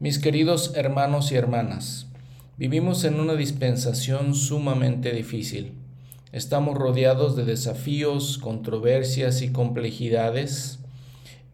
Mis 0.00 0.20
queridos 0.20 0.74
hermanos 0.76 1.32
y 1.32 1.34
hermanas, 1.34 2.06
vivimos 2.56 3.02
en 3.02 3.18
una 3.18 3.34
dispensación 3.34 4.36
sumamente 4.36 5.10
difícil. 5.10 5.72
Estamos 6.30 6.78
rodeados 6.78 7.34
de 7.34 7.44
desafíos, 7.44 8.38
controversias 8.38 9.42
y 9.42 9.50
complejidades. 9.50 10.78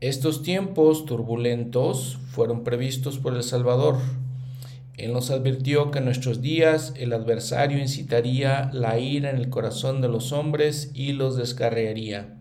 Estos 0.03 0.43
tiempos 0.43 1.07
turbulentos 1.07 2.19
fueron 2.33 2.65
previstos 2.65 3.17
por 3.17 3.35
el 3.35 3.45
Salvador. 3.45 3.97
Él 4.99 5.15
nos 5.15 5.31
advirtió 5.31 5.91
que 5.91 6.01
en 6.01 6.05
nuestros 6.05 6.43
días 6.43 6.93
el 6.99 7.15
adversario 7.15 7.79
incitaría 7.79 8.69
la 8.75 8.99
ira 8.99 9.31
en 9.31 9.37
el 9.37 9.49
corazón 9.49 10.03
de 10.03 10.09
los 10.09 10.33
hombres 10.33 10.91
y 10.93 11.15
los 11.15 11.39
descarriaría. 11.39 12.35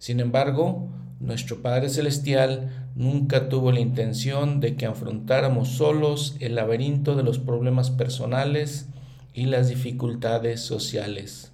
Sin 0.00 0.18
embargo, 0.18 0.88
nuestro 1.20 1.62
Padre 1.62 1.88
Celestial 1.88 2.79
nunca 2.94 3.48
tuvo 3.48 3.72
la 3.72 3.80
intención 3.80 4.60
de 4.60 4.76
que 4.76 4.86
afrontáramos 4.86 5.68
solos 5.68 6.36
el 6.40 6.54
laberinto 6.54 7.16
de 7.16 7.22
los 7.22 7.38
problemas 7.38 7.90
personales 7.90 8.88
y 9.34 9.46
las 9.46 9.68
dificultades 9.68 10.60
sociales. 10.60 11.52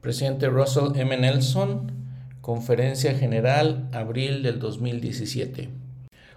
Presidente 0.00 0.48
Russell 0.48 0.96
M. 0.96 1.16
Nelson, 1.16 1.92
Conferencia 2.40 3.14
General, 3.14 3.88
abril 3.92 4.42
del 4.42 4.58
2017. 4.58 5.68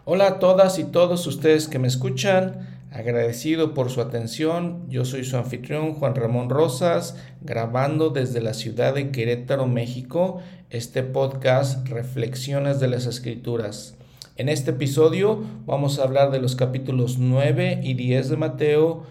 Hola 0.05 0.27
a 0.27 0.39
todas 0.39 0.79
y 0.79 0.83
todos 0.83 1.25
ustedes 1.27 1.69
que 1.69 1.79
me 1.79 1.87
escuchan. 1.87 2.72
Agradecido 2.93 3.73
por 3.73 3.89
su 3.89 4.01
atención, 4.01 4.87
yo 4.87 5.03
soy 5.03 5.23
su 5.23 5.35
anfitrión 5.35 5.95
Juan 5.95 6.13
Ramón 6.13 6.51
Rosas, 6.51 7.17
grabando 7.41 8.11
desde 8.11 8.39
la 8.39 8.53
ciudad 8.53 8.93
de 8.93 9.09
Querétaro, 9.09 9.65
México, 9.65 10.41
este 10.69 11.01
podcast 11.01 11.87
Reflexiones 11.87 12.79
de 12.79 12.89
las 12.89 13.07
Escrituras. 13.07 13.97
En 14.35 14.47
este 14.47 14.69
episodio 14.71 15.43
vamos 15.65 15.97
a 15.97 16.03
hablar 16.03 16.29
de 16.29 16.39
los 16.39 16.55
capítulos 16.55 17.17
9 17.17 17.79
y 17.81 17.95
10 17.95 18.29
de 18.29 18.37
Mateo, 18.37 19.07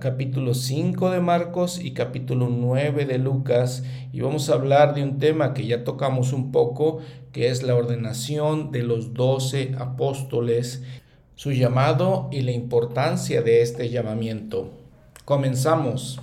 capítulo 0.00 0.54
5 0.54 1.10
de 1.10 1.20
Marcos 1.20 1.84
y 1.84 1.92
capítulo 1.92 2.48
9 2.48 3.04
de 3.04 3.18
Lucas 3.18 3.84
y 4.10 4.22
vamos 4.22 4.48
a 4.48 4.54
hablar 4.54 4.94
de 4.94 5.02
un 5.02 5.18
tema 5.18 5.52
que 5.52 5.66
ya 5.66 5.84
tocamos 5.84 6.32
un 6.32 6.50
poco, 6.50 7.00
que 7.32 7.48
es 7.48 7.62
la 7.62 7.74
ordenación 7.74 8.72
de 8.72 8.84
los 8.84 9.12
doce 9.12 9.74
apóstoles 9.78 10.82
su 11.38 11.52
llamado 11.52 12.28
y 12.32 12.40
la 12.40 12.50
importancia 12.50 13.42
de 13.42 13.62
este 13.62 13.90
llamamiento. 13.90 14.72
Comenzamos. 15.24 16.18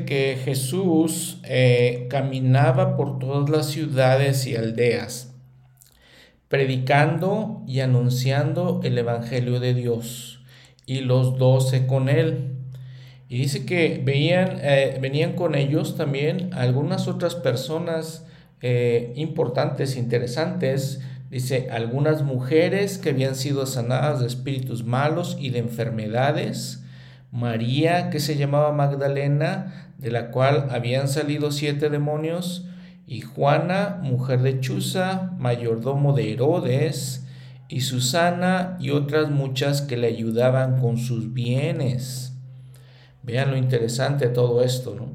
Que 0.00 0.38
Jesús 0.44 1.38
eh, 1.44 2.06
caminaba 2.10 2.96
por 2.96 3.18
todas 3.18 3.48
las 3.48 3.66
ciudades 3.66 4.46
y 4.46 4.56
aldeas, 4.56 5.34
predicando 6.48 7.62
y 7.66 7.80
anunciando 7.80 8.80
el 8.82 8.98
Evangelio 8.98 9.60
de 9.60 9.74
Dios, 9.74 10.40
y 10.86 11.00
los 11.00 11.38
doce 11.38 11.86
con 11.86 12.08
él. 12.08 12.56
Y 13.28 13.38
dice 13.38 13.64
que 13.64 14.02
veían, 14.04 14.58
eh, 14.60 14.98
venían 15.00 15.34
con 15.34 15.54
ellos 15.54 15.96
también 15.96 16.50
algunas 16.52 17.08
otras 17.08 17.34
personas 17.34 18.26
eh, 18.60 19.12
importantes, 19.16 19.96
interesantes, 19.96 21.00
Dice, 21.32 21.68
algunas 21.70 22.22
mujeres 22.22 22.98
que 22.98 23.08
habían 23.08 23.36
sido 23.36 23.64
sanadas 23.64 24.20
de 24.20 24.26
espíritus 24.26 24.84
malos 24.84 25.38
y 25.40 25.48
de 25.48 25.60
enfermedades, 25.60 26.81
María, 27.32 28.10
que 28.10 28.20
se 28.20 28.36
llamaba 28.36 28.72
Magdalena, 28.72 29.90
de 29.96 30.10
la 30.10 30.30
cual 30.30 30.68
habían 30.70 31.08
salido 31.08 31.50
siete 31.50 31.88
demonios, 31.88 32.66
y 33.06 33.22
Juana, 33.22 33.98
mujer 34.02 34.42
de 34.42 34.60
Chuza, 34.60 35.32
mayordomo 35.38 36.12
de 36.12 36.32
Herodes, 36.32 37.26
y 37.68 37.80
Susana 37.80 38.76
y 38.80 38.90
otras 38.90 39.30
muchas 39.30 39.80
que 39.80 39.96
le 39.96 40.08
ayudaban 40.08 40.78
con 40.78 40.98
sus 40.98 41.32
bienes. 41.32 42.34
Vean 43.22 43.50
lo 43.50 43.56
interesante 43.56 44.28
de 44.28 44.34
todo 44.34 44.62
esto, 44.62 44.94
¿no? 44.94 45.06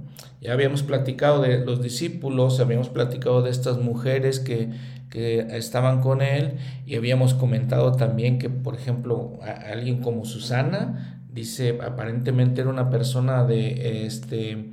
Ya 0.41 0.53
habíamos 0.53 0.81
platicado 0.81 1.41
de 1.43 1.63
los 1.63 1.83
discípulos, 1.83 2.59
habíamos 2.59 2.89
platicado 2.89 3.43
de 3.43 3.51
estas 3.51 3.77
mujeres 3.77 4.39
que, 4.39 4.71
que 5.11 5.39
estaban 5.55 6.01
con 6.01 6.23
él 6.23 6.55
y 6.87 6.95
habíamos 6.95 7.35
comentado 7.35 7.91
también 7.91 8.39
que, 8.39 8.49
por 8.49 8.73
ejemplo, 8.73 9.39
alguien 9.71 10.01
como 10.01 10.25
Susana 10.25 11.16
Dice, 11.37 11.77
aparentemente 11.85 12.61
era 12.61 12.71
una 12.71 12.89
persona 12.89 13.43
de 13.45 14.07
este, 14.07 14.71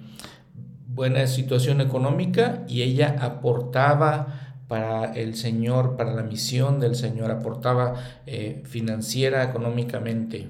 buena 0.87 1.27
situación 1.27 1.83
económica 1.83 2.65
y 2.67 2.81
ella 2.81 3.17
aportaba 3.21 4.57
para 4.67 5.13
el 5.13 5.35
Señor, 5.35 5.95
para 5.97 6.15
la 6.15 6.23
misión 6.23 6.81
del 6.81 6.95
Señor, 6.95 7.31
aportaba 7.31 7.97
eh, 8.25 8.63
financiera, 8.65 9.45
económicamente. 9.45 10.49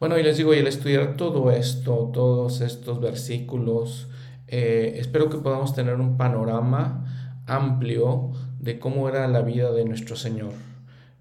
Bueno, 0.00 0.18
y 0.18 0.22
les 0.22 0.38
digo, 0.38 0.54
y 0.54 0.60
al 0.60 0.66
estudiar 0.66 1.18
todo 1.18 1.50
esto, 1.50 2.10
todos 2.10 2.62
estos 2.62 2.98
versículos, 2.98 4.08
eh, 4.46 4.94
espero 4.96 5.28
que 5.28 5.36
podamos 5.36 5.74
tener 5.74 5.96
un 5.96 6.16
panorama 6.16 7.04
amplio 7.46 8.30
de 8.60 8.78
cómo 8.78 9.10
era 9.10 9.28
la 9.28 9.42
vida 9.42 9.72
de 9.72 9.84
nuestro 9.84 10.16
Señor. 10.16 10.67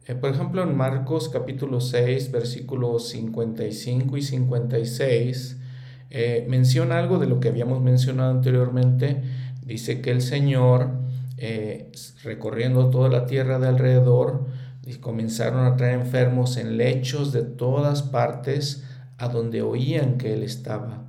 Eh, 0.07 0.16
por 0.16 0.29
ejemplo, 0.29 0.63
en 0.63 0.75
Marcos 0.78 1.28
capítulo 1.28 1.81
6, 1.81 2.31
versículos 2.31 3.09
55 3.09 4.16
y 4.16 4.22
56, 4.22 5.57
eh, 6.09 6.45
menciona 6.47 6.97
algo 6.97 7.19
de 7.19 7.28
lo 7.28 7.41
que 7.41 7.50
habíamos 7.50 7.81
mencionado 7.81 8.31
anteriormente. 8.31 9.22
Dice 9.66 10.00
que 10.00 10.12
el 10.12 10.22
Señor, 10.22 10.91
eh, 11.38 11.91
recorriendo 12.23 12.90
toda 12.90 13.09
la 13.09 13.25
tierra 13.25 13.59
de 13.59 13.68
alrededor, 13.68 14.45
comenzaron 15.01 15.66
a 15.66 15.75
traer 15.75 16.00
enfermos 16.00 16.56
en 16.56 16.78
lechos 16.78 17.34
de 17.34 17.41
todas 17.41 18.01
partes 18.01 18.85
a 19.18 19.28
donde 19.28 19.62
oían 19.62 20.18
que 20.18 20.34
Él 20.34 20.44
estaba. 20.44 21.03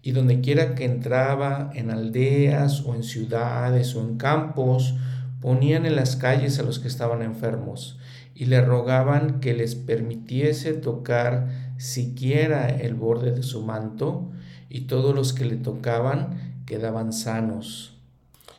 Y 0.00 0.12
donde 0.12 0.40
quiera 0.40 0.74
que 0.74 0.86
entraba, 0.86 1.70
en 1.74 1.90
aldeas 1.90 2.80
o 2.86 2.94
en 2.94 3.02
ciudades 3.02 3.94
o 3.94 4.00
en 4.00 4.16
campos, 4.16 4.94
ponían 5.42 5.84
en 5.84 5.96
las 5.96 6.16
calles 6.16 6.58
a 6.58 6.62
los 6.62 6.78
que 6.78 6.88
estaban 6.88 7.20
enfermos 7.20 7.98
y 8.38 8.44
le 8.44 8.60
rogaban 8.60 9.40
que 9.40 9.52
les 9.52 9.74
permitiese 9.74 10.72
tocar 10.72 11.48
siquiera 11.76 12.68
el 12.68 12.94
borde 12.94 13.32
de 13.32 13.42
su 13.42 13.62
manto, 13.62 14.30
y 14.68 14.82
todos 14.82 15.12
los 15.12 15.32
que 15.32 15.44
le 15.44 15.56
tocaban 15.56 16.62
quedaban 16.64 17.12
sanos. 17.12 17.96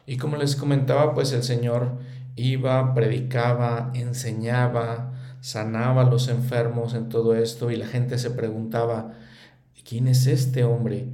Y 0.06 0.18
como 0.18 0.36
les 0.36 0.58
comentaba, 0.58 1.14
pues 1.14 1.32
el 1.32 1.44
Señor 1.44 1.98
iba, 2.36 2.94
predicaba, 2.94 3.92
enseñaba, 3.94 5.14
sanaba 5.40 6.02
a 6.02 6.10
los 6.10 6.28
enfermos 6.28 6.94
en 6.94 7.08
todo 7.08 7.34
esto, 7.34 7.72
y 7.72 7.78
la 7.78 7.88
gente 7.88 8.18
se 8.18 8.32
preguntaba, 8.32 9.14
¿quién 9.88 10.10
es 10.10 10.28
este 10.28 10.66
hombre? 10.66 11.08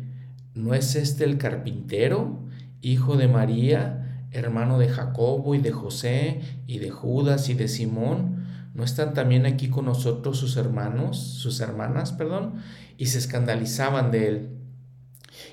¿No 0.56 0.74
es 0.74 0.96
este 0.96 1.24
el 1.24 1.38
carpintero, 1.38 2.39
hijo 2.81 3.16
de 3.16 3.28
María, 3.28 4.25
hermano 4.31 4.80
de 4.80 4.89
Jacobo 4.89 5.54
y 5.54 5.60
de 5.60 5.72
José 5.72 6.42
y 6.66 6.80
de 6.80 6.89
Judas 6.89 7.48
y 7.50 7.54
de 7.54 7.68
Simón? 7.68 8.35
¿No 8.75 8.83
están 8.83 9.13
también 9.13 9.45
aquí 9.45 9.69
con 9.69 9.86
nosotros 9.86 10.38
sus 10.38 10.57
hermanos, 10.57 11.18
sus 11.18 11.62
hermanas, 11.62 12.12
perdón? 12.12 12.56
Y 12.98 13.06
se 13.06 13.19
escandalizaban 13.19 14.12
de 14.12 14.27
él. 14.27 14.50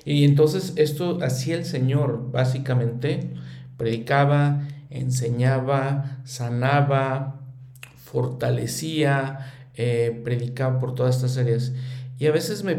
Y 0.03 0.25
entonces 0.25 0.73
esto 0.75 1.19
hacía 1.23 1.55
el 1.55 1.63
Señor, 1.63 2.31
básicamente, 2.31 3.33
predicaba, 3.77 4.67
enseñaba, 4.89 6.19
sanaba, 6.25 7.39
fortalecía, 7.95 9.53
eh, 9.75 10.21
predicaba 10.25 10.79
por 10.79 10.93
todas 10.93 11.15
estas 11.15 11.37
áreas. 11.37 11.71
Y 12.19 12.25
a 12.25 12.31
veces 12.31 12.65
me, 12.65 12.75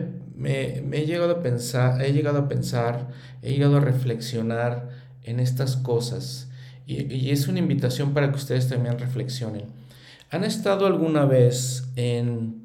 he 0.93 1.07
llegado 1.07 1.33
a 1.33 1.43
pensar, 1.43 2.03
he 2.03 2.13
llegado 2.13 2.41
a 2.41 2.49
pensar, 2.49 3.09
he 3.41 3.53
llegado 3.53 3.79
a 3.79 3.81
reflexionar 3.81 4.91
en 5.23 5.41
estas 5.41 5.77
cosas. 5.77 6.51
y 6.87 7.31
es 7.31 7.49
una 7.49 7.61
invitación 7.61 8.13
para 8.13 8.31
que 8.31 8.37
ustedes 8.37 8.69
también 8.69 8.99
reflexionen. 8.99 9.84
¿Han 10.31 10.45
estado 10.45 10.87
alguna 10.87 11.25
vez 11.25 11.89
en 11.97 12.63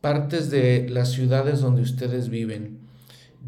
partes 0.00 0.50
de 0.50 0.88
las 0.88 1.12
ciudades 1.12 1.60
donde 1.60 1.82
ustedes 1.82 2.28
viven 2.28 2.86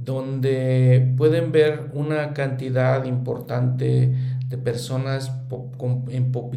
donde 0.05 1.13
pueden 1.17 1.51
ver 1.53 1.91
una 1.93 2.33
cantidad 2.33 3.05
importante 3.05 4.15
de 4.47 4.59
personas 4.59 5.33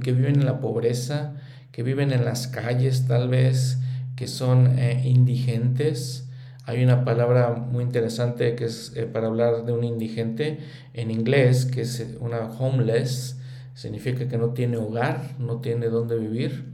que 0.02 0.12
viven 0.12 0.40
en 0.40 0.46
la 0.46 0.60
pobreza, 0.60 1.34
que 1.72 1.84
viven 1.84 2.12
en 2.12 2.24
las 2.24 2.48
calles 2.48 3.08
tal 3.08 3.30
vez, 3.30 3.80
que 4.16 4.28
son 4.28 4.78
eh, 4.78 5.02
indigentes. 5.06 6.30
Hay 6.66 6.84
una 6.84 7.04
palabra 7.04 7.52
muy 7.56 7.84
interesante 7.84 8.56
que 8.56 8.66
es 8.66 8.94
eh, 8.96 9.06
para 9.06 9.28
hablar 9.28 9.66
de 9.66 9.74
un 9.74 9.84
indigente 9.84 10.60
en 10.94 11.10
inglés, 11.10 11.66
que 11.66 11.82
es 11.82 12.06
una 12.20 12.42
homeless, 12.52 13.40
significa 13.74 14.28
que 14.28 14.38
no 14.38 14.50
tiene 14.50 14.78
hogar, 14.78 15.36
no 15.40 15.62
tiene 15.62 15.88
dónde 15.88 16.18
vivir. 16.18 16.71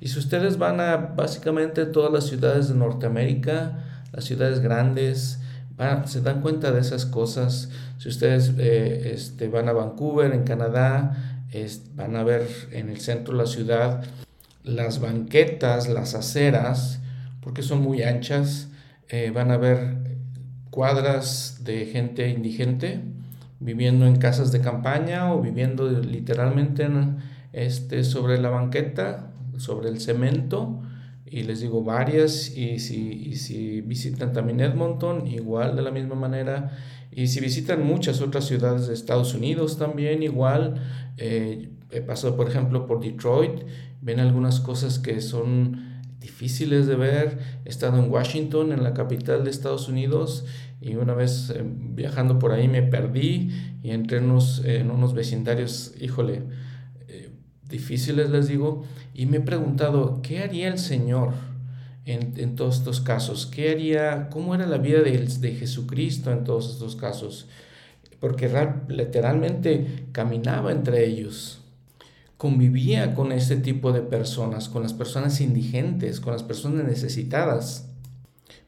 Y 0.00 0.08
si 0.08 0.18
ustedes 0.18 0.58
van 0.58 0.80
a 0.80 0.96
básicamente 0.96 1.86
todas 1.86 2.12
las 2.12 2.26
ciudades 2.26 2.68
de 2.68 2.74
Norteamérica, 2.74 3.84
las 4.12 4.24
ciudades 4.24 4.60
grandes, 4.60 5.40
se 6.06 6.20
dan 6.20 6.42
cuenta 6.42 6.72
de 6.72 6.80
esas 6.80 7.06
cosas. 7.06 7.70
Si 7.98 8.08
ustedes 8.08 8.52
eh, 8.58 9.12
este, 9.14 9.48
van 9.48 9.68
a 9.68 9.72
Vancouver, 9.72 10.32
en 10.32 10.44
Canadá, 10.44 11.44
van 11.94 12.16
a 12.16 12.24
ver 12.24 12.46
en 12.72 12.90
el 12.90 13.00
centro 13.00 13.36
de 13.36 13.42
la 13.42 13.46
ciudad 13.46 14.04
las 14.62 15.00
banquetas, 15.00 15.88
las 15.88 16.14
aceras, 16.14 17.00
porque 17.40 17.62
son 17.62 17.82
muy 17.82 18.02
anchas, 18.02 18.68
eh, 19.08 19.30
van 19.34 19.50
a 19.50 19.56
ver 19.56 19.96
cuadras 20.70 21.64
de 21.64 21.86
gente 21.86 22.28
indigente 22.28 23.00
viviendo 23.58 24.06
en 24.06 24.16
casas 24.16 24.52
de 24.52 24.60
campaña 24.60 25.32
o 25.32 25.40
viviendo 25.40 25.90
literalmente 25.90 26.88
este, 27.52 28.04
sobre 28.04 28.38
la 28.38 28.50
banqueta, 28.50 29.29
sobre 29.60 29.88
el 29.88 30.00
cemento 30.00 30.80
y 31.26 31.42
les 31.42 31.60
digo 31.60 31.84
varias 31.84 32.56
y 32.56 32.78
si, 32.78 33.36
si 33.36 33.82
visitan 33.82 34.32
también 34.32 34.60
Edmonton 34.60 35.26
igual 35.26 35.76
de 35.76 35.82
la 35.82 35.90
misma 35.90 36.14
manera 36.14 36.76
y 37.12 37.28
si 37.28 37.40
visitan 37.40 37.86
muchas 37.86 38.20
otras 38.20 38.46
ciudades 38.46 38.88
de 38.88 38.94
Estados 38.94 39.34
Unidos 39.34 39.78
también 39.78 40.22
igual 40.22 40.74
eh, 41.18 41.70
he 41.90 42.00
pasado 42.00 42.36
por 42.36 42.48
ejemplo 42.48 42.86
por 42.86 43.00
Detroit 43.00 43.62
ven 44.00 44.18
algunas 44.18 44.60
cosas 44.60 44.98
que 44.98 45.20
son 45.20 45.90
difíciles 46.20 46.86
de 46.86 46.96
ver. 46.96 47.38
He 47.64 47.70
estado 47.70 47.98
en 47.98 48.10
Washington 48.10 48.72
en 48.72 48.82
la 48.82 48.94
capital 48.94 49.42
de 49.44 49.50
Estados 49.50 49.88
Unidos 49.88 50.44
y 50.80 50.94
una 50.96 51.14
vez 51.14 51.50
eh, 51.50 51.62
viajando 51.64 52.38
por 52.38 52.52
ahí 52.52 52.68
me 52.68 52.82
perdí 52.82 53.50
y 53.82 53.90
entré 53.90 54.18
en 54.18 54.30
en 54.64 54.90
unos 54.90 55.14
vecindarios 55.14 55.94
híjole 56.00 56.42
difíciles, 57.70 58.30
les 58.30 58.48
digo, 58.48 58.84
y 59.14 59.26
me 59.26 59.38
he 59.38 59.40
preguntado, 59.40 60.20
¿qué 60.22 60.40
haría 60.40 60.68
el 60.68 60.78
Señor 60.78 61.32
en, 62.04 62.56
todos 62.56 62.78
estos 62.78 63.00
casos? 63.00 63.46
¿Qué 63.46 63.70
haría, 63.70 64.28
cómo 64.30 64.54
era 64.54 64.66
la 64.66 64.78
vida 64.78 65.00
de, 65.00 65.18
de 65.18 65.54
Jesucristo 65.54 66.30
en 66.32 66.44
todos 66.44 66.70
estos 66.70 66.96
casos? 66.96 67.48
Porque 68.18 68.50
literalmente 68.88 70.06
caminaba 70.12 70.72
entre 70.72 71.06
ellos, 71.06 71.60
convivía 72.36 73.14
con 73.14 73.32
este 73.32 73.56
tipo 73.56 73.92
de 73.92 74.02
personas, 74.02 74.68
con 74.68 74.82
las 74.82 74.92
personas 74.92 75.40
indigentes, 75.40 76.20
con 76.20 76.32
las 76.32 76.42
personas 76.42 76.84
necesitadas. 76.84 77.88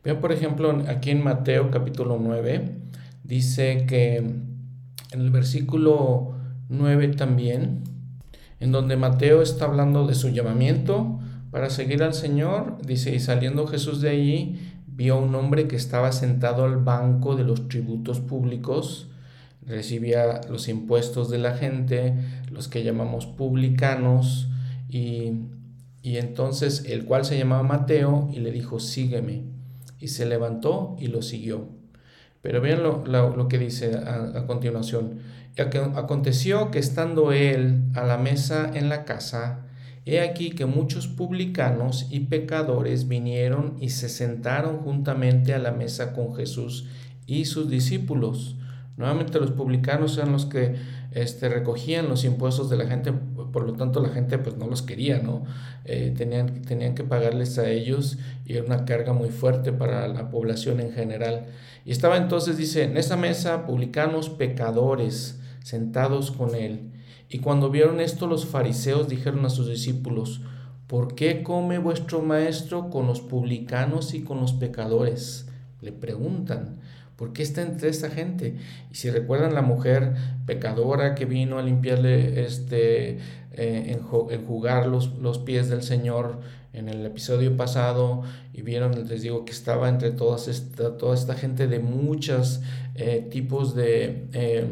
Vean, 0.04 0.20
por 0.20 0.32
ejemplo, 0.32 0.82
aquí 0.88 1.10
en 1.10 1.22
Mateo 1.22 1.70
capítulo 1.70 2.18
9, 2.20 2.76
dice 3.24 3.84
que 3.86 4.16
en 5.12 5.20
el 5.20 5.30
versículo 5.30 6.34
9 6.68 7.08
también, 7.08 7.84
en 8.62 8.70
donde 8.70 8.96
Mateo 8.96 9.42
está 9.42 9.64
hablando 9.64 10.06
de 10.06 10.14
su 10.14 10.28
llamamiento 10.28 11.18
para 11.50 11.68
seguir 11.68 12.04
al 12.04 12.14
Señor. 12.14 12.76
Dice, 12.86 13.12
y 13.12 13.18
saliendo 13.18 13.66
Jesús 13.66 14.00
de 14.00 14.10
allí, 14.10 14.60
vio 14.86 15.14
a 15.14 15.18
un 15.18 15.34
hombre 15.34 15.66
que 15.66 15.74
estaba 15.74 16.12
sentado 16.12 16.64
al 16.64 16.76
banco 16.76 17.34
de 17.34 17.42
los 17.42 17.66
tributos 17.66 18.20
públicos, 18.20 19.08
recibía 19.66 20.42
los 20.48 20.68
impuestos 20.68 21.28
de 21.28 21.38
la 21.38 21.56
gente, 21.56 22.14
los 22.52 22.68
que 22.68 22.84
llamamos 22.84 23.26
publicanos, 23.26 24.48
y, 24.88 25.32
entonces 26.04 26.84
el 26.86 27.04
cual 27.04 27.24
se 27.24 27.36
llamaba 27.36 27.64
Mateo 27.64 28.30
y 28.32 28.38
le 28.38 28.52
dijo, 28.52 28.78
sígueme. 28.78 29.42
Y 29.98 30.08
se 30.08 30.24
levantó 30.24 30.94
y 31.00 31.08
lo 31.08 31.20
siguió. 31.20 31.66
Pero 32.42 32.60
vean 32.60 32.84
lo, 32.84 33.48
que 33.48 33.58
dice 33.58 33.96
a 33.96 34.46
continuación. 34.46 35.18
Aconteció 35.58 36.70
que 36.70 36.78
estando 36.78 37.32
él 37.32 37.82
a 37.94 38.04
la 38.04 38.16
mesa 38.16 38.70
en 38.72 38.88
la 38.88 39.04
casa, 39.04 39.66
he 40.06 40.20
aquí 40.20 40.50
que 40.50 40.66
muchos 40.66 41.08
publicanos 41.08 42.06
y 42.10 42.20
pecadores 42.20 43.06
vinieron 43.06 43.76
y 43.78 43.90
se 43.90 44.08
sentaron 44.08 44.78
juntamente 44.78 45.54
a 45.54 45.58
la 45.58 45.72
mesa 45.72 46.14
con 46.14 46.34
Jesús 46.34 46.86
y 47.26 47.44
sus 47.44 47.68
discípulos. 47.68 48.56
Nuevamente 48.96 49.38
los 49.40 49.52
publicanos 49.52 50.16
eran 50.16 50.32
los 50.32 50.46
que 50.46 50.76
este, 51.12 51.48
recogían 51.48 52.08
los 52.08 52.24
impuestos 52.24 52.70
de 52.70 52.76
la 52.76 52.86
gente, 52.86 53.12
por 53.12 53.64
lo 53.64 53.74
tanto 53.74 54.00
la 54.00 54.08
gente 54.08 54.38
pues 54.38 54.56
no 54.56 54.66
los 54.66 54.82
quería, 54.82 55.18
¿no? 55.18 55.44
Eh, 55.84 56.14
tenían, 56.16 56.62
tenían 56.62 56.94
que 56.94 57.04
pagarles 57.04 57.58
a 57.58 57.68
ellos 57.68 58.18
y 58.46 58.54
era 58.54 58.64
una 58.64 58.84
carga 58.84 59.12
muy 59.12 59.28
fuerte 59.28 59.72
para 59.72 60.08
la 60.08 60.30
población 60.30 60.80
en 60.80 60.92
general. 60.92 61.46
Y 61.84 61.90
estaba 61.90 62.16
entonces, 62.16 62.56
dice, 62.56 62.84
en 62.84 62.96
esa 62.96 63.16
mesa 63.16 63.66
publicanos 63.66 64.30
pecadores, 64.30 65.40
sentados 65.62 66.30
con 66.30 66.54
él. 66.54 66.90
Y 67.28 67.38
cuando 67.38 67.70
vieron 67.70 68.00
esto 68.00 68.26
los 68.26 68.46
fariseos 68.46 69.08
dijeron 69.08 69.44
a 69.46 69.50
sus 69.50 69.68
discípulos, 69.68 70.42
¿por 70.86 71.14
qué 71.14 71.42
come 71.42 71.78
vuestro 71.78 72.20
maestro 72.20 72.90
con 72.90 73.06
los 73.06 73.20
publicanos 73.20 74.12
y 74.14 74.22
con 74.22 74.40
los 74.40 74.52
pecadores? 74.52 75.48
Le 75.80 75.92
preguntan, 75.92 76.80
¿por 77.16 77.32
qué 77.32 77.42
está 77.42 77.62
entre 77.62 77.88
esta 77.88 78.10
gente? 78.10 78.56
Y 78.90 78.94
si 78.96 79.10
recuerdan 79.10 79.54
la 79.54 79.62
mujer 79.62 80.14
pecadora 80.44 81.14
que 81.14 81.24
vino 81.24 81.58
a 81.58 81.62
limpiarle, 81.62 82.44
este, 82.44 83.18
eh, 83.52 83.98
enjugar 84.30 84.86
los, 84.86 85.14
los 85.18 85.38
pies 85.38 85.70
del 85.70 85.82
Señor 85.82 86.40
en 86.72 86.88
el 86.88 87.04
episodio 87.04 87.56
pasado 87.56 88.22
y 88.52 88.62
vieron, 88.62 89.08
les 89.08 89.22
digo, 89.22 89.44
que 89.44 89.52
estaba 89.52 89.88
entre 89.88 90.08
esta, 90.08 90.96
toda 90.96 91.14
esta 91.14 91.34
gente 91.34 91.66
de 91.66 91.78
muchos 91.78 92.60
eh, 92.94 93.26
tipos 93.30 93.74
de... 93.74 94.28
Eh, 94.32 94.66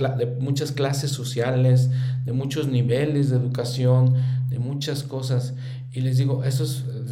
de 0.00 0.26
muchas 0.26 0.72
clases 0.72 1.10
sociales, 1.10 1.90
de 2.24 2.32
muchos 2.32 2.68
niveles 2.68 3.30
de 3.30 3.36
educación, 3.36 4.14
de 4.48 4.58
muchas 4.58 5.02
cosas. 5.02 5.54
Y 5.92 6.00
les 6.00 6.18
digo, 6.18 6.44
eso 6.44 6.64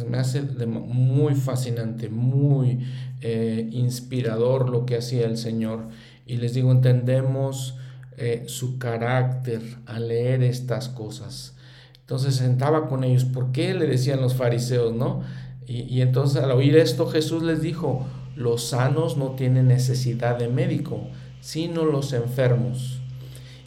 me 0.07 0.17
hace 0.17 0.41
muy 0.41 1.35
fascinante, 1.35 2.09
muy 2.09 2.79
eh, 3.21 3.67
inspirador 3.71 4.69
lo 4.69 4.85
que 4.85 4.97
hacía 4.97 5.25
el 5.25 5.37
Señor. 5.37 5.87
Y 6.25 6.37
les 6.37 6.53
digo, 6.53 6.71
entendemos 6.71 7.75
eh, 8.17 8.43
su 8.47 8.77
carácter 8.77 9.61
al 9.85 10.07
leer 10.07 10.43
estas 10.43 10.89
cosas. 10.89 11.55
Entonces 12.01 12.35
sentaba 12.35 12.87
con 12.87 13.03
ellos. 13.03 13.25
¿Por 13.25 13.51
qué 13.51 13.73
le 13.73 13.87
decían 13.87 14.21
los 14.21 14.35
fariseos, 14.35 14.93
no? 14.93 15.21
Y, 15.67 15.81
y 15.83 16.01
entonces 16.01 16.41
al 16.41 16.51
oír 16.51 16.75
esto 16.77 17.07
Jesús 17.07 17.43
les 17.43 17.61
dijo, 17.61 18.05
los 18.35 18.63
sanos 18.69 19.17
no 19.17 19.31
tienen 19.31 19.67
necesidad 19.67 20.37
de 20.37 20.47
médico, 20.47 21.07
sino 21.41 21.85
los 21.85 22.13
enfermos. 22.13 22.99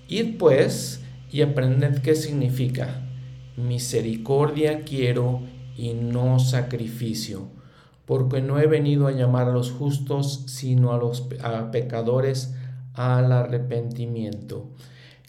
Id 0.08 0.38
pues 0.38 1.02
y 1.30 1.42
aprended 1.42 2.02
qué 2.02 2.14
significa. 2.14 3.02
Misericordia 3.56 4.80
quiero 4.80 5.40
y 5.76 5.94
no 5.94 6.38
sacrificio, 6.38 7.48
porque 8.06 8.42
no 8.42 8.58
he 8.58 8.66
venido 8.66 9.06
a 9.06 9.12
llamar 9.12 9.48
a 9.48 9.52
los 9.52 9.70
justos, 9.70 10.44
sino 10.46 10.92
a 10.92 10.98
los 10.98 11.28
pecadores 11.70 12.54
al 12.94 13.32
arrepentimiento. 13.32 14.68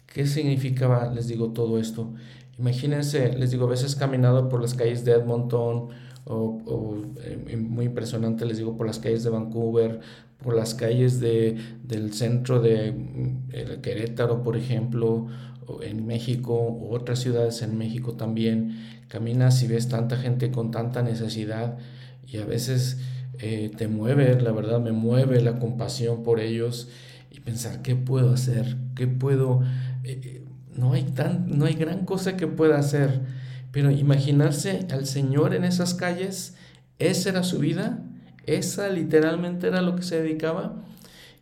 ¿Qué 0.06 0.26
significaba, 0.26 1.12
les 1.12 1.28
digo, 1.28 1.50
todo 1.50 1.78
esto? 1.78 2.12
Imagínense, 2.58 3.36
les 3.36 3.50
digo, 3.50 3.66
a 3.66 3.70
veces 3.70 3.96
caminado 3.96 4.48
por 4.48 4.62
las 4.62 4.74
calles 4.74 5.04
de 5.04 5.12
Edmonton, 5.12 5.88
o, 6.24 7.02
eh, 7.22 7.56
muy 7.56 7.86
impresionante, 7.86 8.46
les 8.46 8.58
digo, 8.58 8.76
por 8.76 8.86
las 8.86 8.98
calles 8.98 9.24
de 9.24 9.30
Vancouver, 9.30 10.00
por 10.42 10.56
las 10.56 10.74
calles 10.74 11.20
de, 11.20 11.56
del 11.82 12.12
centro 12.12 12.60
de 12.60 12.92
mm, 12.92 13.80
Querétaro, 13.82 14.42
por 14.42 14.56
ejemplo, 14.56 15.26
o 15.66 15.82
en 15.82 16.06
México, 16.06 16.54
o 16.54 16.94
otras 16.94 17.20
ciudades 17.20 17.62
en 17.62 17.76
México 17.76 18.14
también. 18.14 18.76
Caminas 19.08 19.62
y 19.62 19.66
ves 19.66 19.88
tanta 19.88 20.16
gente 20.16 20.50
con 20.50 20.70
tanta 20.70 21.02
necesidad 21.02 21.78
y 22.26 22.38
a 22.38 22.44
veces 22.44 22.98
eh, 23.38 23.70
te 23.76 23.88
mueve, 23.88 24.40
la 24.40 24.52
verdad 24.52 24.80
me 24.80 24.92
mueve 24.92 25.40
la 25.40 25.58
compasión 25.58 26.22
por 26.22 26.40
ellos 26.40 26.88
y 27.30 27.40
pensar 27.40 27.82
qué 27.82 27.96
puedo 27.96 28.32
hacer, 28.32 28.76
qué 28.94 29.06
puedo... 29.06 29.62
Eh, 30.04 30.44
no, 30.74 30.92
hay 30.92 31.04
tan, 31.04 31.56
no 31.56 31.66
hay 31.66 31.74
gran 31.74 32.04
cosa 32.04 32.36
que 32.36 32.46
pueda 32.46 32.78
hacer, 32.78 33.20
pero 33.74 33.90
imaginarse 33.90 34.86
al 34.90 35.04
Señor 35.04 35.54
en 35.54 35.64
esas 35.64 35.92
calles, 35.92 36.54
esa 36.98 37.28
era 37.28 37.42
su 37.42 37.58
vida 37.58 38.02
esa 38.46 38.88
literalmente 38.88 39.68
era 39.68 39.82
lo 39.82 39.96
que 39.96 40.02
se 40.02 40.22
dedicaba. 40.22 40.76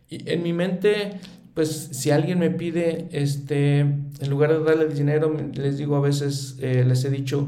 Y 0.09 0.29
en 0.29 0.43
mi 0.43 0.53
mente, 0.53 1.19
pues 1.53 1.89
si 1.91 2.11
alguien 2.11 2.39
me 2.39 2.49
pide, 2.49 3.07
este, 3.11 3.79
en 3.79 4.29
lugar 4.29 4.53
de 4.53 4.63
darle 4.63 4.87
dinero, 4.87 5.35
les 5.53 5.77
digo 5.77 5.95
a 5.95 6.01
veces, 6.01 6.57
eh, 6.61 6.83
les 6.85 7.03
he 7.05 7.09
dicho, 7.09 7.47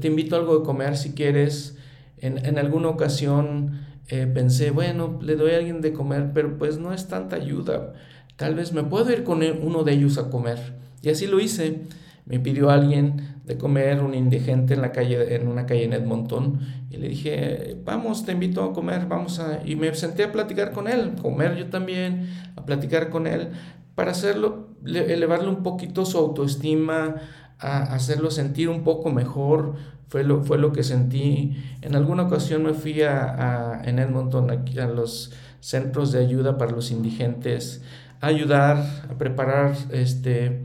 te 0.00 0.08
invito 0.08 0.36
algo 0.36 0.58
de 0.58 0.64
comer 0.64 0.96
si 0.96 1.12
quieres. 1.12 1.76
En, 2.18 2.44
en 2.44 2.58
alguna 2.58 2.88
ocasión 2.88 3.80
eh, 4.08 4.26
pensé, 4.32 4.70
bueno, 4.70 5.18
le 5.22 5.36
doy 5.36 5.52
a 5.52 5.56
alguien 5.56 5.80
de 5.80 5.92
comer, 5.92 6.30
pero 6.32 6.56
pues 6.58 6.78
no 6.78 6.92
es 6.92 7.08
tanta 7.08 7.36
ayuda. 7.36 7.94
Tal 8.36 8.54
vez 8.54 8.72
me 8.72 8.84
puedo 8.84 9.10
ir 9.12 9.24
con 9.24 9.42
uno 9.42 9.84
de 9.84 9.92
ellos 9.92 10.18
a 10.18 10.30
comer. 10.30 10.58
Y 11.02 11.10
así 11.10 11.26
lo 11.26 11.40
hice. 11.40 11.82
Me 12.24 12.38
pidió 12.38 12.70
alguien 12.70 13.40
de 13.44 13.58
comer, 13.58 14.00
un 14.02 14.14
indigente 14.14 14.74
en 14.74 14.82
la 14.82 14.92
calle, 14.92 15.34
en 15.34 15.48
una 15.48 15.66
calle 15.66 15.84
en 15.84 15.92
Edmonton, 15.92 16.60
y 16.90 16.96
le 16.96 17.08
dije, 17.08 17.76
vamos, 17.84 18.24
te 18.24 18.32
invito 18.32 18.62
a 18.62 18.72
comer, 18.72 19.06
vamos 19.06 19.40
a... 19.40 19.60
Y 19.64 19.76
me 19.76 19.92
senté 19.94 20.24
a 20.24 20.32
platicar 20.32 20.72
con 20.72 20.86
él, 20.86 21.14
comer 21.20 21.56
yo 21.56 21.66
también, 21.66 22.28
a 22.56 22.64
platicar 22.64 23.10
con 23.10 23.26
él, 23.26 23.50
para 23.94 24.12
hacerlo, 24.12 24.68
elevarle 24.84 25.48
un 25.48 25.62
poquito 25.62 26.04
su 26.04 26.18
autoestima, 26.18 27.16
a 27.58 27.82
hacerlo 27.94 28.30
sentir 28.30 28.68
un 28.68 28.82
poco 28.84 29.10
mejor, 29.10 29.74
fue 30.08 30.24
lo, 30.24 30.42
fue 30.42 30.58
lo 30.58 30.72
que 30.72 30.82
sentí. 30.82 31.56
En 31.80 31.96
alguna 31.96 32.24
ocasión 32.24 32.62
me 32.62 32.74
fui 32.74 33.02
a, 33.02 33.80
en 33.84 33.98
Edmonton, 33.98 34.50
aquí 34.50 34.78
a 34.78 34.86
los 34.86 35.32
centros 35.60 36.12
de 36.12 36.18
ayuda 36.18 36.58
para 36.58 36.72
los 36.72 36.90
indigentes, 36.90 37.82
a 38.20 38.26
ayudar, 38.26 38.84
a 39.10 39.14
preparar 39.16 39.74
este, 39.90 40.64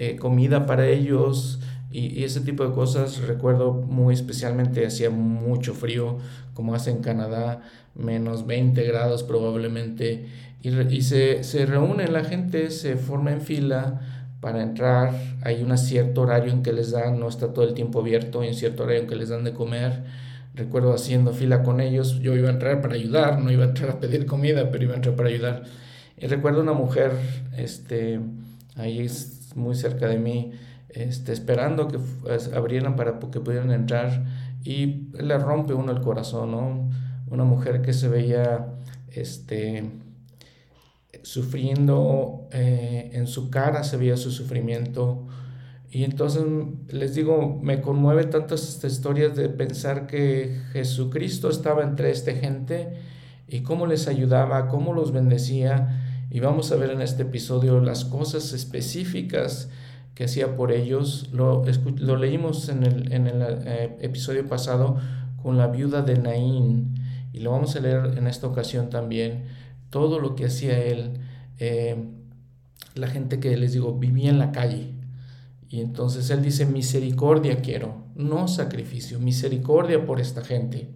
eh, 0.00 0.16
comida 0.16 0.64
para 0.64 0.88
ellos 0.88 1.60
y, 1.90 2.24
ese 2.24 2.40
tipo 2.40 2.66
de 2.66 2.72
cosas. 2.72 3.18
Recuerdo 3.18 3.74
muy 3.74 4.14
especialmente, 4.14 4.86
hacía 4.86 5.10
mucho 5.10 5.74
frío, 5.74 6.16
como 6.54 6.74
hace 6.74 6.90
en 6.90 7.02
Canadá, 7.02 7.60
menos 7.94 8.46
20 8.46 8.82
grados 8.84 9.24
probablemente, 9.24 10.24
y, 10.62 10.70
y 10.70 11.02
se, 11.02 11.44
se 11.44 11.66
reúne 11.66 12.08
la 12.08 12.24
gente, 12.24 12.70
se 12.70 12.96
forma 12.96 13.30
en 13.30 13.42
fila 13.42 14.00
para 14.40 14.62
entrar, 14.62 15.12
hay 15.42 15.62
un 15.62 15.76
cierto 15.76 16.22
horario 16.22 16.50
en 16.50 16.62
que 16.62 16.72
les 16.72 16.92
dan, 16.92 17.20
no 17.20 17.28
está 17.28 17.52
todo 17.52 17.68
el 17.68 17.74
tiempo 17.74 18.00
abierto, 18.00 18.40
hay 18.40 18.48
un 18.48 18.54
cierto 18.54 18.84
horario 18.84 19.02
en 19.02 19.06
que 19.06 19.16
les 19.16 19.28
dan 19.28 19.44
de 19.44 19.52
comer. 19.52 20.04
Recuerdo 20.54 20.94
haciendo 20.94 21.34
fila 21.34 21.62
con 21.62 21.78
ellos, 21.78 22.20
yo 22.20 22.34
iba 22.34 22.48
a 22.48 22.52
entrar 22.52 22.80
para 22.80 22.94
ayudar, 22.94 23.38
no 23.38 23.52
iba 23.52 23.66
a 23.66 23.68
entrar 23.68 23.90
a 23.90 24.00
pedir 24.00 24.24
comida, 24.24 24.70
pero 24.70 24.84
iba 24.84 24.94
a 24.94 24.96
entrar 24.96 25.14
para 25.14 25.28
ayudar. 25.28 25.64
Y 26.16 26.26
recuerdo 26.26 26.62
una 26.62 26.72
mujer, 26.72 27.12
este, 27.58 28.18
ahí 28.76 29.00
muy 29.56 29.74
cerca 29.74 30.08
de 30.08 30.18
mí, 30.18 30.52
este, 30.88 31.32
esperando 31.32 31.88
que 31.88 31.98
abrieran 32.54 32.96
para 32.96 33.18
que 33.18 33.40
pudieran 33.40 33.70
entrar 33.70 34.24
y 34.64 35.08
le 35.12 35.38
rompe 35.38 35.74
uno 35.74 35.92
el 35.92 36.00
corazón, 36.00 36.50
¿no? 36.50 36.90
Una 37.30 37.44
mujer 37.44 37.82
que 37.82 37.92
se 37.92 38.08
veía, 38.08 38.74
este, 39.12 39.90
sufriendo, 41.22 42.48
eh, 42.52 43.10
en 43.12 43.26
su 43.26 43.50
cara 43.50 43.84
se 43.84 43.96
veía 43.96 44.16
su 44.16 44.30
sufrimiento. 44.30 45.26
Y 45.90 46.04
entonces 46.04 46.44
les 46.88 47.14
digo, 47.14 47.58
me 47.62 47.80
conmueve 47.80 48.24
tantas 48.24 48.68
estas 48.68 48.92
historias 48.92 49.34
de 49.36 49.48
pensar 49.48 50.06
que 50.06 50.60
Jesucristo 50.72 51.50
estaba 51.50 51.82
entre 51.82 52.10
esta 52.10 52.32
gente 52.32 52.98
y 53.48 53.62
cómo 53.62 53.86
les 53.86 54.06
ayudaba, 54.06 54.68
cómo 54.68 54.92
los 54.92 55.12
bendecía. 55.12 56.09
Y 56.30 56.38
vamos 56.38 56.70
a 56.70 56.76
ver 56.76 56.90
en 56.90 57.02
este 57.02 57.22
episodio 57.22 57.80
las 57.80 58.04
cosas 58.04 58.52
específicas 58.52 59.68
que 60.14 60.24
hacía 60.24 60.54
por 60.56 60.70
ellos. 60.70 61.28
Lo, 61.32 61.64
lo 61.96 62.16
leímos 62.16 62.68
en 62.68 62.84
el, 62.84 63.12
en 63.12 63.26
el 63.26 63.42
eh, 63.66 63.96
episodio 64.00 64.46
pasado 64.46 64.96
con 65.42 65.58
la 65.58 65.66
viuda 65.66 66.02
de 66.02 66.16
Naín 66.16 66.94
y 67.32 67.40
lo 67.40 67.50
vamos 67.50 67.74
a 67.74 67.80
leer 67.80 68.16
en 68.16 68.26
esta 68.26 68.46
ocasión 68.46 68.90
también 68.90 69.44
todo 69.90 70.20
lo 70.20 70.36
que 70.36 70.46
hacía 70.46 70.78
él, 70.78 71.14
eh, 71.58 71.96
la 72.94 73.08
gente 73.08 73.40
que 73.40 73.56
les 73.56 73.72
digo 73.72 73.98
vivía 73.98 74.30
en 74.30 74.38
la 74.38 74.52
calle. 74.52 74.94
Y 75.68 75.80
entonces 75.80 76.30
él 76.30 76.42
dice, 76.42 76.64
misericordia 76.66 77.60
quiero, 77.60 78.04
no 78.14 78.48
sacrificio, 78.48 79.18
misericordia 79.18 80.04
por 80.04 80.20
esta 80.20 80.44
gente. 80.44 80.90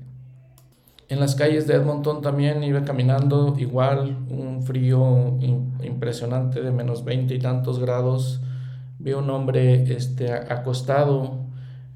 En 1.09 1.21
las 1.21 1.35
calles 1.35 1.67
de 1.67 1.75
Edmonton 1.75 2.23
también 2.23 2.65
iba 2.65 2.83
caminando 2.83 3.55
igual, 3.59 4.27
un 4.31 4.63
frío 4.63 5.39
impresionante 5.83 6.63
de 6.63 6.71
menos 6.71 7.05
veinte 7.05 7.35
y 7.35 7.39
tantos 7.39 7.79
grados. 7.79 8.41
Vi 8.99 9.13
un 9.13 9.29
hombre 9.29 9.95
este, 9.95 10.33
acostado 10.33 11.45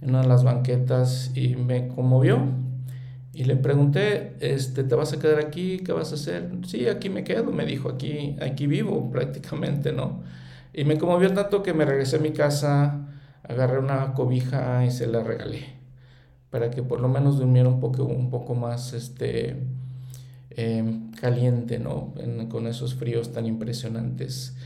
en 0.03 0.11
una 0.11 0.23
de 0.23 0.29
las 0.29 0.45
banquetas 0.45 1.33
y 1.35 1.57
me 1.57 1.88
conmovió 1.88 2.38
y 3.33 3.45
le 3.45 3.57
pregunté, 3.57 4.37
este, 4.41 4.85
¿te 4.85 4.95
vas 4.95 5.12
a 5.12 5.19
quedar 5.19 5.38
aquí? 5.38 5.79
¿Qué 5.79 5.93
vas 5.93 6.12
a 6.12 6.17
hacer? 6.17 6.50
Sí, 6.67 6.88
aquí 6.88 7.09
me 7.09 7.25
quedo, 7.25 7.53
me 7.53 7.65
dijo, 7.65 7.88
aquí, 7.88 8.37
aquí 8.43 8.67
vivo 8.67 9.11
prácticamente, 9.11 9.93
¿no? 9.93 10.23
Y 10.75 10.85
me 10.85 10.99
conmovió 10.99 11.33
tanto 11.33 11.62
que 11.62 11.73
me 11.73 11.85
regresé 11.85 12.17
a 12.17 12.21
mi 12.21 12.33
casa, 12.33 13.07
agarré 13.43 13.79
una 13.79 14.12
cobija 14.12 14.85
y 14.85 14.91
se 14.91 15.07
la 15.07 15.23
regalé, 15.23 15.77
para 16.50 16.71
que 16.71 16.83
por 16.83 17.00
lo 17.00 17.09
menos 17.09 17.38
durmiera 17.38 17.69
un 17.69 17.81
poco, 17.81 18.05
un 18.05 18.31
poco 18.31 18.55
más 18.55 18.93
este, 18.93 19.57
em, 20.50 21.11
caliente, 21.12 21.78
¿no? 21.78 22.14
con 22.49 22.67
esos 22.67 22.95
fríos 22.95 23.33
tan 23.33 23.47
impresionantes. 23.47 24.57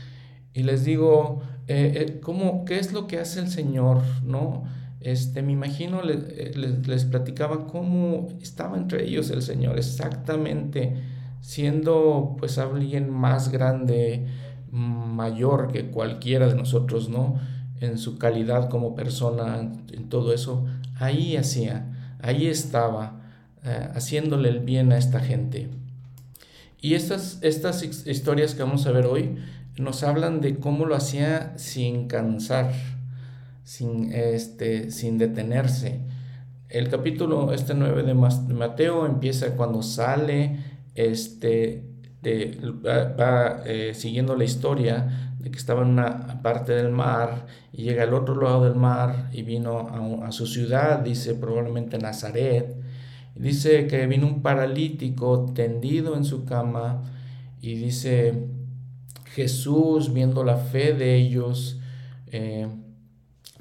Y 0.53 0.63
les 0.63 0.85
digo, 0.85 1.41
eh, 1.67 1.93
eh, 1.95 2.19
¿cómo, 2.21 2.63
¿qué 2.65 2.77
es 2.77 2.93
lo 2.93 3.07
que 3.07 3.19
hace 3.19 3.39
el 3.39 3.49
Señor, 3.49 4.01
¿no? 4.23 4.63
Este, 5.01 5.41
me 5.41 5.51
imagino, 5.51 6.01
eh, 6.03 6.51
les, 6.55 6.87
les, 6.87 7.05
platicaba 7.05 7.65
cómo 7.67 8.27
estaba 8.41 8.77
entre 8.77 9.03
ellos 9.05 9.29
el 9.31 9.41
Señor, 9.41 9.77
exactamente, 9.77 10.95
siendo 11.41 12.35
pues 12.37 12.57
alguien 12.57 13.09
más 13.09 13.51
grande, 13.51 14.27
mayor 14.71 15.71
que 15.71 15.89
cualquiera 15.91 16.47
de 16.47 16.55
nosotros, 16.55 17.09
¿no? 17.09 17.35
En 17.81 17.97
su 17.97 18.17
calidad 18.17 18.69
como 18.69 18.95
persona, 18.95 19.71
en 19.91 20.09
todo 20.09 20.33
eso, 20.33 20.65
ahí 20.95 21.37
hacía, 21.37 22.15
ahí 22.21 22.47
estaba, 22.47 23.21
eh, 23.63 23.89
haciéndole 23.95 24.49
el 24.49 24.59
bien 24.59 24.91
a 24.91 24.97
esta 24.97 25.19
gente. 25.19 25.69
Y 26.81 26.95
estas, 26.95 27.39
estas 27.41 27.83
historias 27.83 28.55
que 28.55 28.63
vamos 28.63 28.85
a 28.87 28.91
ver 28.91 29.05
hoy 29.05 29.37
nos 29.77 30.03
hablan 30.03 30.41
de 30.41 30.57
cómo 30.57 30.85
lo 30.85 30.95
hacía 30.95 31.53
sin 31.57 32.07
cansar 32.07 32.73
sin, 33.63 34.11
este, 34.13 34.91
sin 34.91 35.17
detenerse. 35.17 36.01
El 36.69 36.89
capítulo 36.89 37.53
este 37.53 37.73
9 37.73 38.03
de 38.03 38.13
Mateo 38.13 39.05
empieza 39.05 39.55
cuando 39.55 39.83
sale, 39.83 40.59
este, 40.95 41.83
va, 42.25 43.63
eh, 43.65 43.93
siguiendo 43.93 44.35
la 44.35 44.43
historia 44.43 45.32
de 45.43 45.51
que 45.51 45.57
estaba 45.57 45.81
en 45.81 45.89
una 45.89 46.41
parte 46.41 46.71
del 46.71 46.89
mar 46.89 47.47
y 47.73 47.83
llega 47.83 48.03
al 48.03 48.13
otro 48.13 48.41
lado 48.41 48.63
del 48.63 48.75
mar 48.75 49.29
y 49.33 49.43
vino 49.43 50.21
a, 50.23 50.31
su 50.31 50.47
ciudad, 50.47 50.99
dice 50.99 51.35
probablemente 51.35 51.97
Nazaret. 51.97 52.73
Dice 53.35 53.87
que 53.87 54.07
vino 54.07 54.25
un 54.25 54.41
paralítico 54.41 55.51
tendido 55.53 56.15
en 56.15 56.23
su 56.23 56.45
cama 56.45 57.03
y 57.61 57.75
dice 57.75 58.47
Jesús 59.25 60.13
viendo 60.13 60.45
la 60.45 60.55
fe 60.55 60.93
de 60.93 61.15
ellos, 61.15 61.79
eh, 62.27 62.69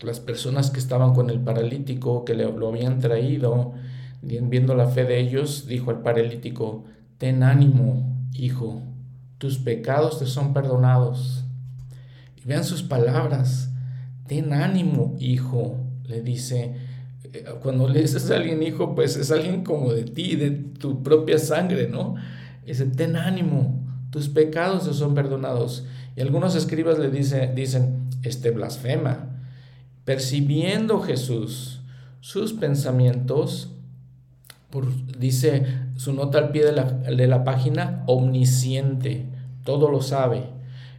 las 0.01 0.21
personas 0.21 0.71
que 0.71 0.79
estaban 0.79 1.15
con 1.15 1.31
el 1.31 1.41
paralítico, 1.41 2.25
que 2.25 2.35
lo 2.35 2.69
habían 2.69 3.01
traído, 3.01 3.73
viendo 4.23 4.77
la 4.77 4.87
fe 4.87 5.05
de 5.05 5.19
ellos, 5.19 5.67
dijo 5.67 5.91
al 5.91 6.03
paralítico, 6.03 6.85
ten 7.19 7.43
ánimo, 7.43 8.29
hijo, 8.35 8.83
tus 9.39 9.59
pecados 9.59 10.21
te 10.21 10.27
son 10.27 10.53
perdonados. 10.53 11.45
Vean 12.45 12.65
sus 12.65 12.83
palabras, 12.83 13.71
ten 14.27 14.53
ánimo, 14.53 15.17
hijo, 15.19 15.79
le 16.05 16.23
dice. 16.23 16.75
Eh, 17.33 17.45
cuando 17.63 17.89
le 17.89 18.03
dices 18.03 18.31
a 18.31 18.37
alguien 18.37 18.63
hijo, 18.63 18.95
pues 18.95 19.17
es 19.17 19.31
alguien 19.31 19.65
como 19.65 19.93
de 19.93 20.05
ti, 20.05 20.37
de 20.37 20.51
tu 20.51 21.03
propia 21.03 21.39
sangre, 21.39 21.89
¿no? 21.89 22.17
Dice, 22.67 22.87
ten 22.87 23.17
ánimo, 23.17 23.81
tus 24.11 24.29
pecados 24.29 24.85
te 24.85 24.95
son 24.95 25.15
perdonados. 25.15 25.87
Y 26.17 26.21
algunos 26.21 26.55
escribas 26.55 26.99
le 26.99 27.11
dice, 27.11 27.51
dicen, 27.55 28.09
este 28.23 28.51
blasfema, 28.51 29.31
percibiendo 30.05 31.01
Jesús 31.01 31.81
sus 32.21 32.53
pensamientos, 32.53 33.71
dice 35.19 35.67
su 35.97 36.13
nota 36.13 36.39
al 36.39 36.51
pie 36.51 36.65
de 36.65 36.73
la, 36.73 36.85
de 36.85 37.27
la 37.27 37.45
página, 37.45 38.05
omnisciente, 38.07 39.27
todo 39.65 39.91
lo 39.91 40.03
sabe, 40.03 40.45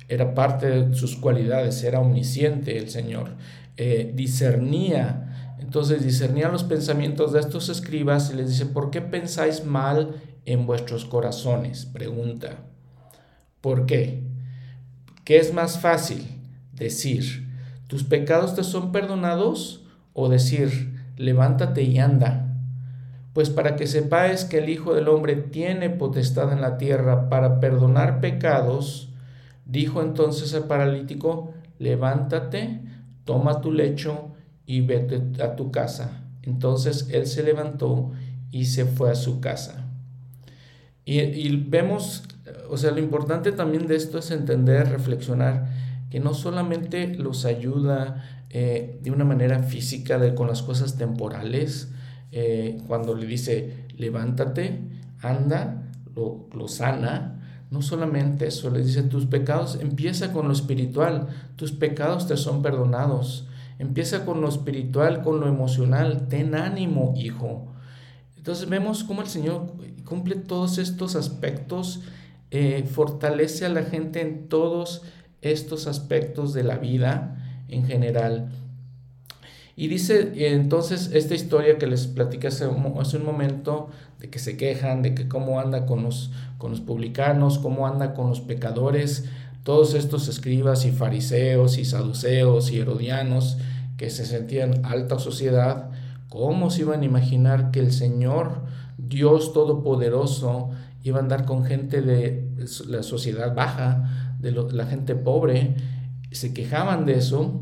era 0.07 0.33
parte 0.33 0.69
de 0.69 0.95
sus 0.95 1.15
cualidades, 1.15 1.83
era 1.83 1.99
omnisciente 1.99 2.77
el 2.77 2.89
Señor, 2.89 3.31
eh, 3.77 4.11
discernía, 4.13 5.55
entonces 5.59 6.03
discernía 6.03 6.49
los 6.49 6.63
pensamientos 6.63 7.33
de 7.33 7.39
estos 7.39 7.69
escribas 7.69 8.31
y 8.31 8.35
les 8.35 8.49
dice, 8.49 8.65
¿por 8.65 8.91
qué 8.91 9.01
pensáis 9.01 9.65
mal 9.65 10.15
en 10.45 10.65
vuestros 10.65 11.05
corazones? 11.05 11.85
Pregunta, 11.85 12.57
¿por 13.61 13.85
qué? 13.85 14.23
¿Qué 15.23 15.37
es 15.37 15.53
más 15.53 15.79
fácil 15.79 16.27
decir? 16.73 17.47
¿Tus 17.87 18.03
pecados 18.03 18.55
te 18.55 18.63
son 18.63 18.91
perdonados? 18.91 19.85
O 20.13 20.29
decir, 20.29 20.99
levántate 21.17 21.83
y 21.83 21.97
anda. 21.97 22.53
Pues 23.33 23.49
para 23.49 23.75
que 23.75 23.87
sepáis 23.87 24.45
que 24.45 24.59
el 24.59 24.69
Hijo 24.69 24.93
del 24.93 25.07
Hombre 25.07 25.35
tiene 25.35 25.89
potestad 25.89 26.53
en 26.53 26.61
la 26.61 26.77
tierra 26.77 27.29
para 27.29 27.59
perdonar 27.59 28.19
pecados, 28.19 29.12
dijo 29.65 30.01
entonces 30.01 30.53
el 30.53 30.63
paralítico, 30.63 31.53
levántate, 31.79 32.81
toma 33.25 33.61
tu 33.61 33.71
lecho 33.71 34.33
y 34.65 34.81
vete 34.81 35.41
a 35.41 35.55
tu 35.55 35.71
casa. 35.71 36.23
Entonces 36.41 37.07
él 37.11 37.25
se 37.25 37.43
levantó 37.43 38.11
y 38.51 38.65
se 38.65 38.85
fue 38.85 39.11
a 39.11 39.15
su 39.15 39.39
casa. 39.39 39.87
Y, 41.05 41.57
vemos, 41.57 42.23
o 42.69 42.77
sea, 42.77 42.91
lo 42.91 42.99
importante 42.99 43.51
también 43.51 43.87
de 43.87 43.95
esto 43.95 44.19
es 44.19 44.31
entender, 44.31 44.89
reflexionar, 44.89 45.67
que 46.09 46.21
no 46.21 46.33
solamente 46.33 47.07
los 47.07 47.43
ayuda 47.43 48.23
eh, 48.49 48.99
de 49.01 49.11
una 49.11 49.25
manera 49.25 49.63
física 49.63 50.17
de, 50.17 50.33
con 50.33 50.47
las 50.47 50.61
cosas 50.61 50.95
temporales, 50.95 51.91
eh, 52.31 52.77
cuando 52.87 53.15
le 53.15 53.25
dice, 53.25 53.85
levántate, 53.97 54.79
anda, 55.19 55.91
lo, 56.15 56.47
lo 56.55 56.67
sana, 56.69 57.32
no 57.73 57.81
solamente 57.81 58.45
eso, 58.45 58.69
le 58.69 58.83
dice, 58.83 59.01
tus 59.01 59.25
pecados, 59.25 59.79
empieza 59.81 60.31
con 60.31 60.45
lo 60.47 60.53
espiritual, 60.53 61.29
tus 61.55 61.71
pecados 61.71 62.27
te 62.27 62.37
son 62.37 62.61
perdonados. 62.61 63.47
Empieza 63.79 64.25
con 64.25 64.41
lo 64.41 64.47
espiritual, 64.47 65.23
con 65.23 65.39
lo 65.39 65.47
emocional. 65.47 66.27
Ten 66.29 66.53
ánimo, 66.53 67.15
hijo. 67.17 67.73
Entonces 68.37 68.69
vemos 68.69 69.03
cómo 69.03 69.23
el 69.23 69.27
Señor 69.27 69.73
cumple 70.05 70.35
todos 70.35 70.77
estos 70.77 71.15
aspectos, 71.15 72.01
eh, 72.51 72.87
fortalece 72.87 73.65
a 73.65 73.69
la 73.69 73.81
gente 73.81 74.21
en 74.21 74.49
todos 74.49 75.01
estos 75.41 75.87
aspectos 75.87 76.53
de 76.53 76.61
la 76.61 76.77
vida 76.77 77.63
en 77.69 77.87
general. 77.87 78.51
Y 79.75 79.87
dice 79.87 80.33
entonces 80.35 81.09
esta 81.13 81.33
historia 81.33 81.77
que 81.79 81.87
les 81.87 82.05
platicé 82.05 82.47
hace 82.47 82.67
un, 82.67 83.25
momento, 83.25 83.89
de 84.19 84.29
que 84.29 84.37
se 84.37 84.55
quejan, 84.55 85.01
de 85.01 85.15
que 85.15 85.27
cómo 85.27 85.59
anda 85.59 85.85
con 85.87 86.03
los, 86.03 86.31
con 86.59 86.71
los 86.71 86.81
publicanos, 86.81 87.57
cómo 87.57 87.87
anda 87.87 88.13
con 88.13 88.29
los 88.29 88.41
pecadores, 88.41 89.25
todos 89.63 89.95
estos 89.95 90.27
escribas 90.27 90.85
y 90.85 90.91
fariseos 90.91 91.77
y 91.77 91.85
saduceos 91.85 92.71
y 92.71 92.79
herodianos 92.79 93.57
que 93.97 94.09
se 94.09 94.25
sentían 94.25 94.85
alta 94.85 95.17
sociedad, 95.17 95.89
¿cómo 96.29 96.69
se 96.69 96.81
iban 96.81 97.01
a 97.01 97.05
imaginar 97.05 97.71
que 97.71 97.79
el 97.79 97.91
Señor, 97.91 98.61
Dios 98.97 99.53
Todopoderoso, 99.53 100.69
iba 101.03 101.17
a 101.17 101.21
andar 101.21 101.45
con 101.45 101.65
gente 101.65 102.01
de 102.01 102.47
la 102.87 103.01
sociedad 103.01 103.55
baja, 103.55 104.35
de 104.39 104.51
la 104.51 104.85
gente 104.85 105.15
pobre? 105.15 105.75
Se 106.31 106.53
quejaban 106.53 107.05
de 107.05 107.17
eso 107.17 107.61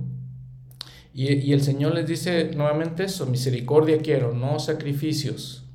y, 1.13 1.51
el 1.51 1.61
Señor 1.61 1.93
les 1.93 2.07
dice 2.07 2.51
nuevamente 2.55 3.03
eso, 3.03 3.25
misericordia 3.25 3.97
quiero, 3.97 4.33
no 4.33 4.59
sacrificios. 4.59 5.65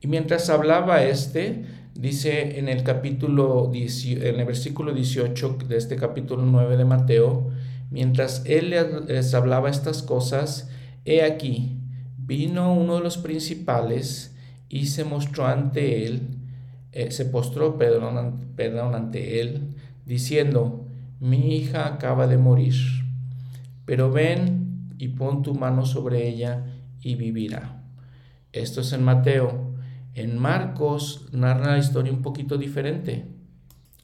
Y 0.00 0.08
mientras 0.08 0.50
hablaba 0.50 1.04
este, 1.04 1.64
dice 1.94 2.58
en 2.58 2.68
el 2.68 2.82
capítulo, 2.82 3.70
en 3.72 4.40
el 4.40 4.44
versículo 4.44 4.92
18 4.92 5.58
de 5.68 5.76
este 5.76 5.96
capítulo 5.96 6.44
9 6.44 6.76
de 6.76 6.84
Mateo, 6.84 7.50
mientras 7.90 8.42
él 8.46 8.74
les 9.06 9.34
hablaba 9.34 9.70
estas 9.70 10.02
cosas, 10.02 10.68
he 11.04 11.22
aquí, 11.22 11.78
vino 12.16 12.74
uno 12.74 12.96
de 12.96 13.02
los 13.02 13.16
principales 13.16 14.34
y 14.68 14.86
se 14.86 15.04
mostró 15.04 15.46
ante 15.46 16.04
él, 16.04 16.22
eh, 16.92 17.10
se 17.12 17.24
postró 17.24 17.78
perdón, 17.78 18.52
perdón 18.56 18.94
ante 18.94 19.40
él, 19.40 19.74
diciendo, 20.04 20.84
mi 21.20 21.56
hija 21.56 21.86
acaba 21.86 22.26
de 22.26 22.38
morir 22.38 22.74
pero 23.88 24.12
ven 24.12 24.92
y 24.98 25.08
pon 25.08 25.42
tu 25.42 25.54
mano 25.54 25.86
sobre 25.86 26.28
ella 26.28 26.66
y 27.00 27.14
vivirá. 27.14 27.80
Esto 28.52 28.82
es 28.82 28.92
en 28.92 29.02
Mateo. 29.02 29.72
En 30.14 30.36
Marcos 30.36 31.26
narra 31.32 31.72
la 31.72 31.78
historia 31.78 32.12
un 32.12 32.20
poquito 32.20 32.58
diferente. 32.58 33.24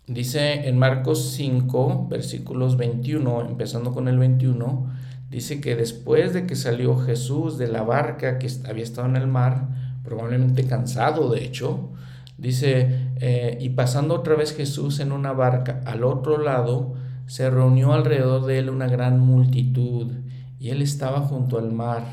Dice 0.06 0.68
en 0.68 0.78
Marcos 0.78 1.32
5, 1.32 2.08
versículos 2.08 2.78
21, 2.78 3.42
empezando 3.42 3.92
con 3.92 4.08
el 4.08 4.18
21, 4.18 4.90
dice 5.28 5.60
que 5.60 5.76
después 5.76 6.32
de 6.32 6.46
que 6.46 6.56
salió 6.56 6.96
Jesús 6.96 7.58
de 7.58 7.68
la 7.68 7.82
barca 7.82 8.38
que 8.38 8.50
había 8.66 8.84
estado 8.84 9.08
en 9.08 9.16
el 9.16 9.26
mar, 9.26 9.68
probablemente 10.02 10.64
cansado 10.64 11.30
de 11.30 11.44
hecho, 11.44 11.90
dice, 12.38 13.10
eh, 13.20 13.58
y 13.60 13.68
pasando 13.68 14.14
otra 14.14 14.34
vez 14.34 14.56
Jesús 14.56 14.98
en 15.00 15.12
una 15.12 15.32
barca 15.32 15.82
al 15.84 16.04
otro 16.04 16.38
lado, 16.38 16.94
se 17.26 17.48
reunió 17.48 17.92
alrededor 17.92 18.44
de 18.44 18.58
él 18.58 18.70
una 18.70 18.86
gran 18.86 19.18
multitud, 19.18 20.12
y 20.58 20.70
él 20.70 20.82
estaba 20.82 21.20
junto 21.20 21.58
al 21.58 21.72
mar. 21.72 22.04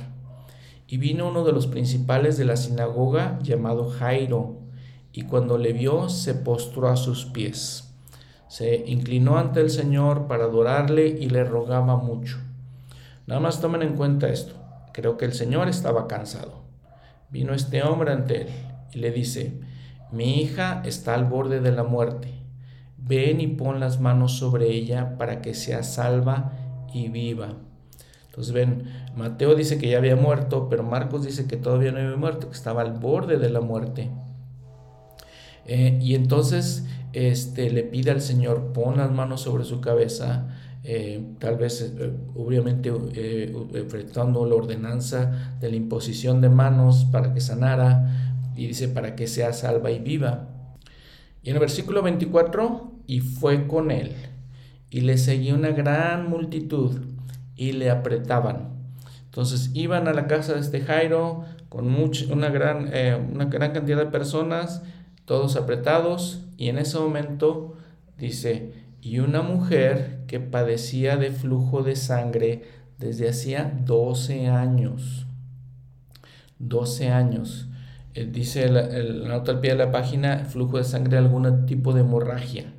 Y 0.87 0.97
vino 0.97 1.29
uno 1.29 1.43
de 1.43 1.51
los 1.51 1.67
principales 1.67 2.37
de 2.37 2.45
la 2.45 2.55
sinagoga 2.55 3.39
llamado 3.41 3.89
Jairo, 3.89 4.59
y 5.11 5.23
cuando 5.23 5.57
le 5.57 5.73
vio 5.73 6.09
se 6.09 6.33
postró 6.33 6.89
a 6.89 6.95
sus 6.95 7.25
pies. 7.25 7.93
Se 8.47 8.83
inclinó 8.87 9.37
ante 9.37 9.61
el 9.61 9.69
Señor 9.69 10.27
para 10.27 10.45
adorarle 10.45 11.07
y 11.07 11.29
le 11.29 11.43
rogaba 11.43 11.97
mucho. 11.97 12.37
Nada 13.27 13.39
más 13.39 13.61
tomen 13.61 13.81
en 13.81 13.95
cuenta 13.95 14.29
esto. 14.29 14.55
Creo 14.93 15.17
que 15.17 15.25
el 15.25 15.33
Señor 15.33 15.69
estaba 15.69 16.07
cansado. 16.07 16.61
Vino 17.29 17.53
este 17.53 17.83
hombre 17.83 18.11
ante 18.11 18.41
él 18.41 18.47
y 18.93 18.99
le 18.99 19.11
dice, 19.11 19.61
mi 20.11 20.41
hija 20.41 20.81
está 20.85 21.13
al 21.13 21.25
borde 21.25 21.61
de 21.61 21.71
la 21.71 21.83
muerte 21.83 22.40
ven 23.07 23.41
y 23.41 23.47
pon 23.47 23.79
las 23.79 23.99
manos 23.99 24.33
sobre 24.33 24.71
ella 24.71 25.17
para 25.17 25.41
que 25.41 25.53
sea 25.53 25.83
salva 25.83 26.53
y 26.93 27.09
viva. 27.09 27.57
Entonces 28.27 28.53
ven, 28.53 28.85
Mateo 29.15 29.55
dice 29.55 29.77
que 29.77 29.89
ya 29.89 29.97
había 29.97 30.15
muerto, 30.15 30.69
pero 30.69 30.83
Marcos 30.83 31.25
dice 31.25 31.47
que 31.47 31.57
todavía 31.57 31.91
no 31.91 31.99
había 31.99 32.15
muerto, 32.15 32.49
que 32.49 32.55
estaba 32.55 32.81
al 32.81 32.93
borde 32.93 33.37
de 33.37 33.49
la 33.49 33.59
muerte. 33.59 34.09
Eh, 35.65 35.99
y 36.01 36.15
entonces 36.15 36.85
este, 37.13 37.69
le 37.69 37.83
pide 37.83 38.11
al 38.11 38.21
Señor, 38.21 38.71
pon 38.73 38.97
las 38.97 39.11
manos 39.11 39.41
sobre 39.41 39.65
su 39.65 39.81
cabeza, 39.81 40.47
eh, 40.83 41.35
tal 41.39 41.57
vez 41.57 41.81
eh, 41.81 42.13
obviamente 42.35 42.89
enfrentando 42.89 44.45
la 44.45 44.55
ordenanza 44.55 45.55
de 45.59 45.69
la 45.69 45.75
imposición 45.75 46.41
de 46.41 46.49
manos 46.49 47.05
para 47.11 47.33
que 47.33 47.41
sanara, 47.41 48.31
y 48.55 48.67
dice 48.67 48.87
para 48.87 49.15
que 49.15 49.27
sea 49.27 49.53
salva 49.53 49.91
y 49.91 49.99
viva. 49.99 50.47
Y 51.43 51.49
en 51.49 51.55
el 51.55 51.59
versículo 51.59 52.01
24 52.01 52.90
y 53.11 53.19
fue 53.19 53.67
con 53.67 53.91
él, 53.91 54.15
y 54.89 55.01
le 55.01 55.17
seguía 55.17 55.53
una 55.53 55.71
gran 55.71 56.29
multitud, 56.29 57.01
y 57.57 57.73
le 57.73 57.89
apretaban. 57.89 58.69
Entonces 59.25 59.69
iban 59.73 60.07
a 60.07 60.13
la 60.13 60.27
casa 60.27 60.53
de 60.53 60.61
este 60.61 60.79
Jairo 60.79 61.43
con 61.67 61.93
una, 61.93 62.49
gran, 62.49 62.89
eh, 62.93 63.19
una 63.33 63.45
gran 63.45 63.73
cantidad 63.73 63.97
de 63.97 64.05
personas, 64.05 64.81
todos 65.25 65.57
apretados, 65.57 66.45
y 66.55 66.69
en 66.69 66.77
ese 66.77 66.99
momento 66.99 67.75
dice, 68.17 68.75
y 69.01 69.19
una 69.19 69.41
mujer 69.41 70.21
que 70.27 70.39
padecía 70.39 71.17
de 71.17 71.31
flujo 71.31 71.83
de 71.83 71.97
sangre 71.97 72.63
desde 72.97 73.27
hacía 73.27 73.77
12 73.83 74.47
años. 74.47 75.27
12 76.59 77.09
años. 77.09 77.67
Eh, 78.13 78.29
dice 78.31 78.69
la, 78.69 78.83
nota 79.27 79.51
al 79.51 79.59
pie 79.59 79.71
de 79.71 79.79
la 79.79 79.91
página, 79.91 80.45
flujo 80.45 80.77
de 80.77 80.85
sangre, 80.85 81.17
algún 81.17 81.65
tipo 81.65 81.91
de 81.91 81.99
hemorragia 81.99 82.73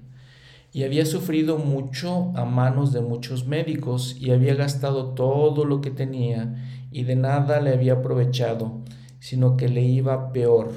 y 0.73 0.85
había 0.85 1.05
sufrido 1.05 1.59
mucho 1.59 2.33
a 2.35 2.45
manos 2.45 2.93
de 2.93 3.03
muchos 3.03 3.47
médicos 3.47 4.17
y 4.19 4.31
había 4.31 4.55
gastado 4.55 5.11
todo 5.11 5.65
lo 5.67 5.83
que 5.83 5.91
tenía 5.91 6.55
y 6.91 7.05
de 7.05 7.15
nada 7.15 7.61
le 7.61 7.73
había 7.73 7.95
aprovechado, 7.95 8.81
sino 9.21 9.57
que 9.57 9.69
le 9.69 9.83
iba 9.83 10.33
peor. 10.33 10.73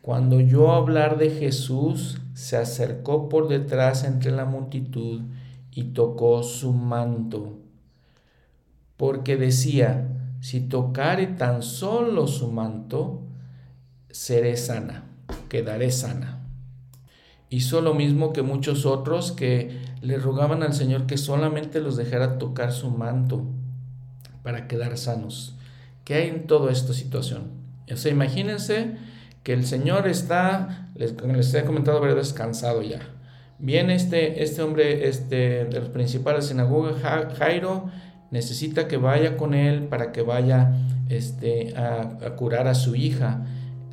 Cuando 0.00 0.36
oyó 0.36 0.72
hablar 0.72 1.18
de 1.18 1.30
Jesús, 1.30 2.18
se 2.32 2.56
acercó 2.56 3.28
por 3.28 3.48
detrás 3.48 4.04
entre 4.04 4.30
la 4.30 4.46
multitud 4.46 5.22
y 5.70 5.92
tocó 5.92 6.42
su 6.42 6.72
manto, 6.72 7.58
porque 8.96 9.36
decía, 9.36 10.08
si 10.40 10.60
tocare 10.60 11.26
tan 11.26 11.62
solo 11.62 12.26
su 12.26 12.50
manto, 12.50 13.22
seré 14.10 14.56
sana, 14.56 15.04
quedaré 15.48 15.90
sana. 15.90 16.37
Hizo 17.50 17.80
lo 17.80 17.94
mismo 17.94 18.32
que 18.32 18.42
muchos 18.42 18.84
otros 18.84 19.32
que 19.32 19.80
le 20.02 20.18
rogaban 20.18 20.62
al 20.62 20.74
Señor 20.74 21.06
que 21.06 21.16
solamente 21.16 21.80
los 21.80 21.96
dejara 21.96 22.38
tocar 22.38 22.72
su 22.72 22.90
manto 22.90 23.46
para 24.42 24.68
quedar 24.68 24.98
sanos. 24.98 25.56
¿Qué 26.04 26.14
hay 26.14 26.28
en 26.28 26.46
toda 26.46 26.70
esta 26.70 26.92
situación? 26.92 27.50
O 27.90 27.96
sea, 27.96 28.12
imagínense 28.12 28.96
que 29.42 29.54
el 29.54 29.64
Señor 29.64 30.06
está, 30.08 30.90
les, 30.94 31.14
les 31.22 31.54
he 31.54 31.64
comentado 31.64 32.00
varias 32.00 32.34
cansado 32.34 32.82
ya. 32.82 33.00
Viene 33.58 33.94
este, 33.94 34.42
este 34.42 34.62
hombre 34.62 35.08
este, 35.08 35.64
de 35.64 35.80
los 35.80 35.88
principales 35.88 36.44
de 36.44 36.50
sinagoga, 36.50 36.94
Jairo, 37.38 37.90
necesita 38.30 38.88
que 38.88 38.98
vaya 38.98 39.36
con 39.38 39.54
él 39.54 39.84
para 39.84 40.12
que 40.12 40.22
vaya 40.22 40.74
este, 41.08 41.74
a 41.76 42.36
curar 42.36 42.68
a 42.68 42.74
su 42.74 42.94
hija 42.94 43.46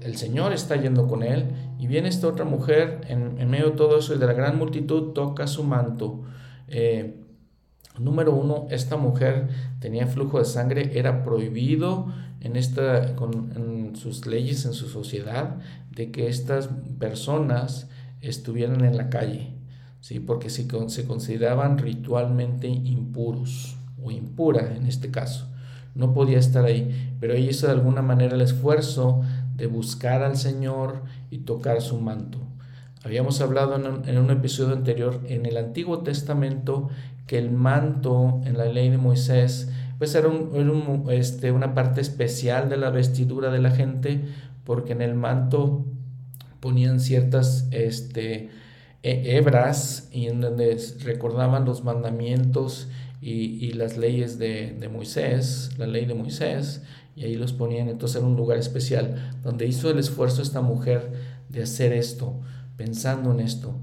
el 0.06 0.18
Señor 0.18 0.54
está 0.54 0.76
yendo 0.76 1.08
con 1.08 1.24
él 1.24 1.48
y 1.80 1.88
viene 1.88 2.10
esta 2.10 2.28
otra 2.28 2.46
mujer 2.46 3.02
en, 3.08 3.50
medio 3.50 3.72
de 3.72 3.76
todo 3.76 3.98
eso 3.98 4.14
y 4.14 4.20
de 4.20 4.28
la 4.28 4.34
gran 4.34 4.58
multitud 4.58 5.14
toca 5.14 5.48
su 5.48 5.64
manto. 5.64 6.22
Eh, 6.68 7.16
número 7.98 8.34
uno, 8.34 8.68
esta 8.70 8.98
mujer 8.98 9.48
tenía 9.80 10.06
flujo 10.06 10.38
de 10.40 10.46
sangre, 10.46 10.92
era 10.98 11.24
prohibido 11.24 12.14
en, 12.42 12.56
esta, 12.56 13.16
con, 13.16 13.94
sus 13.96 14.28
leyes, 14.28 14.66
en 14.66 14.74
su 14.74 14.90
sociedad, 14.90 15.56
de 15.92 16.12
que 16.12 16.28
estas 16.28 16.70
personas 17.00 17.88
estuvieran 18.22 18.86
en 18.86 18.98
la 18.98 19.10
calle, 19.10 19.54
¿sí? 20.02 20.20
porque 20.20 20.50
se, 20.50 20.68
se 20.90 21.06
consideraban 21.06 21.78
ritualmente 21.80 22.68
impuros 22.68 23.78
o 24.04 24.12
impura 24.12 24.76
en 24.76 24.86
este 24.86 25.10
caso. 25.10 25.50
No 25.96 26.14
podía 26.14 26.38
estar 26.38 26.66
ahí, 26.66 27.16
pero 27.22 27.34
ella 27.34 27.50
hizo 27.50 27.68
de 27.68 27.74
alguna 27.74 28.02
manera 28.02 28.36
el 28.36 28.42
esfuerzo 28.42 29.24
de 29.56 29.68
buscar 29.68 30.24
al 30.24 30.38
Señor 30.38 31.04
y 31.30 31.40
tocar 31.40 31.82
su 31.82 32.00
manto. 32.00 32.40
Habíamos 33.04 33.40
hablado 33.40 33.76
en 33.76 34.18
un, 34.18 34.32
episodio 34.32 34.74
anterior 34.74 35.22
en 35.28 35.46
el 35.46 35.58
Antiguo 35.58 36.00
Testamento 36.00 36.90
que 37.28 37.38
el 37.38 37.52
manto 37.52 38.42
en 38.46 38.58
la 38.58 38.66
ley 38.66 38.90
de 38.90 38.98
Moisés 38.98 39.70
pues 40.00 40.14
era, 40.16 40.30
este, 41.10 41.52
una 41.52 41.74
parte 41.74 42.02
especial 42.02 42.68
de 42.68 42.78
la 42.78 42.90
vestidura 42.90 43.52
de 43.52 43.60
la 43.60 43.72
gente 43.72 44.26
porque 44.64 44.94
en 44.94 45.02
el 45.02 45.14
manto 45.14 45.86
ponían 46.60 47.00
ciertas 47.00 47.68
este, 47.70 48.50
hebras 49.04 50.10
y 50.12 50.26
en 50.26 50.42
donde 50.42 50.76
recordaban 51.04 51.64
los 51.66 51.84
mandamientos 51.84 52.88
y, 53.22 53.74
las 53.74 53.98
leyes 53.98 54.38
de, 54.38 54.76
de, 54.80 54.90
Moisés, 54.90 55.72
la 55.78 55.88
ley 55.88 56.06
de 56.06 56.14
Moisés, 56.14 56.84
y 57.16 57.24
ahí 57.24 57.36
los 57.36 57.54
ponían, 57.54 57.88
entonces 57.88 58.18
era 58.18 58.26
un 58.26 58.36
lugar 58.36 58.58
especial 58.58 59.34
donde 59.42 59.66
hizo 59.66 59.90
el 59.90 60.00
esfuerzo 60.00 60.42
esta 60.42 60.62
mujer 60.62 61.12
de 61.50 61.64
hacer 61.64 61.94
esto, 61.94 62.42
pensando 62.78 63.32
en 63.32 63.40
esto. 63.40 63.76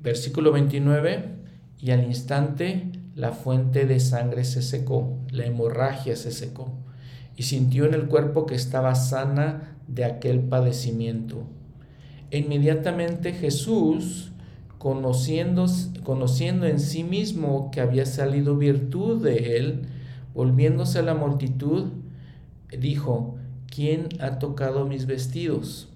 Versículo 0.00 0.52
29, 0.52 1.24
y 1.80 1.90
al 1.90 2.04
instante 2.04 2.92
la 3.14 3.32
fuente 3.32 3.86
de 3.86 4.00
sangre 4.00 4.44
se 4.44 4.62
secó, 4.62 5.18
la 5.30 5.44
hemorragia 5.44 6.16
se 6.16 6.30
secó, 6.30 6.72
y 7.36 7.42
sintió 7.42 7.84
en 7.84 7.94
el 7.94 8.06
cuerpo 8.06 8.46
que 8.46 8.54
estaba 8.54 8.94
sana 8.94 9.76
de 9.88 10.04
aquel 10.04 10.40
padecimiento. 10.40 11.46
Inmediatamente 12.30 13.32
Jesús, 13.32 14.29
conociendo, 14.80 15.66
conociendo 16.04 16.64
en 16.66 16.80
sí 16.80 17.04
mismo 17.04 17.70
que 17.70 17.82
había 17.82 18.06
salido 18.06 18.56
virtud 18.56 19.22
de 19.22 19.58
él, 19.58 19.82
volviéndose 20.32 21.00
a 21.00 21.02
la 21.02 21.12
multitud, 21.12 21.88
dijo, 22.78 23.36
¿quién 23.70 24.08
ha 24.20 24.38
tocado 24.38 24.86
mis 24.86 25.04
vestidos? 25.04 25.90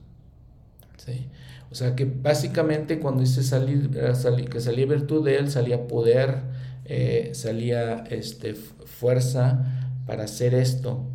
O 1.70 1.75
sea 1.75 1.97
que 1.97 2.05
básicamente 2.05 3.01
cuando 3.01 3.23
dice 3.23 3.42
salir, 3.42 3.90
eh, 3.94 4.44
que 4.51 4.61
salía 4.61 4.85
virtud 4.85 5.25
de 5.25 5.38
él, 5.38 5.51
salía 5.51 5.88
poder, 5.88 6.42
eh, 6.85 7.31
salía 7.33 8.05
este, 8.11 8.55
fuerza 8.55 9.88
para 10.07 10.25
hacer 10.25 10.53
esto. 10.53 11.07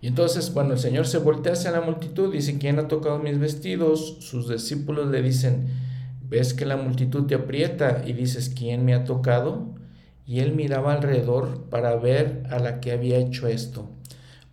Y 0.00 0.06
entonces, 0.06 0.50
cuando 0.50 0.74
el 0.74 0.78
Señor 0.78 1.08
se 1.08 1.18
voltea 1.18 1.54
hacia 1.54 1.72
la 1.72 1.80
multitud, 1.80 2.32
dice, 2.32 2.58
¿quién 2.58 2.78
ha 2.78 2.86
tocado 2.86 3.18
mis 3.18 3.40
vestidos? 3.40 4.18
Sus 4.20 4.48
discípulos 4.48 5.10
le 5.10 5.20
dicen, 5.20 5.66
¿ves 6.34 6.52
que 6.52 6.66
la 6.66 6.76
multitud 6.76 7.26
te 7.26 7.36
aprieta? 7.36 8.02
Y 8.04 8.12
dices, 8.12 8.48
¿quién 8.48 8.84
me 8.84 8.92
ha 8.92 9.04
tocado? 9.04 9.68
Y 10.26 10.40
él 10.40 10.52
miraba 10.52 10.92
alrededor 10.92 11.66
para 11.70 11.94
ver 11.94 12.42
a 12.50 12.58
la 12.58 12.80
que 12.80 12.90
había 12.90 13.18
hecho 13.18 13.46
esto. 13.46 13.88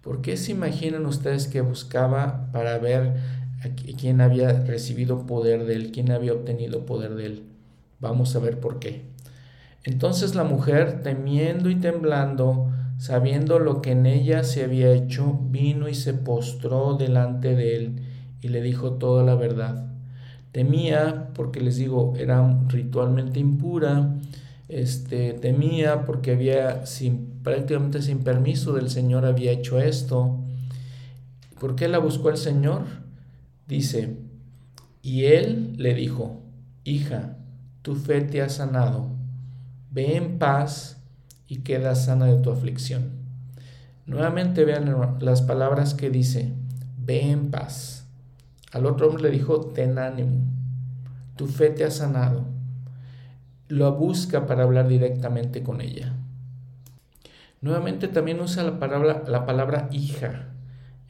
¿Por 0.04 0.22
qué 0.22 0.38
se 0.38 0.52
imaginan 0.52 1.08
ustedes 1.08 1.48
que 1.48 1.62
buscaba 1.62 2.52
para 2.52 2.78
ver 2.78 3.16
a 3.64 3.70
quién 3.70 4.22
había 4.22 4.64
recibido 4.64 5.26
poder 5.26 5.66
de 5.66 5.74
él, 5.74 5.92
quién 5.92 6.12
había 6.12 6.34
obtenido 6.34 6.86
poder 6.86 7.16
de 7.16 7.26
él? 7.26 7.44
Vamos 8.00 8.36
a 8.36 8.40
ver 8.40 8.60
por 8.60 8.78
qué. 8.78 9.02
Entonces 9.84 10.36
la 10.36 10.44
mujer, 10.44 11.02
temiendo 11.02 11.72
y 11.72 11.76
temblando, 11.78 12.70
sabiendo 13.00 13.58
lo 13.58 13.82
que 13.82 13.94
en 13.94 14.06
ella 14.06 14.44
se 14.44 14.64
había 14.64 14.92
hecho, 14.92 15.40
vino 15.50 15.90
y 15.90 15.96
se 15.96 16.14
postró 16.14 16.94
delante 16.94 17.56
de 17.56 17.76
él 17.76 18.04
y 18.40 18.50
le 18.50 18.62
dijo 18.62 18.94
toda 18.94 19.24
la 19.24 19.34
verdad. 19.34 19.91
Temía, 20.52 21.30
porque 21.34 21.62
les 21.62 21.78
digo, 21.78 22.14
era 22.18 22.60
ritualmente 22.68 23.40
impura, 23.40 24.16
este, 24.68 25.34
temía 25.34 26.06
porque 26.06 26.32
había 26.32 26.86
sin, 26.86 27.40
prácticamente 27.44 28.02
sin 28.02 28.20
permiso 28.20 28.74
del 28.74 28.90
Señor 28.90 29.26
había 29.26 29.52
hecho 29.52 29.82
esto. 29.82 30.40
¿Por 31.60 31.76
qué 31.76 31.88
la 31.88 32.00
buscó 32.00 32.30
el 32.30 32.38
Señor? 32.38 32.84
Dice, 33.68 34.18
y 35.02 35.26
él 35.26 35.76
le 35.78 35.94
dijo, 35.94 36.42
hija, 36.84 37.38
tu 37.82 37.96
fe 37.96 38.22
te 38.22 38.42
ha 38.42 38.50
sanado, 38.50 39.08
ve 39.92 40.16
en 40.16 40.40
paz 40.40 41.02
y 41.48 41.58
queda 41.58 41.96
sana 41.96 42.28
de 42.28 42.42
tu 42.42 42.52
aflicción. 42.52 43.12
Nuevamente 44.06 44.66
vean 44.66 45.18
las 45.20 45.42
palabras 45.42 45.94
que 45.94 46.10
dice, 46.10 46.54
ve 46.98 47.30
en 47.30 47.52
paz. 47.52 48.01
Al 48.72 48.86
otro 48.86 49.08
hombre 49.08 49.24
le 49.24 49.32
dijo, 49.32 49.62
ten 49.62 49.98
ánimo, 50.00 50.46
tu 51.36 51.48
fe 51.48 51.70
te 51.70 51.84
ha 51.84 51.92
sanado. 51.92 52.46
Lo 53.68 53.96
busca 53.96 54.46
para 54.46 54.64
hablar 54.64 54.88
directamente 54.88 55.64
con 55.64 55.82
ella. 55.82 56.16
Nuevamente 57.62 58.08
también 58.08 58.40
usa 58.40 58.64
la 58.64 58.80
palabra, 58.80 59.24
la 59.28 59.46
palabra 59.46 59.88
hija, 59.92 60.48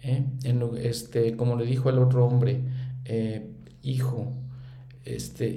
¿eh? 0.03 0.25
en, 0.43 0.61
este, 0.77 1.35
como 1.37 1.55
le 1.55 1.65
dijo 1.65 1.89
el 1.89 1.99
otro 1.99 2.25
hombre, 2.25 2.61
eh, 3.05 3.51
hijo. 3.81 4.33
Este, 5.05 5.55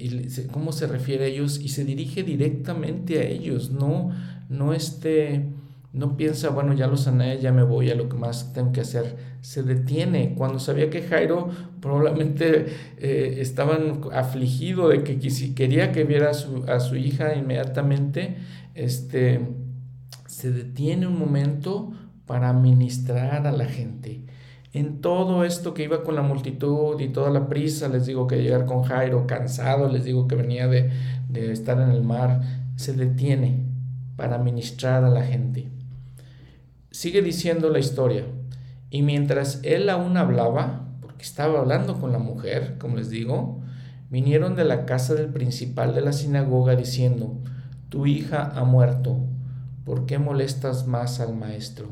cómo 0.50 0.72
se 0.72 0.86
refiere 0.86 1.24
a 1.24 1.28
ellos 1.28 1.58
y 1.60 1.68
se 1.68 1.84
dirige 1.84 2.22
directamente 2.22 3.18
a 3.18 3.24
ellos, 3.24 3.70
no, 3.70 4.10
no 4.48 4.72
este, 4.72 5.50
no 5.94 6.16
piensa, 6.16 6.50
bueno, 6.50 6.74
ya 6.74 6.88
lo 6.88 6.96
sané, 6.96 7.38
ya 7.38 7.52
me 7.52 7.62
voy 7.62 7.88
a 7.88 7.94
lo 7.94 8.08
que 8.08 8.16
más 8.16 8.52
tengo 8.52 8.72
que 8.72 8.80
hacer. 8.80 9.16
Se 9.42 9.62
detiene. 9.62 10.34
Cuando 10.34 10.58
sabía 10.58 10.90
que 10.90 11.02
Jairo 11.02 11.50
probablemente 11.80 12.66
eh, 12.98 13.36
estaban 13.38 14.00
afligido 14.12 14.88
de 14.88 15.04
que 15.04 15.30
si 15.30 15.54
quería 15.54 15.92
que 15.92 16.02
viera 16.02 16.30
a 16.30 16.34
su, 16.34 16.64
a 16.64 16.80
su 16.80 16.96
hija 16.96 17.36
inmediatamente, 17.36 18.38
este, 18.74 19.54
se 20.26 20.50
detiene 20.50 21.06
un 21.06 21.16
momento 21.16 21.92
para 22.26 22.52
ministrar 22.52 23.46
a 23.46 23.52
la 23.52 23.66
gente. 23.66 24.24
En 24.72 25.00
todo 25.00 25.44
esto 25.44 25.74
que 25.74 25.84
iba 25.84 26.02
con 26.02 26.16
la 26.16 26.22
multitud 26.22 27.00
y 27.00 27.10
toda 27.10 27.30
la 27.30 27.48
prisa, 27.48 27.88
les 27.88 28.06
digo 28.06 28.26
que 28.26 28.42
llegar 28.42 28.66
con 28.66 28.82
Jairo, 28.82 29.28
cansado, 29.28 29.88
les 29.88 30.02
digo 30.02 30.26
que 30.26 30.34
venía 30.34 30.66
de, 30.66 30.90
de 31.28 31.52
estar 31.52 31.80
en 31.80 31.90
el 31.90 32.02
mar, 32.02 32.40
se 32.74 32.94
detiene 32.94 33.62
para 34.16 34.38
ministrar 34.38 35.04
a 35.04 35.08
la 35.08 35.22
gente. 35.22 35.73
Sigue 36.94 37.22
diciendo 37.22 37.70
la 37.70 37.80
historia. 37.80 38.24
Y 38.88 39.02
mientras 39.02 39.58
él 39.64 39.90
aún 39.90 40.16
hablaba, 40.16 40.86
porque 41.00 41.24
estaba 41.24 41.58
hablando 41.58 42.00
con 42.00 42.12
la 42.12 42.20
mujer, 42.20 42.76
como 42.78 42.94
les 42.94 43.10
digo, 43.10 43.60
vinieron 44.10 44.54
de 44.54 44.64
la 44.64 44.86
casa 44.86 45.16
del 45.16 45.26
principal 45.30 45.92
de 45.92 46.02
la 46.02 46.12
sinagoga 46.12 46.76
diciendo, 46.76 47.36
tu 47.88 48.06
hija 48.06 48.52
ha 48.54 48.62
muerto, 48.62 49.18
¿por 49.84 50.06
qué 50.06 50.20
molestas 50.20 50.86
más 50.86 51.18
al 51.18 51.34
maestro? 51.34 51.88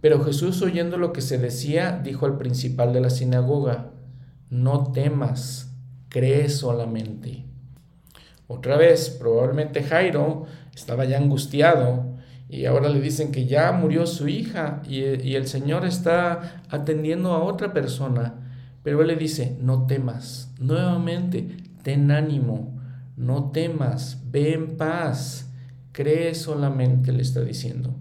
Pero 0.00 0.24
Jesús, 0.24 0.60
oyendo 0.62 0.98
lo 0.98 1.12
que 1.12 1.20
se 1.20 1.38
decía, 1.38 2.00
dijo 2.02 2.26
al 2.26 2.38
principal 2.38 2.92
de 2.92 3.02
la 3.02 3.10
sinagoga, 3.10 3.92
no 4.50 4.90
temas, 4.90 5.70
cree 6.08 6.48
solamente. 6.48 7.44
Otra 8.48 8.76
vez, 8.76 9.10
probablemente 9.10 9.84
Jairo 9.84 10.46
estaba 10.74 11.04
ya 11.04 11.18
angustiado 11.18 12.05
y 12.48 12.66
ahora 12.66 12.88
le 12.88 13.00
dicen 13.00 13.32
que 13.32 13.46
ya 13.46 13.72
murió 13.72 14.06
su 14.06 14.28
hija 14.28 14.80
y, 14.88 15.02
el 15.02 15.46
Señor 15.48 15.84
está 15.84 16.62
atendiendo 16.70 17.32
a 17.32 17.42
otra 17.42 17.72
persona. 17.72 18.34
Pero 18.84 19.00
él 19.00 19.08
le 19.08 19.16
dice, 19.16 19.56
no 19.60 19.86
temas. 19.86 20.52
Nuevamente, 20.60 21.56
ten 21.82 22.12
ánimo, 22.12 22.80
no 23.16 23.50
temas, 23.50 24.22
ve 24.30 24.52
en 24.52 24.76
paz, 24.76 25.50
cree 25.90 26.36
solamente, 26.36 27.10
le 27.10 27.22
está 27.22 27.40
diciendo. 27.40 27.94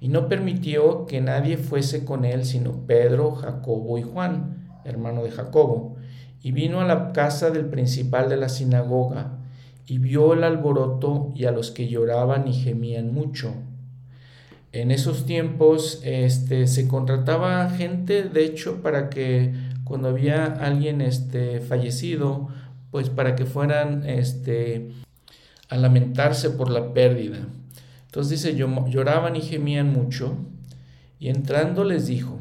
Y 0.00 0.08
no 0.08 0.28
permitió 0.28 1.06
que 1.06 1.22
nadie 1.22 1.56
fuese 1.56 2.04
con 2.04 2.26
él 2.26 2.44
sino 2.44 2.86
Pedro, 2.86 3.32
Jacobo 3.32 3.96
y 3.96 4.02
Juan, 4.02 4.80
hermano 4.84 5.24
de 5.24 5.30
Jacobo. 5.30 5.96
Y 6.42 6.52
vino 6.52 6.82
a 6.82 6.84
la 6.84 7.12
casa 7.12 7.50
del 7.50 7.64
principal 7.64 8.28
de 8.28 8.36
la 8.36 8.50
sinagoga 8.50 9.38
y 9.86 9.96
vio 9.96 10.34
el 10.34 10.44
alboroto 10.44 11.32
y 11.34 11.46
a 11.46 11.52
los 11.52 11.70
que 11.70 11.88
lloraban 11.88 12.46
y 12.46 12.52
gemían 12.52 13.12
mucho. 13.14 13.54
En 14.72 14.90
esos 14.90 15.24
tiempos 15.24 16.00
este, 16.04 16.66
se 16.66 16.88
contrataba 16.88 17.70
gente, 17.70 18.24
de 18.24 18.44
hecho, 18.44 18.82
para 18.82 19.08
que 19.08 19.54
cuando 19.84 20.08
había 20.08 20.44
alguien 20.44 21.00
este, 21.00 21.60
fallecido, 21.60 22.48
pues 22.90 23.08
para 23.08 23.34
que 23.34 23.46
fueran 23.46 24.04
este, 24.06 24.90
a 25.68 25.76
lamentarse 25.76 26.50
por 26.50 26.70
la 26.70 26.92
pérdida. 26.92 27.38
Entonces 28.06 28.42
dice, 28.42 28.56
lloraban 28.56 29.36
y 29.36 29.40
gemían 29.40 29.92
mucho, 29.92 30.36
y 31.18 31.28
entrando 31.28 31.84
les 31.84 32.06
dijo, 32.06 32.38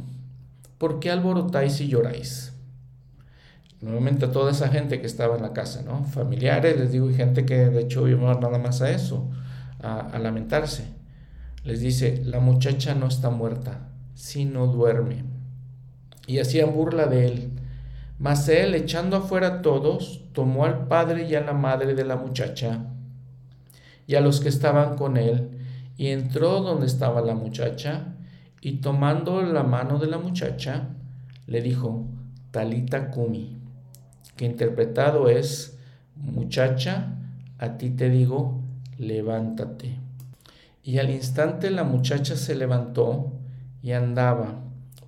¿por 0.77 0.99
qué 0.99 1.11
alborotáis 1.11 1.79
y 1.81 1.87
lloráis? 1.87 2.53
nuevamente 3.81 4.25
a 4.25 4.31
toda 4.31 4.51
esa 4.51 4.69
gente 4.69 4.99
que 4.99 5.07
estaba 5.07 5.35
en 5.35 5.43
la 5.43 5.53
casa, 5.53 5.83
¿no? 5.83 6.03
Familiares, 6.03 6.79
les 6.79 6.91
digo, 6.91 7.09
y 7.09 7.13
gente 7.13 7.45
que 7.45 7.69
de 7.69 7.81
hecho 7.81 8.07
iba 8.07 8.33
nada 8.35 8.57
más 8.57 8.81
a 8.81 8.89
eso, 8.89 9.29
a, 9.81 10.17
lamentarse. 10.19 10.85
Les 11.67 11.81
dice, 11.81 12.23
la 12.23 12.39
muchacha 12.39 12.95
no 12.95 13.07
está 13.07 13.29
muerta, 13.29 13.89
sino 14.15 14.67
duerme. 14.67 15.25
Y 16.25 16.39
hacían 16.39 16.73
burla 16.73 17.07
de 17.07 17.27
él. 17.27 17.49
Mas 18.19 18.47
él, 18.47 18.73
echando 18.73 19.17
afuera 19.17 19.47
a 19.47 19.61
todos, 19.61 20.21
tomó 20.31 20.63
al 20.63 20.87
padre 20.87 21.27
y 21.27 21.35
a 21.35 21.41
la 21.41 21.51
madre 21.51 21.93
de 21.93 22.05
la 22.05 22.15
muchacha 22.15 22.85
y 24.07 24.15
a 24.15 24.21
los 24.21 24.39
que 24.39 24.47
estaban 24.47 24.95
con 24.95 25.17
él, 25.17 25.49
y 25.97 26.07
entró 26.07 26.61
donde 26.61 26.85
estaba 26.85 27.19
la 27.19 27.35
muchacha, 27.35 28.15
y 28.61 28.77
tomando 28.77 29.41
la 29.41 29.63
mano 29.63 29.99
de 29.99 30.07
la 30.07 30.19
muchacha, 30.19 30.87
le 31.47 31.61
dijo, 31.61 32.05
Talita 32.51 33.11
Kumi, 33.11 33.57
que 34.37 34.45
interpretado 34.45 35.27
es, 35.27 35.77
muchacha, 36.15 37.17
a 37.57 37.77
ti 37.77 37.89
te 37.89 38.09
digo, 38.09 38.61
levántate. 38.97 40.06
Y 40.87 40.99
al 40.99 41.09
instante 41.09 41.69
la 41.69 41.83
muchacha 41.83 42.37
se 42.37 42.55
levantó 42.55 43.33
y 43.81 43.91
andaba, 43.91 44.61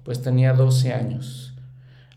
pues 0.03 0.21
tenía 0.21 0.51
12 0.51 0.91
años. 0.91 1.53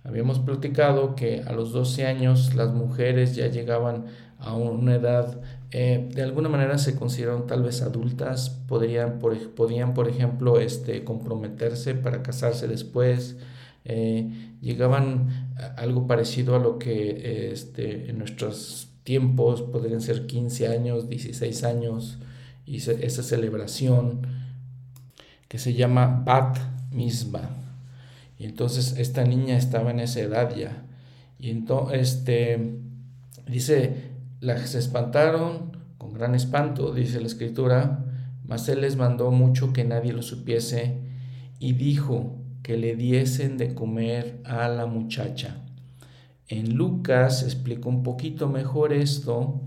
Habíamos 0.03 0.41
platicado 0.41 1.15
que 1.15 1.45
a 1.47 1.53
los 1.53 1.71
12 1.71 2.07
años 2.07 2.57
las 2.57 2.73
mujeres 2.73 3.37
ya 3.37 3.47
llegaban 3.47 4.07
a 4.41 4.57
una 4.57 4.97
edad, 4.97 5.41
eh, 5.71 6.09
de 6.13 6.23
alguna 6.25 6.49
manera 6.49 6.77
se 6.77 6.97
consideraron 6.97 7.47
tal 7.47 7.63
vez 7.63 7.83
adultas, 7.83 8.51
podrían, 8.51 9.21
por, 9.21 9.39
podían, 9.55 9.95
por 9.95 10.09
ejemplo, 10.09 10.59
este, 10.59 11.05
comprometerse 11.05 11.95
para 11.95 12.25
casarse 12.25 12.67
después, 12.67 13.37
eh, 13.85 14.57
llegaban 14.61 15.55
algo 15.77 16.09
parecido 16.09 16.57
a 16.57 16.59
lo 16.59 16.81
que 16.81 17.53
este, 17.53 18.11
en 18.11 18.19
nuestros 18.19 18.89
tiempos 19.05 19.63
podrían 19.63 20.01
ser 20.01 20.27
15 20.27 20.67
años, 20.67 21.09
16 21.09 21.63
años, 21.63 22.19
y 22.65 22.77
esa 22.77 23.23
celebración 23.23 24.23
que 25.49 25.59
se 25.59 25.75
llama 25.75 26.23
Bat 26.25 26.59
Misba. 26.91 27.51
Y 28.39 28.45
entonces 28.45 28.97
esta 28.99 29.25
niña 29.25 29.57
estaba 29.57 29.91
en 29.91 30.01
esa 30.01 30.21
edad 30.21 30.55
ya. 30.57 30.85
Y 31.39 31.51
entonces, 31.51 32.15
este, 32.15 32.79
dice, 33.47 34.13
las 34.41 34.75
espantaron 34.75 35.77
con 35.99 36.13
gran 36.13 36.35
espanto, 36.35 36.93
dice 36.93 37.21
la 37.21 37.27
escritura, 37.27 38.05
mas 38.47 38.69
él 38.69 38.81
les 38.81 38.97
mandó 38.97 39.31
mucho 39.31 39.73
que 39.73 39.85
nadie 39.85 40.13
lo 40.13 40.23
supiese 40.23 40.99
y 41.59 41.75
dijo 41.75 42.37
que 42.63 42.77
le 42.77 42.97
diesen 42.97 43.59
de 43.59 43.75
comer 43.75 44.41
a 44.45 44.69
la 44.69 44.87
muchacha. 44.87 45.57
En 46.49 46.75
Lucas 46.75 47.43
explica 47.45 47.89
un 47.89 48.03
poquito 48.03 48.49
mejor 48.49 48.93
esto. 48.93 49.61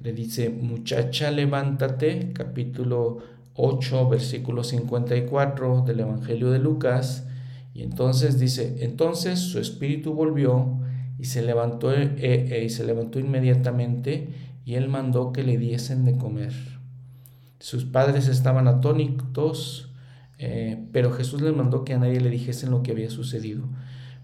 Le 0.00 0.14
dice, 0.14 0.48
muchacha, 0.48 1.30
levántate, 1.30 2.32
capítulo 2.32 3.18
8, 3.54 4.08
versículo 4.08 4.64
54 4.64 5.82
del 5.82 6.00
Evangelio 6.00 6.50
de 6.50 6.58
Lucas. 6.58 7.26
Y 7.74 7.82
entonces 7.82 8.40
dice, 8.40 8.78
entonces 8.80 9.38
su 9.38 9.58
espíritu 9.58 10.14
volvió 10.14 10.80
y 11.18 11.26
se 11.26 11.42
levantó, 11.42 11.92
eh, 11.92 12.14
eh, 12.18 12.64
y 12.64 12.70
se 12.70 12.84
levantó 12.84 13.20
inmediatamente 13.20 14.28
y 14.64 14.74
él 14.76 14.88
mandó 14.88 15.32
que 15.32 15.42
le 15.42 15.58
diesen 15.58 16.06
de 16.06 16.16
comer. 16.16 16.54
Sus 17.58 17.84
padres 17.84 18.26
estaban 18.28 18.68
atónitos, 18.68 19.92
eh, 20.38 20.82
pero 20.92 21.12
Jesús 21.12 21.42
les 21.42 21.54
mandó 21.54 21.84
que 21.84 21.92
a 21.92 21.98
nadie 21.98 22.20
le 22.20 22.30
dijesen 22.30 22.70
lo 22.70 22.82
que 22.82 22.92
había 22.92 23.10
sucedido. 23.10 23.68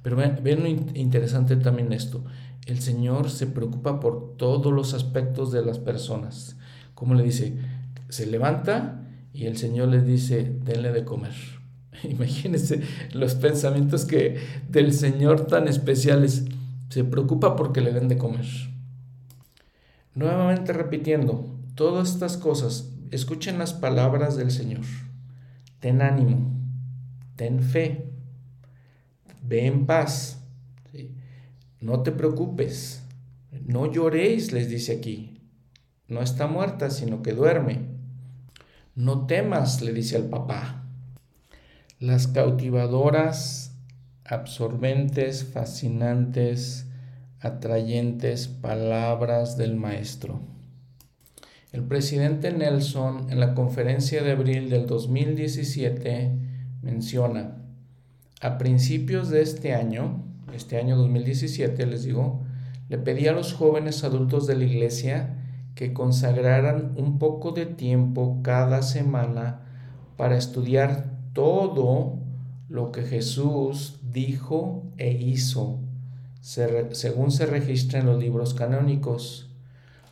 Pero 0.02 0.16
ven 0.16 0.62
lo 0.62 0.68
interesante 0.68 1.56
también 1.56 1.92
esto. 1.92 2.24
El 2.66 2.80
Señor 2.80 3.30
se 3.30 3.46
preocupa 3.46 4.00
por 4.00 4.36
todos 4.36 4.72
los 4.72 4.92
aspectos 4.92 5.52
de 5.52 5.64
las 5.64 5.78
personas. 5.78 6.56
Como 6.94 7.14
le 7.14 7.22
dice, 7.22 7.56
se 8.08 8.26
levanta 8.26 9.06
y 9.32 9.46
el 9.46 9.56
Señor 9.56 9.88
les 9.88 10.04
dice, 10.04 10.52
denle 10.64 10.92
de 10.92 11.04
comer. 11.04 11.34
Imagínense 12.02 12.82
los 13.12 13.36
pensamientos 13.36 14.04
que 14.04 14.38
del 14.68 14.92
Señor 14.92 15.46
tan 15.46 15.68
especiales 15.68 16.44
se 16.88 17.04
preocupa 17.04 17.56
porque 17.56 17.80
le 17.80 17.92
den 17.92 18.08
de 18.08 18.18
comer. 18.18 18.46
Nuevamente 20.14 20.72
repitiendo, 20.72 21.46
todas 21.74 22.10
estas 22.10 22.36
cosas, 22.36 22.90
escuchen 23.10 23.58
las 23.58 23.74
palabras 23.74 24.36
del 24.36 24.50
Señor. 24.50 24.84
Ten 25.78 26.02
ánimo, 26.02 26.50
ten 27.36 27.60
fe, 27.60 28.10
ve 29.42 29.66
en 29.66 29.86
paz, 29.86 30.35
no 31.80 32.02
te 32.02 32.12
preocupes, 32.12 33.02
no 33.64 33.90
lloréis, 33.90 34.52
les 34.52 34.68
dice 34.68 34.92
aquí. 34.92 35.40
No 36.08 36.22
está 36.22 36.46
muerta, 36.46 36.90
sino 36.90 37.22
que 37.22 37.32
duerme. 37.32 37.80
No 38.94 39.26
temas, 39.26 39.82
le 39.82 39.92
dice 39.92 40.16
al 40.16 40.28
papá. 40.28 40.84
Las 41.98 42.28
cautivadoras 42.28 43.72
absorbentes, 44.24 45.44
fascinantes, 45.44 46.86
atrayentes 47.40 48.48
palabras 48.48 49.56
del 49.56 49.76
maestro. 49.76 50.40
El 51.72 51.84
presidente 51.84 52.52
Nelson 52.52 53.30
en 53.30 53.40
la 53.40 53.54
conferencia 53.54 54.22
de 54.22 54.32
abril 54.32 54.70
del 54.70 54.86
2017 54.86 56.32
menciona, 56.82 57.62
a 58.40 58.58
principios 58.58 59.28
de 59.28 59.42
este 59.42 59.74
año, 59.74 60.25
este 60.52 60.78
año 60.78 60.96
2017 60.96 61.86
les 61.86 62.04
digo, 62.04 62.42
le 62.88 62.98
pedí 62.98 63.26
a 63.26 63.32
los 63.32 63.52
jóvenes 63.52 64.04
adultos 64.04 64.46
de 64.46 64.56
la 64.56 64.64
iglesia 64.64 65.34
que 65.74 65.92
consagraran 65.92 66.92
un 66.96 67.18
poco 67.18 67.52
de 67.52 67.66
tiempo 67.66 68.40
cada 68.42 68.82
semana 68.82 69.60
para 70.16 70.36
estudiar 70.36 71.10
todo 71.32 72.18
lo 72.68 72.92
que 72.92 73.02
Jesús 73.02 74.00
dijo 74.12 74.84
e 74.96 75.12
hizo, 75.12 75.78
según 76.40 77.30
se 77.30 77.46
registra 77.46 78.00
en 78.00 78.06
los 78.06 78.18
libros 78.18 78.54
canónicos. 78.54 79.50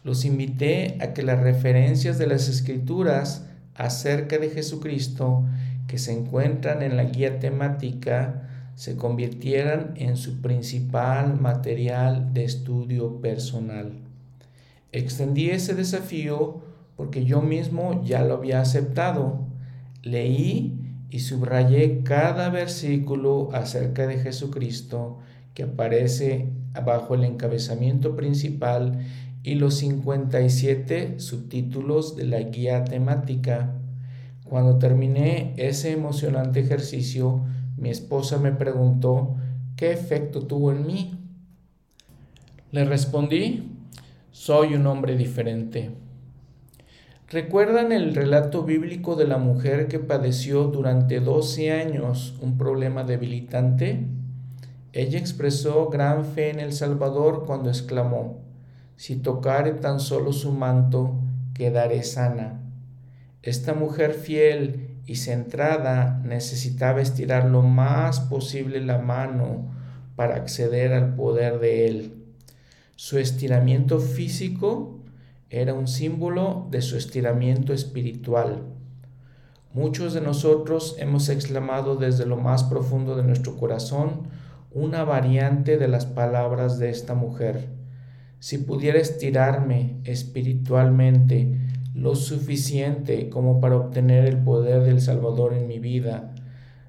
Los 0.03 0.25
invité 0.25 0.99
a 1.01 1.15
que 1.15 1.23
las 1.23 1.41
referencias 1.41 2.19
de 2.19 2.27
las 2.27 2.49
escrituras 2.49 3.47
acerca 3.75 4.39
de 4.39 4.51
Jesucristo 4.51 5.45
que 5.87 5.99
se 5.99 6.13
encuentran 6.13 6.83
en 6.83 6.97
la 6.97 7.05
guía 7.05 7.39
temática 7.39 8.51
se 8.75 8.97
convirtieran 8.97 9.95
en 9.97 10.17
su 10.17 10.41
principal 10.41 11.41
material 11.41 12.33
de 12.33 12.45
estudio 12.45 13.21
personal. 13.21 13.93
Extendí 14.93 15.51
ese 15.51 15.75
desafío 15.75 16.63
porque 16.97 17.25
yo 17.25 17.43
mismo 17.43 18.03
ya 18.05 18.23
lo 18.25 18.35
había 18.35 18.61
aceptado. 18.61 19.47
Leí 20.03 20.79
y 21.11 21.21
subrayé 21.21 22.03
cada 22.03 22.51
versículo 22.51 23.51
acerca 23.53 24.07
de 24.07 24.19
Jesucristo 24.19 25.19
que 25.55 25.65
aparece 25.65 26.49
bajo 26.85 27.15
el 27.15 27.25
encabezamiento 27.25 28.17
principal 28.17 28.99
y 29.45 29.55
los 29.55 29.75
57 29.77 31.21
subtítulos 31.21 32.17
de 32.17 32.25
la 32.25 32.41
guía 32.41 32.85
temática. 32.85 33.75
Cuando 34.45 34.79
terminé 34.79 35.55
ese 35.57 35.93
emocionante 35.93 36.61
ejercicio, 36.61 37.45
mi 37.77 37.91
esposa 37.91 38.39
me 38.39 38.53
preguntó 38.53 39.37
qué 39.77 39.93
efecto 39.93 40.47
tuvo 40.47 40.73
en 40.73 40.87
mí. 40.87 41.19
Le 42.71 42.85
respondí, 42.85 43.71
soy 44.31 44.75
un 44.75 44.87
hombre 44.87 45.17
diferente. 45.17 45.91
¿Recuerdan 47.31 47.91
el 47.91 48.15
relato 48.15 48.63
bíblico 48.63 49.17
de 49.17 49.27
la 49.27 49.39
mujer 49.39 49.89
que 49.89 49.99
padeció 49.99 50.65
durante 50.65 51.21
12 51.21 51.73
años 51.73 52.37
un 52.41 52.59
problema 52.59 53.03
debilitante? 53.03 54.07
Ella 54.93 55.19
expresó 55.19 55.89
gran 55.89 56.25
fe 56.25 56.51
en 56.51 56.61
el 56.61 56.73
Salvador 56.73 57.45
cuando 57.47 57.71
exclamó, 57.71 58.41
si 58.97 59.17
tocare 59.17 59.73
tan 59.73 59.99
solo 59.99 60.33
su 60.33 60.53
manto, 60.53 61.17
quedaré 61.55 62.03
sana. 62.05 62.61
Esta 63.43 63.75
mujer 63.75 64.15
fiel 64.15 64.84
y 65.07 65.17
centrada 65.17 66.21
necesitaba 66.25 67.01
estirar 67.01 67.47
lo 67.47 67.63
más 67.63 68.21
posible 68.21 68.81
la 68.81 68.99
mano 68.99 69.73
para 70.17 70.37
acceder 70.37 70.93
al 70.93 71.15
poder 71.15 71.59
de 71.59 71.87
Él. 71.87 72.15
Su 72.97 73.19
estiramiento 73.19 73.99
físico 73.99 75.01
era 75.51 75.75
un 75.75 75.89
símbolo 75.89 76.67
de 76.71 76.81
su 76.83 76.97
estiramiento 76.97 77.73
espiritual. 77.73 78.63
Muchos 79.73 80.15
de 80.15 80.21
nosotros 80.21 80.97
hemos 80.99 81.29
exclamado 81.29 81.97
desde 81.97 82.27
lo 82.27 82.37
más 82.37 82.63
profundo 82.65 83.17
de 83.17 83.25
nuestro 83.25 83.57
corazón 83.57 84.29
una 84.71 85.05
variante 85.05 85.77
de 85.79 85.89
las 85.89 86.07
palabras 86.07 86.79
de 86.79 86.91
esta 86.91 87.15
mujer. 87.15 87.69
Si 88.39 88.59
pudiera 88.59 88.99
estirarme 88.99 89.97
espiritualmente 90.05 91.59
lo 91.95 92.17
suficiente 92.17 93.29
como 93.31 93.61
para 93.61 93.77
obtener 93.77 94.27
el 94.27 94.39
poder 94.39 94.83
del 94.83 95.01
Salvador 95.01 95.55
en 95.55 95.69
mi 95.69 95.79
vida, 95.79 96.35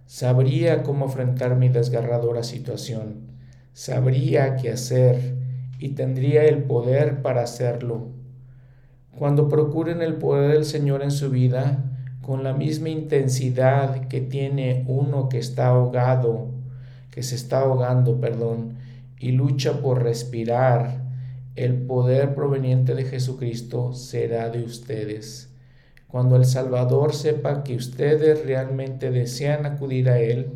sabría 0.07 0.81
cómo 0.81 1.05
afrontar 1.05 1.55
mi 1.55 1.69
desgarradora 1.69 2.41
situación, 2.41 3.27
sabría 3.73 4.55
qué 4.55 4.71
hacer 4.71 5.35
y 5.77 5.89
tendría 5.89 6.45
el 6.45 6.63
poder 6.63 7.21
para 7.21 7.43
hacerlo. 7.43 8.07
Cuando 9.15 9.47
procuren 9.47 10.01
el 10.01 10.15
poder 10.15 10.53
del 10.53 10.65
Señor 10.65 11.03
en 11.03 11.11
su 11.11 11.29
vida, 11.29 11.83
con 12.23 12.43
la 12.43 12.53
misma 12.53 12.89
intensidad 12.89 14.07
que 14.07 14.19
tiene 14.19 14.83
uno 14.87 15.29
que 15.29 15.37
está 15.37 15.67
ahogado, 15.67 16.49
que 17.11 17.21
se 17.21 17.35
está 17.35 17.59
ahogando, 17.59 18.19
perdón, 18.19 18.77
y 19.19 19.31
lucha 19.31 19.81
por 19.81 20.01
respirar, 20.01 21.04
el 21.55 21.83
poder 21.83 22.35
proveniente 22.35 22.95
de 22.95 23.05
Jesucristo 23.05 23.93
será 23.93 24.49
de 24.49 24.63
ustedes. 24.63 25.49
Cuando 26.07 26.35
el 26.35 26.45
Salvador 26.45 27.13
sepa 27.13 27.63
que 27.63 27.75
ustedes 27.75 28.45
realmente 28.45 29.11
desean 29.11 29.65
acudir 29.65 30.09
a 30.09 30.19
Él, 30.19 30.49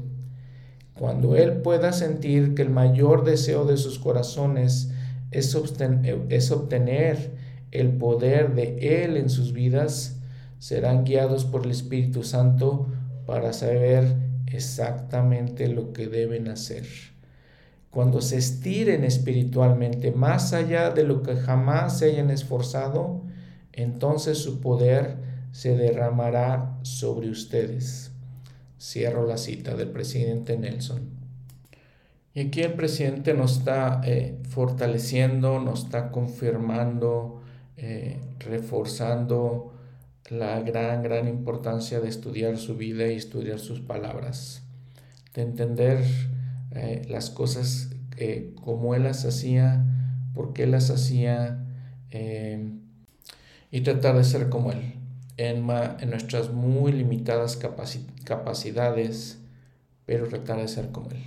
cuando 0.93 1.35
Él 1.38 1.62
pueda 1.62 1.93
sentir 1.93 2.55
que 2.55 2.62
el 2.62 2.69
mayor 2.69 3.23
deseo 3.23 3.65
de 3.65 3.77
sus 3.77 3.99
corazones 3.99 4.91
es, 5.31 5.55
obtener 5.55 7.31
el 7.71 7.89
poder 7.97 8.53
de 8.55 9.03
Él 9.03 9.15
en 9.15 9.29
sus 9.29 9.53
vidas, 9.53 10.19
serán 10.59 11.05
guiados 11.05 11.45
por 11.45 11.63
el 11.63 11.71
Espíritu 11.71 12.23
Santo 12.23 12.88
para 13.25 13.53
saber 13.53 14.17
exactamente 14.47 15.69
lo 15.69 15.93
que 15.93 16.07
deben 16.07 16.49
hacer. 16.49 16.85
Cuando 17.91 18.21
se 18.21 18.38
estiren 18.38 19.04
espiritualmente 19.04 20.12
más 20.12 20.54
allá 20.54 20.91
de 20.91 21.04
lo 21.04 21.23
que 21.23 21.36
jamás 21.36 21.99
se 21.99 22.06
hayan 22.06 22.30
esforzado, 22.30 23.23
entonces 23.73 24.38
su 24.38 24.62
poder 24.62 25.17
se 25.52 25.75
derramará 25.75 26.78
sobre 26.84 27.30
ustedes. 27.30 28.12
Cierro 28.80 29.25
la 29.25 29.38
cita 29.38 29.75
del 29.75 29.89
presidente 29.89 30.58
Nelson. 30.58 31.10
Y 32.34 32.41
aquí 32.41 32.62
el 32.62 32.73
presidente 32.73 33.34
nos 33.34 33.58
está 33.58 34.02
eh, 34.06 34.38
fortaleciendo, 34.49 35.60
nos 35.60 35.86
está 35.86 36.12
confirmando, 36.12 37.41
eh, 37.75 38.19
reforzando 38.39 39.73
la 40.30 40.62
gran, 40.62 41.02
gran 41.02 41.28
importancia 41.28 41.99
de 41.99 42.08
estudiar 42.08 42.58
su 42.58 42.78
vida 42.78 43.08
y 43.08 43.15
estudiar 43.15 43.60
sus 43.60 43.80
palabras, 43.80 44.62
de 45.34 45.41
entender 45.41 46.04
eh, 46.71 47.03
las 47.08 47.29
cosas 47.29 47.89
como 48.62 48.95
él 48.95 49.03
las 49.03 49.23
hacía, 49.23 49.86
por 50.34 50.51
qué 50.51 50.67
las 50.67 50.89
hacía 50.89 51.65
y 53.71 53.82
tratar 53.82 54.17
de 54.17 54.25
ser 54.25 54.49
como 54.49 54.73
él 54.73 54.99
en, 55.39 55.67
nuestras 56.10 56.51
muy 56.51 56.91
limitadas 56.91 57.58
capacidades, 58.25 59.39
pero 60.05 60.27
tratar 60.27 60.58
de 60.58 60.67
ser 60.67 60.91
como 60.91 61.12
Él. 61.12 61.23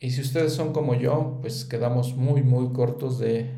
Y 0.00 0.10
si 0.10 0.22
ustedes 0.22 0.52
son 0.52 0.72
como 0.72 0.94
yo, 0.94 1.38
pues 1.40 1.64
quedamos 1.64 2.16
muy, 2.16 2.42
muy 2.42 2.72
cortos 2.72 3.18
de, 3.18 3.50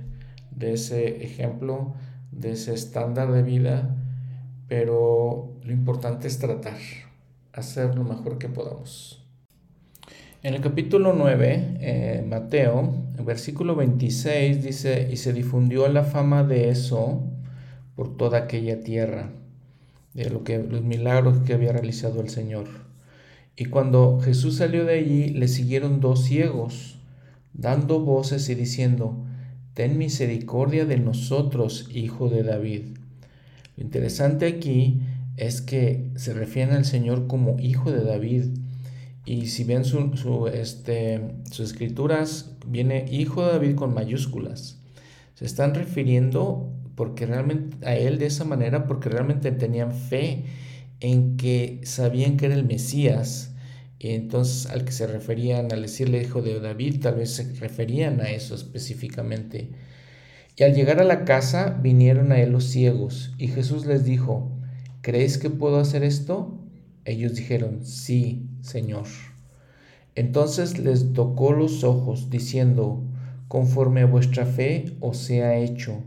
de 0.50 0.74
ese 0.74 1.24
ejemplo, 1.24 1.94
de 2.30 2.52
ese 2.52 2.74
estándar 2.74 3.32
de 3.32 3.42
vida, 3.42 3.96
pero 4.68 5.56
lo 5.62 5.72
importante 5.72 6.28
es 6.28 6.38
tratar, 6.38 6.76
hacer 7.54 7.94
lo 7.94 8.04
mejor 8.04 8.36
que 8.36 8.48
podamos. 8.48 9.24
En 10.40 10.54
el 10.54 10.60
capítulo 10.60 11.14
9, 11.14 11.78
eh, 11.80 12.24
Mateo, 12.24 12.94
en 13.18 13.24
versículo 13.24 13.74
26 13.74 14.62
dice, 14.62 15.08
y 15.10 15.16
se 15.16 15.32
difundió 15.32 15.88
la 15.88 16.04
fama 16.04 16.44
de 16.44 16.68
eso 16.68 17.24
por 17.96 18.16
toda 18.16 18.38
aquella 18.38 18.80
tierra, 18.84 19.32
de 20.14 20.30
lo 20.30 20.44
que, 20.44 20.58
los 20.58 20.84
milagros 20.84 21.40
que 21.40 21.54
había 21.54 21.72
realizado 21.72 22.20
el 22.20 22.28
Señor. 22.28 22.66
Y 23.56 23.64
cuando 23.64 24.20
Jesús 24.20 24.58
salió 24.58 24.84
de 24.84 25.00
allí, 25.00 25.30
le 25.30 25.48
siguieron 25.48 25.98
dos 25.98 26.22
ciegos, 26.22 27.00
dando 27.52 27.98
voces 27.98 28.48
y 28.48 28.54
diciendo, 28.54 29.24
Ten 29.74 29.98
misericordia 29.98 30.84
de 30.84 30.98
nosotros, 30.98 31.88
hijo 31.92 32.28
de 32.28 32.44
David. 32.44 32.96
Lo 33.76 33.82
interesante 33.82 34.46
aquí 34.46 35.00
es 35.36 35.62
que 35.62 36.12
se 36.14 36.32
refieren 36.32 36.76
al 36.76 36.84
Señor 36.84 37.26
como 37.26 37.58
hijo 37.58 37.90
de 37.90 38.04
David. 38.04 38.44
Y 39.28 39.48
si 39.48 39.64
ven 39.64 39.84
su, 39.84 40.50
este, 40.50 41.20
sus 41.50 41.72
escrituras, 41.72 42.52
viene 42.66 43.04
hijo 43.10 43.44
de 43.44 43.52
David 43.52 43.74
con 43.74 43.92
mayúsculas. 43.92 44.78
Se 45.34 45.44
están 45.44 45.74
refiriendo 45.74 46.72
porque 46.94 47.26
realmente 47.26 47.86
a 47.86 47.94
él 47.94 48.18
de 48.18 48.24
esa 48.24 48.46
manera, 48.46 48.86
porque 48.86 49.10
realmente 49.10 49.52
tenían 49.52 49.92
fe 49.92 50.44
en 51.00 51.36
que 51.36 51.82
sabían 51.82 52.38
que 52.38 52.46
era 52.46 52.54
el 52.54 52.64
Mesías. 52.64 53.52
Y 53.98 54.12
entonces 54.12 54.64
al 54.64 54.86
que 54.86 54.92
se 54.92 55.06
referían 55.06 55.72
al 55.72 55.82
decirle 55.82 56.22
hijo 56.22 56.40
de 56.40 56.58
David, 56.58 57.02
tal 57.02 57.16
vez 57.16 57.32
se 57.32 57.52
referían 57.60 58.22
a 58.22 58.30
eso 58.30 58.54
específicamente. 58.54 59.72
Y 60.56 60.62
al 60.62 60.74
llegar 60.74 61.02
a 61.02 61.04
la 61.04 61.26
casa 61.26 61.78
vinieron 61.82 62.32
a 62.32 62.40
él 62.40 62.52
los 62.52 62.64
ciegos, 62.64 63.34
y 63.36 63.48
Jesús 63.48 63.84
les 63.84 64.06
dijo, 64.06 64.50
¿creéis 65.02 65.36
que 65.36 65.50
puedo 65.50 65.80
hacer 65.80 66.02
esto? 66.02 66.58
Ellos 67.04 67.34
dijeron, 67.34 67.84
sí, 67.84 68.47
Señor. 68.68 69.06
Entonces 70.14 70.78
les 70.78 71.12
tocó 71.12 71.52
los 71.52 71.84
ojos, 71.84 72.30
diciendo, 72.30 73.02
conforme 73.48 74.02
a 74.02 74.06
vuestra 74.06 74.46
fe 74.46 74.96
os 75.00 75.16
sea 75.18 75.56
hecho 75.56 76.02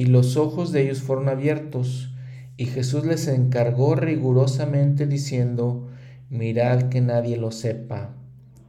y 0.00 0.06
los 0.06 0.38
ojos 0.38 0.72
de 0.72 0.82
ellos 0.82 1.02
fueron 1.02 1.28
abiertos, 1.28 2.10
y 2.56 2.64
Jesús 2.64 3.04
les 3.04 3.28
encargó 3.28 3.94
rigurosamente 3.94 5.06
diciendo, 5.06 5.88
mirad 6.30 6.88
que 6.88 7.02
nadie 7.02 7.36
lo 7.36 7.50
sepa. 7.50 8.14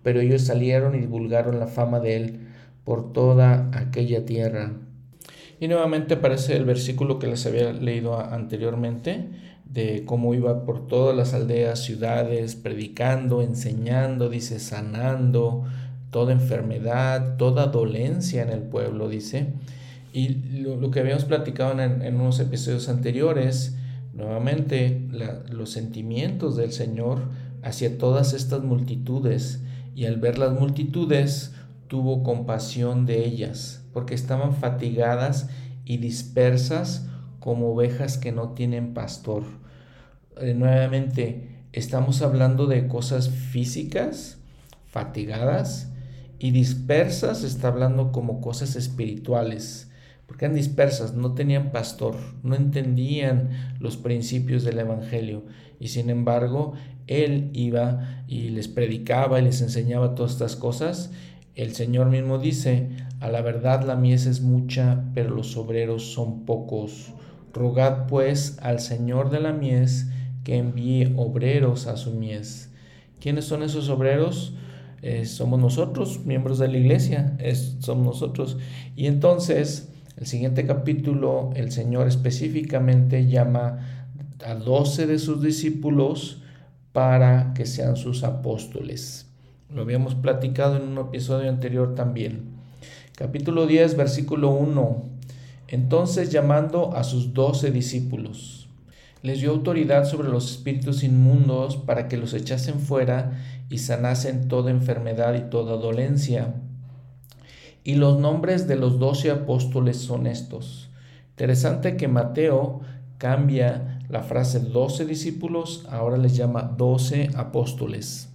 Pero 0.04 0.20
ellos 0.20 0.42
salieron 0.42 0.94
y 0.94 1.00
divulgaron 1.00 1.58
la 1.58 1.68
fama 1.68 2.02
de 2.02 2.18
él 2.18 2.48
por 2.84 3.14
toda 3.14 3.70
aquella 3.74 4.26
tierra. 4.26 4.74
Y 5.60 5.70
nuevamente 5.70 6.16
aparece 6.16 6.58
el 6.58 6.66
versículo 6.66 7.18
que 7.18 7.28
les 7.28 7.46
había 7.46 7.72
leído 7.72 8.20
anteriormente, 8.20 9.30
de 9.72 10.04
cómo 10.06 10.34
iba 10.34 10.66
por 10.66 10.88
todas 10.88 11.16
las 11.16 11.34
aldeas, 11.34 11.80
ciudades, 11.80 12.56
predicando, 12.56 13.42
enseñando, 13.42 14.30
dice, 14.30 14.60
sanando 14.60 15.64
toda 16.10 16.34
enfermedad, 16.34 17.38
toda 17.38 17.68
dolencia 17.68 18.44
en 18.44 18.50
el 18.50 18.62
pueblo, 18.62 19.08
dice 19.08 19.54
y 20.14 20.62
lo, 20.62 20.92
que 20.92 21.00
habíamos 21.00 21.26
platicado 21.26 21.80
en, 21.80 22.16
unos 22.16 22.40
episodios 22.40 22.90
anteriores, 22.90 23.78
nuevamente 24.14 25.08
los 25.50 25.72
sentimientos 25.72 26.58
del 26.58 26.74
Señor 26.74 27.30
hacia 27.64 27.98
todas 27.98 28.34
estas 28.34 28.64
multitudes. 28.64 29.64
Y 29.96 30.06
al 30.06 30.18
ver 30.18 30.38
las 30.38 30.58
multitudes, 30.58 31.54
tuvo 31.88 32.24
compasión 32.24 33.06
de 33.06 33.26
ellas, 33.26 33.86
porque 33.94 34.14
estaban 34.14 34.54
fatigadas 34.54 35.50
y 35.86 35.98
dispersas 35.98 37.08
como 37.40 37.72
ovejas 37.72 38.18
que 38.18 38.32
no 38.32 38.50
tienen 38.50 38.94
pastor. 38.94 39.44
Eh, 40.38 40.54
nuevamente, 40.54 41.66
estamos 41.74 42.22
hablando 42.22 42.68
de 42.68 42.88
cosas 42.88 43.30
físicas, 43.30 44.38
fatigadas, 44.88 45.92
y 46.40 46.52
dispersas 46.52 47.44
está 47.44 47.68
hablando 47.68 48.12
como 48.12 48.42
cosas 48.42 48.76
espirituales 48.76 49.92
porque 50.32 50.46
eran 50.46 50.56
dispersas, 50.56 51.14
no 51.14 51.34
tenían 51.34 51.74
pastor, 51.74 52.16
no 52.42 52.56
entendían 52.56 53.50
los 53.82 53.98
principios 53.98 54.64
del 54.64 54.80
Evangelio. 54.80 55.44
Y 55.78 55.90
sin 55.90 56.10
embargo, 56.10 56.72
Él 57.08 57.50
iba 57.52 58.24
y 58.30 58.48
les 58.48 58.70
predicaba 58.70 59.42
y 59.42 59.44
les 59.44 59.62
enseñaba 59.62 60.16
todas 60.16 60.32
estas 60.32 60.56
cosas. 60.56 61.12
El 61.56 61.76
Señor 61.76 62.10
mismo 62.10 62.38
dice, 62.38 62.92
a 63.20 63.28
la 63.28 63.42
verdad 63.42 63.84
la 63.84 63.98
mies 63.98 64.26
es 64.26 64.40
mucha, 64.40 65.04
pero 65.14 65.36
los 65.36 65.58
obreros 65.58 66.14
son 66.14 66.46
pocos. 66.46 67.12
Rogad 67.52 68.08
pues 68.08 68.58
al 68.62 68.80
Señor 68.80 69.32
de 69.32 69.42
la 69.42 69.52
mies 69.52 70.08
que 70.44 70.58
envíe 70.58 71.14
obreros 71.18 71.88
a 71.88 71.98
su 71.98 72.14
mies. 72.14 72.72
¿Quiénes 73.20 73.46
son 73.46 73.64
esos 73.64 73.90
obreros? 73.90 74.54
Eh, 75.02 75.26
somos 75.26 75.60
nosotros, 75.60 76.26
miembros 76.26 76.60
de 76.60 76.68
la 76.68 76.78
iglesia, 76.78 77.38
somos 77.80 78.06
nosotros. 78.06 78.58
Y 78.96 79.08
entonces 79.08 79.92
el 80.18 80.28
siguiente 80.28 80.68
capítulo, 80.68 81.50
el 81.56 81.72
Señor 81.72 82.08
específicamente 82.08 83.28
llama 83.28 84.06
a 84.46 84.54
doce 84.56 85.08
de 85.08 85.18
sus 85.18 85.42
discípulos 85.42 86.42
para 86.92 87.54
que 87.54 87.66
sean 87.66 87.96
sus 87.96 88.24
apóstoles. 88.24 89.28
Lo 89.74 89.84
habíamos 89.84 90.16
platicado 90.16 90.78
en 90.78 90.84
un 90.84 90.98
episodio 90.98 91.50
anterior 91.50 91.96
también. 91.96 92.42
Capítulo 93.16 93.66
10, 93.66 93.96
versículo 93.96 94.52
1. 94.52 95.06
Entonces 95.70 96.30
llamando 96.30 96.94
a 96.94 97.04
sus 97.04 97.34
doce 97.34 97.72
discípulos, 97.72 98.61
les 99.24 99.42
dio 99.42 99.52
autoridad 99.52 100.06
sobre 100.06 100.30
los 100.30 100.52
espíritus 100.52 101.04
inmundos 101.04 101.78
para 101.78 102.08
que 102.08 102.18
los 102.18 102.34
echasen 102.34 102.80
fuera 102.80 103.40
y 103.70 103.78
sanasen 103.78 104.48
toda 104.48 104.72
enfermedad 104.72 105.36
y 105.36 105.50
toda 105.50 105.78
dolencia. 105.78 106.56
Y 107.84 107.96
los 107.96 108.20
nombres 108.20 108.68
de 108.68 108.76
los 108.76 109.00
doce 109.00 109.32
apóstoles 109.32 109.98
son 109.98 110.28
estos. 110.28 110.90
Interesante 111.32 111.98
que 111.98 112.08
Mateo 112.08 112.82
cambia 113.18 114.00
la 114.10 114.24
frase 114.24 114.60
doce 114.60 115.06
discípulos, 115.06 115.86
ahora 115.90 116.18
les 116.18 116.36
llama 116.36 116.64
doce 116.78 117.30
apóstoles. 117.36 118.30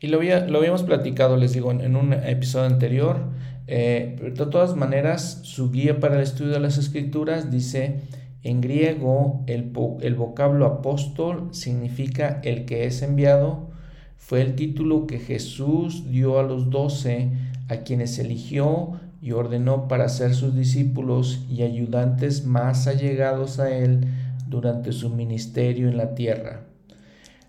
Y 0.00 0.08
lo, 0.08 0.20
lo, 0.22 0.58
habíamos 0.58 0.82
platicado, 0.82 1.36
les 1.36 1.52
digo, 1.52 1.70
en, 1.70 1.96
un 1.96 2.12
episodio 2.12 2.66
anterior. 2.66 3.20
Eh, 3.66 4.16
de 4.20 4.46
todas 4.46 4.76
maneras, 4.76 5.40
su 5.42 5.70
guía 5.70 6.00
para 6.00 6.16
el 6.16 6.22
estudio 6.22 6.52
de 6.52 6.60
las 6.60 6.76
escrituras 6.76 7.50
dice, 7.50 8.00
en 8.42 8.60
griego 8.60 9.42
el, 9.46 9.64
vocablo 10.14 10.66
apóstol 10.66 11.48
significa 11.52 12.40
el 12.44 12.64
que 12.64 12.86
es 12.86 13.02
enviado. 13.02 13.70
Fue 14.18 14.40
el 14.40 14.54
título 14.54 15.06
que 15.06 15.18
Jesús 15.18 16.10
dio 16.10 16.38
a 16.38 16.42
los 16.42 16.70
doce 16.70 17.30
a 17.68 17.78
quienes 17.78 18.18
eligió 18.18 18.92
y 19.20 19.32
ordenó 19.32 19.88
para 19.88 20.08
ser 20.08 20.34
sus 20.34 20.54
discípulos 20.54 21.44
y 21.50 21.62
ayudantes 21.62 22.46
más 22.46 22.86
allegados 22.86 23.58
a 23.58 23.76
él 23.76 24.06
durante 24.46 24.92
su 24.92 25.10
ministerio 25.10 25.88
en 25.88 25.96
la 25.96 26.14
tierra. 26.14 26.62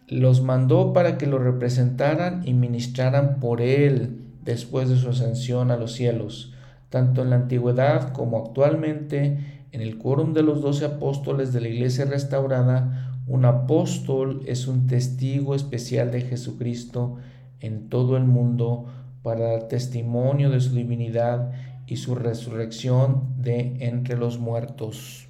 Los 0.07 0.41
mandó 0.41 0.93
para 0.93 1.17
que 1.17 1.27
lo 1.27 1.37
representaran 1.37 2.41
y 2.47 2.53
ministraran 2.53 3.39
por 3.39 3.61
él 3.61 4.21
después 4.43 4.89
de 4.89 4.95
su 4.95 5.09
ascensión 5.09 5.69
a 5.69 5.77
los 5.77 5.93
cielos, 5.93 6.53
tanto 6.89 7.21
en 7.21 7.29
la 7.29 7.35
antigüedad 7.35 8.13
como 8.13 8.37
actualmente 8.37 9.56
en 9.71 9.81
el 9.81 9.97
quórum 9.97 10.33
de 10.33 10.43
los 10.43 10.61
doce 10.61 10.85
apóstoles 10.85 11.53
de 11.53 11.61
la 11.61 11.67
iglesia 11.67 12.05
restaurada, 12.05 13.21
un 13.27 13.45
apóstol 13.45 14.41
es 14.45 14.67
un 14.67 14.87
testigo 14.87 15.53
especial 15.53 16.11
de 16.11 16.21
Jesucristo 16.21 17.17
en 17.59 17.89
todo 17.89 18.15
el 18.17 18.23
mundo 18.23 18.85
para 19.21 19.51
dar 19.51 19.67
testimonio 19.67 20.49
de 20.49 20.61
su 20.61 20.73
divinidad 20.73 21.51
y 21.85 21.97
su 21.97 22.15
resurrección 22.15 23.33
de 23.37 23.75
entre 23.79 24.17
los 24.17 24.39
muertos. 24.39 25.27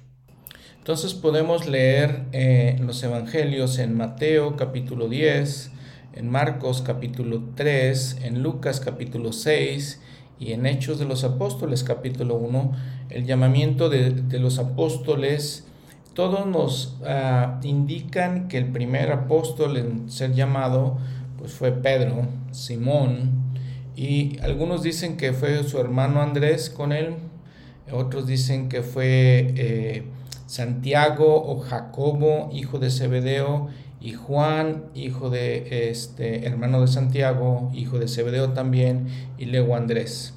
Entonces 0.78 1.14
podemos 1.14 1.66
leer 1.66 2.24
eh, 2.32 2.76
los 2.80 3.02
evangelios 3.02 3.78
en 3.78 3.96
Mateo 3.96 4.56
capítulo 4.56 5.08
10, 5.08 5.72
en 6.14 6.30
Marcos 6.30 6.82
capítulo 6.82 7.50
3, 7.54 8.18
en 8.22 8.42
Lucas 8.42 8.80
capítulo 8.80 9.32
6 9.32 10.00
y 10.40 10.52
en 10.52 10.66
Hechos 10.66 10.98
de 10.98 11.04
los 11.04 11.24
Apóstoles 11.24 11.82
capítulo 11.82 12.36
1, 12.36 12.72
el 13.10 13.26
llamamiento 13.26 13.88
de, 13.88 14.38
los 14.38 14.58
apóstoles, 14.58 15.66
todos 16.14 16.46
nos 16.46 16.96
ah, 17.04 17.60
indican 17.62 18.48
que 18.48 18.58
el 18.58 18.66
primer 18.66 19.12
apóstol 19.12 19.76
en 19.76 20.10
ser 20.10 20.34
llamado 20.34 20.98
pues 21.38 21.52
fue 21.52 21.72
Pedro, 21.72 22.26
Simón, 22.50 23.30
y 23.96 24.38
algunos 24.40 24.82
dicen 24.82 25.16
que 25.16 25.32
fue 25.32 25.64
su 25.64 25.78
hermano 25.78 26.22
Andrés 26.22 26.70
con 26.70 26.92
él, 26.92 27.16
otros 27.90 28.26
dicen 28.26 28.68
que 28.68 28.82
fue 28.82 29.54
eh, 29.56 30.04
Santiago 30.46 31.42
o 31.44 31.60
Jacobo, 31.60 32.50
hijo 32.52 32.78
de 32.78 32.90
Zebedeo, 32.90 33.68
y 34.00 34.12
Juan, 34.12 34.84
hijo 34.94 35.30
de 35.30 35.90
este 35.90 36.46
hermano 36.46 36.80
de 36.80 36.88
Santiago, 36.88 37.70
hijo 37.74 37.98
de 37.98 38.08
Zebedeo 38.08 38.50
también, 38.50 39.08
y 39.38 39.46
luego 39.46 39.74
Andrés. 39.74 40.34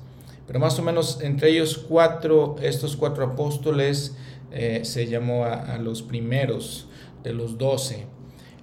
Pero 0.47 0.59
más 0.59 0.77
o 0.79 0.83
menos 0.83 1.21
entre 1.21 1.51
ellos 1.51 1.77
cuatro, 1.77 2.55
estos 2.61 2.97
cuatro 2.97 3.25
apóstoles, 3.25 4.17
eh, 4.51 4.81
se 4.83 5.07
llamó 5.07 5.45
a, 5.45 5.77
los 5.77 6.01
primeros 6.01 6.87
de 7.23 7.33
los 7.33 7.57
doce. 7.57 8.05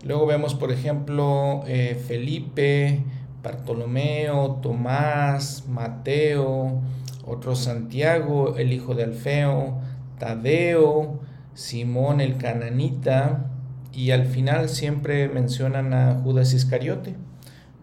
Luego 0.05 0.27
vemos, 0.27 0.55
por 0.55 0.71
ejemplo, 0.71 1.63
eh, 1.67 1.99
Felipe, 2.07 3.03
Bartolomeo, 3.43 4.59
Tomás, 4.61 5.65
Mateo, 5.67 6.83
otro 7.25 7.57
Santiago, 7.57 8.57
el 8.59 8.73
hijo 8.73 8.95
de 8.95 9.05
Alfeo, 9.05 9.81
Tadeo, 10.19 11.21
Simón 11.55 12.21
el 12.21 12.37
cananita, 12.37 13.51
y 13.93 14.11
al 14.11 14.27
final 14.27 14.69
siempre 14.69 15.29
mencionan 15.29 15.93
a 15.95 16.21
Judas 16.23 16.53
Iscariote. 16.53 17.17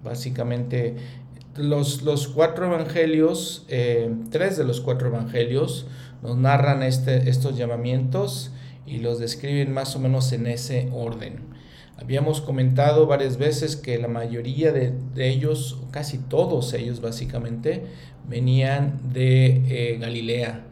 Básicamente 0.04 0.96
los, 1.56 2.02
los 2.04 2.28
cuatro 2.28 2.66
evangelios, 2.68 3.66
eh, 3.70 4.14
tres 4.30 4.58
de 4.58 4.64
los 4.64 4.82
cuatro 4.82 5.08
evangelios, 5.08 5.88
nos 6.22 6.38
narran 6.38 6.84
este, 6.84 7.30
estos 7.30 7.58
llamamientos 7.58 8.52
y 8.86 8.98
los 8.98 9.20
describen 9.20 9.74
más 9.74 9.96
o 9.96 10.00
menos 10.00 10.32
en 10.32 10.48
ese 10.48 10.90
orden. 10.94 11.56
Habíamos 11.98 12.42
comentado 12.42 13.08
varias 13.08 13.38
veces 13.38 13.78
que 13.78 13.98
la 13.98 14.10
mayoría 14.10 14.74
de, 14.74 14.94
ellos, 15.16 15.82
casi 15.92 16.18
todos 16.18 16.74
ellos 16.74 17.00
básicamente, 17.00 17.86
venían 18.28 19.00
de 19.14 19.64
eh, 19.70 19.98
Galilea, 20.00 20.66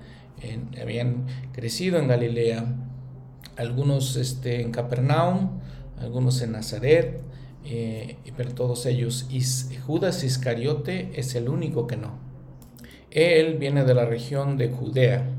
habían 0.81 1.25
crecido 1.53 1.97
en 1.97 2.09
Galilea, 2.09 2.65
algunos 3.57 4.15
este, 4.15 4.61
en 4.61 4.71
Capernaum, 4.71 5.59
algunos 5.99 6.41
en 6.41 6.53
Nazaret, 6.53 7.21
eh, 7.65 8.17
pero 8.35 8.53
todos 8.53 8.85
ellos. 8.85 9.27
Y 9.29 9.41
Judas 9.77 10.23
Iscariote 10.23 11.11
es 11.15 11.35
el 11.35 11.49
único 11.49 11.87
que 11.87 11.97
no. 11.97 12.17
Él 13.11 13.57
viene 13.57 13.83
de 13.83 13.93
la 13.93 14.05
región 14.05 14.57
de 14.57 14.69
Judea. 14.69 15.29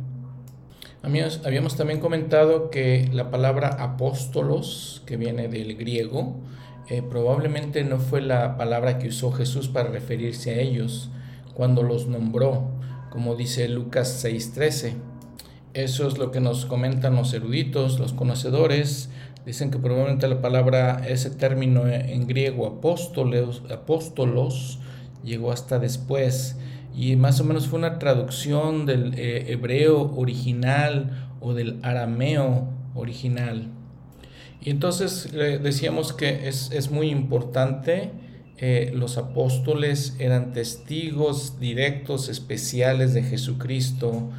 Habíamos, 1.03 1.77
también 1.77 2.01
comentado 2.01 2.71
que 2.71 3.11
la 3.13 3.31
palabra 3.31 3.69
apóstolos, 3.69 5.03
que 5.05 5.19
viene 5.19 5.49
del 5.49 5.77
griego, 5.77 6.37
eh, 6.89 7.03
probablemente 7.03 7.85
no 7.85 7.99
fue 7.99 8.23
la 8.23 8.57
palabra 8.57 8.99
que 8.99 9.09
usó 9.09 9.31
Jesús 9.33 9.69
para 9.69 9.91
referirse 9.91 10.53
a 10.55 10.61
ellos 10.61 11.11
cuando 11.53 11.83
los 11.83 12.07
nombró, 12.07 12.71
como 13.11 13.37
dice 13.37 13.69
Lucas 13.69 14.25
6:13. 14.25 14.95
Eso 15.75 16.07
es 16.07 16.19
lo 16.19 16.31
que 16.31 16.41
nos 16.41 16.67
comentan 16.67 17.17
los 17.17 17.35
eruditos, 17.35 17.99
los 17.99 18.13
conocedores. 18.13 19.11
Dicen 19.45 19.73
que 19.73 19.79
probablemente 19.79 20.29
la 20.29 20.41
palabra, 20.41 21.03
ese 21.07 21.31
término 21.31 21.89
en 21.89 22.29
griego, 22.29 22.69
apóstolos, 22.69 23.63
apóstolos, 23.69 24.79
llegó 25.25 25.51
hasta 25.51 25.81
después. 25.81 26.57
Y 26.95 27.17
más 27.17 27.41
o 27.41 27.45
menos 27.45 27.67
fue 27.67 27.81
una 27.81 27.99
traducción 27.99 28.87
del 28.87 29.15
eh, 29.19 29.47
hebreo 29.49 30.15
original 30.17 31.29
o 31.41 31.55
del 31.55 31.81
arameo 31.83 32.69
original. 32.95 33.69
Y 34.63 34.71
entonces 34.71 35.31
decíamos 35.33 36.13
que 36.13 36.49
es, 36.49 36.91
muy 36.93 37.11
importante, 37.11 38.13
eh, 38.59 38.93
los 38.95 39.19
apóstoles 39.19 40.15
eran 40.21 40.53
testigos 40.53 41.59
directos, 41.59 42.29
especiales 42.29 43.13
de 43.13 43.25
Jesucristo 43.25 44.31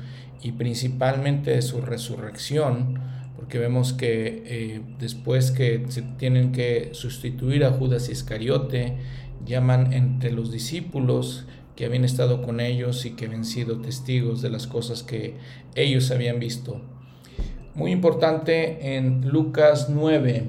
y 0.42 0.54
principalmente 0.54 1.52
de 1.52 1.62
su 1.62 1.82
resurrección, 1.82 3.00
porque 3.36 3.60
vemos 3.60 3.94
que 3.94 4.44
eh, 4.46 4.82
después 5.00 5.52
que 5.52 5.86
se 5.90 6.02
tienen 6.02 6.52
que 6.52 6.90
sustituir 6.94 7.66
a 7.66 7.72
Judas 7.72 8.10
Iscariote, 8.10 8.98
llaman 9.46 9.94
entre 9.94 10.32
los 10.32 10.52
discípulos 10.52 11.46
que 11.76 11.86
habían 11.86 12.06
estado 12.06 12.42
con 12.42 12.60
ellos 12.60 13.06
y 13.06 13.12
que 13.12 13.26
habían 13.26 13.46
sido 13.46 13.82
testigos 13.82 14.42
de 14.42 14.50
las 14.50 14.66
cosas 14.68 15.04
que 15.04 15.36
ellos 15.76 16.10
habían 16.12 16.40
visto. 16.40 16.82
Muy 17.76 17.92
importante 17.92 18.96
en 18.96 19.30
Lucas 19.30 19.90
9, 19.90 20.46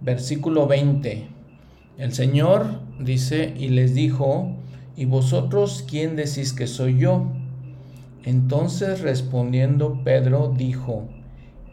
versículo 0.00 0.66
20. 0.66 1.28
El 1.98 2.12
Señor 2.14 2.80
dice 2.98 3.54
y 3.58 3.68
les 3.68 3.94
dijo, 3.94 4.56
¿y 4.96 5.04
vosotros 5.04 5.84
quién 5.88 6.16
decís 6.16 6.52
que 6.52 6.66
soy 6.66 6.98
yo? 6.98 7.30
Entonces 8.24 9.00
respondiendo 9.00 10.02
Pedro 10.04 10.52
dijo, 10.56 11.08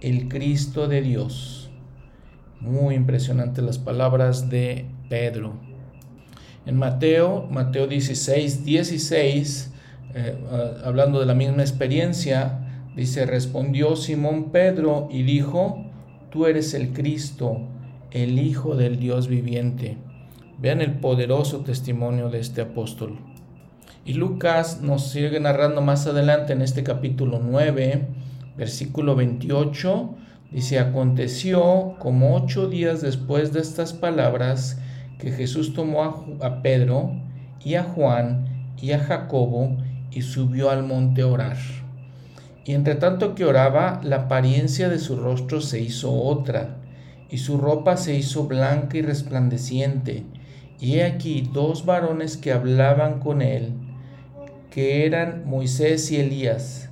el 0.01 0.27
Cristo 0.27 0.87
de 0.87 1.01
Dios. 1.01 1.71
Muy 2.59 2.95
impresionantes 2.95 3.63
las 3.63 3.79
palabras 3.79 4.49
de 4.49 4.85
Pedro. 5.09 5.53
En 6.65 6.77
Mateo, 6.77 7.47
Mateo 7.49 7.87
16, 7.87 8.65
16, 8.65 9.73
eh, 10.13 10.37
ah, 10.51 10.71
hablando 10.85 11.19
de 11.19 11.25
la 11.25 11.33
misma 11.33 11.61
experiencia, 11.61 12.59
dice, 12.95 13.25
respondió 13.25 13.95
Simón 13.95 14.51
Pedro 14.51 15.07
y 15.11 15.23
dijo, 15.23 15.85
tú 16.29 16.45
eres 16.45 16.73
el 16.73 16.93
Cristo, 16.93 17.67
el 18.11 18.39
Hijo 18.39 18.75
del 18.75 18.99
Dios 18.99 19.27
viviente. 19.27 19.97
Vean 20.59 20.81
el 20.81 20.99
poderoso 20.99 21.61
testimonio 21.61 22.29
de 22.29 22.39
este 22.39 22.61
apóstol. 22.61 23.19
Y 24.07 24.13
Lucas 24.13 24.81
nos 24.83 25.09
sigue 25.09 25.39
narrando 25.39 25.81
más 25.81 26.05
adelante 26.05 26.53
en 26.53 26.61
este 26.61 26.83
capítulo 26.83 27.41
9, 27.43 28.07
versículo 28.55 29.15
28. 29.15 30.15
Dice, 30.51 30.77
aconteció 30.77 31.95
como 31.97 32.35
ocho 32.35 32.69
días 32.69 33.01
después 33.01 33.51
de 33.51 33.61
estas 33.61 33.93
palabras 33.93 34.79
que 35.17 35.31
Jesús 35.31 35.73
tomó 35.73 36.37
a, 36.39 36.61
Pedro 36.61 37.19
y 37.63 37.73
a 37.73 37.83
Juan 37.83 38.45
y 38.79 38.91
a 38.91 38.99
Jacobo 38.99 39.75
y 40.11 40.21
subió 40.21 40.69
al 40.69 40.83
monte 40.83 41.23
a 41.23 41.27
orar. 41.27 41.57
Y 42.63 42.73
entre 42.73 42.93
tanto 42.93 43.33
que 43.33 43.43
oraba, 43.43 44.01
la 44.03 44.17
apariencia 44.17 44.87
de 44.87 44.99
su 44.99 45.15
rostro 45.15 45.61
se 45.61 45.81
hizo 45.81 46.13
otra, 46.13 46.77
y 47.31 47.39
su 47.39 47.57
ropa 47.57 47.97
se 47.97 48.15
hizo 48.15 48.45
blanca 48.45 48.97
y 48.97 49.01
resplandeciente. 49.01 50.25
Y 50.79 50.97
he 50.97 51.05
aquí 51.05 51.49
dos 51.51 51.87
varones 51.87 52.37
que 52.37 52.51
hablaban 52.51 53.19
con 53.19 53.41
él, 53.41 53.73
que 54.75 55.05
eran 55.05 55.43
Moisés 55.45 56.11
y 56.11 56.17
Elías, 56.17 56.89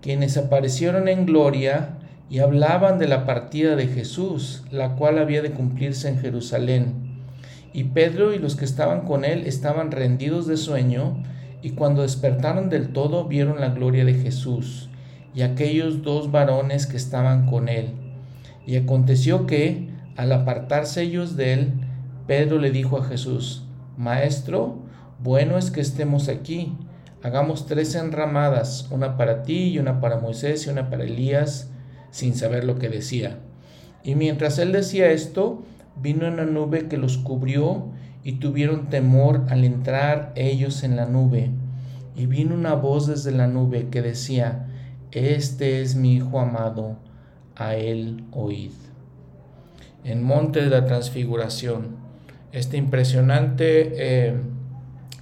quienes 0.00 0.36
aparecieron 0.36 1.08
en 1.08 1.26
gloria 1.26 1.98
y 2.30 2.38
hablaban 2.38 3.00
de 3.00 3.08
la 3.08 3.26
partida 3.26 3.74
de 3.74 3.88
Jesús, 3.88 4.62
la 4.70 4.94
cual 4.94 5.18
había 5.18 5.42
de 5.42 5.50
cumplirse 5.50 6.08
en 6.08 6.20
Jerusalén. 6.20 7.24
Y 7.72 7.82
Pedro 7.82 8.32
y 8.32 8.38
los 8.38 8.54
que 8.54 8.64
estaban 8.64 9.06
con 9.06 9.24
él 9.24 9.44
estaban 9.44 9.90
rendidos 9.90 10.46
de 10.46 10.56
sueño, 10.56 11.20
y 11.62 11.70
cuando 11.70 12.02
despertaron 12.02 12.70
del 12.70 12.92
todo 12.92 13.24
vieron 13.24 13.60
la 13.60 13.70
gloria 13.70 14.04
de 14.04 14.14
Jesús 14.14 14.88
y 15.34 15.42
aquellos 15.42 16.02
dos 16.02 16.30
varones 16.30 16.86
que 16.86 16.96
estaban 16.96 17.46
con 17.46 17.68
él. 17.68 17.88
Y 18.68 18.76
aconteció 18.76 19.46
que, 19.46 19.88
al 20.16 20.30
apartarse 20.30 21.02
ellos 21.02 21.34
de 21.36 21.54
él, 21.54 21.72
Pedro 22.28 22.60
le 22.60 22.70
dijo 22.70 22.98
a 22.98 23.04
Jesús, 23.04 23.64
Maestro, 23.98 24.78
bueno 25.24 25.58
es 25.58 25.72
que 25.72 25.80
estemos 25.80 26.28
aquí. 26.28 26.72
Hagamos 27.24 27.64
tres 27.64 27.94
enramadas, 27.94 28.86
una 28.90 29.16
para 29.16 29.44
ti 29.44 29.70
y 29.70 29.78
una 29.78 29.98
para 29.98 30.18
Moisés 30.18 30.66
y 30.66 30.68
una 30.68 30.90
para 30.90 31.04
Elías, 31.04 31.70
sin 32.10 32.34
saber 32.34 32.64
lo 32.64 32.78
que 32.78 32.90
decía. 32.90 33.38
Y 34.02 34.14
mientras 34.14 34.58
él 34.58 34.72
decía 34.72 35.10
esto, 35.10 35.62
vino 35.96 36.28
una 36.28 36.44
nube 36.44 36.86
que 36.86 36.98
los 36.98 37.16
cubrió 37.16 37.86
y 38.24 38.32
tuvieron 38.32 38.90
temor 38.90 39.46
al 39.48 39.64
entrar 39.64 40.34
ellos 40.36 40.82
en 40.82 40.96
la 40.96 41.06
nube. 41.06 41.48
Y 42.14 42.26
vino 42.26 42.54
una 42.54 42.74
voz 42.74 43.06
desde 43.06 43.32
la 43.32 43.46
nube 43.46 43.88
que 43.88 44.02
decía, 44.02 44.66
Este 45.10 45.80
es 45.80 45.96
mi 45.96 46.16
Hijo 46.16 46.38
amado, 46.38 46.98
a 47.56 47.74
él 47.74 48.22
oíd. 48.32 48.72
En 50.04 50.22
Monte 50.22 50.60
de 50.60 50.68
la 50.68 50.84
Transfiguración, 50.84 51.96
esta 52.52 52.76
impresionante 52.76 53.92
eh, 53.96 54.34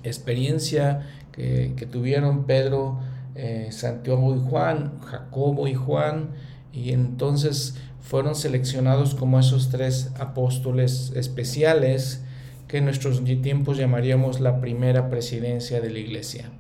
experiencia 0.03 1.07
que, 1.33 1.89
tuvieron 1.91 2.45
Pedro, 2.45 3.01
eh, 3.35 3.69
Santiago 3.71 4.35
y 4.37 4.39
Juan, 4.39 5.01
Jacobo 5.01 5.67
y 5.67 5.75
Juan, 5.75 6.31
y 6.73 6.93
entonces 6.93 7.77
fueron 8.01 8.35
seleccionados 8.35 9.15
como 9.15 9.39
esos 9.41 9.71
tres 9.71 10.13
apóstoles 10.19 11.13
especiales 11.17 12.23
que 12.69 12.79
en 12.79 12.85
nuestros 12.85 13.23
tiempos 13.25 13.77
llamaríamos 13.77 14.41
la 14.41 14.61
primera 14.61 15.11
presidencia 15.11 15.81
de 15.81 15.91
la 15.91 15.99
iglesia. 15.99 16.51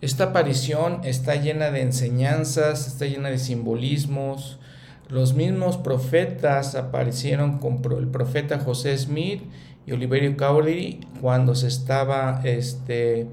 Esta 0.00 0.24
aparición 0.24 1.02
está 1.04 1.36
llena 1.36 1.70
de 1.70 1.82
enseñanzas, 1.82 2.86
está 2.86 3.04
llena 3.04 3.28
de 3.28 3.38
simbolismos. 3.38 4.58
Los 5.08 5.34
mismos 5.34 5.76
profetas 5.76 6.74
aparecieron 6.74 7.58
con 7.58 7.82
el 7.98 8.08
profeta 8.08 8.58
José 8.58 8.96
Smith 8.96 9.42
y 9.86 9.92
Oliverio 9.92 10.36
Cowdery 10.36 11.00
cuando 11.20 11.54
se 11.54 11.68
estaba 11.68 12.40
este, 12.44 13.26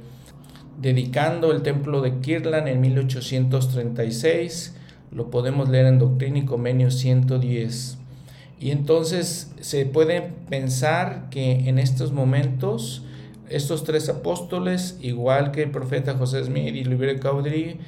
dedicando 0.78 1.52
el 1.52 1.62
templo 1.64 2.02
de 2.02 2.20
Kirtland 2.20 2.68
en 2.68 2.82
1836 2.82 4.76
lo 5.12 5.30
podemos 5.30 5.70
leer 5.70 5.86
en 5.86 6.00
Doctrina 6.00 6.40
y 6.40 6.46
Convenio 6.46 6.92
110. 6.92 7.98
Y 8.60 8.72
entonces 8.72 9.52
se 9.60 9.86
puede 9.86 10.34
pensar 10.50 11.30
que 11.30 11.70
en 11.70 11.80
estos 11.80 12.12
momentos 12.12 13.04
estos 13.50 13.86
tres 13.86 14.10
apóstoles, 14.10 14.98
igual 15.02 15.52
que 15.52 15.64
el 15.64 15.72
profeta 15.72 16.18
José 16.18 16.44
Smith 16.44 16.76
y 16.76 16.84
Libre 16.84 17.20
Caudry, 17.20 17.80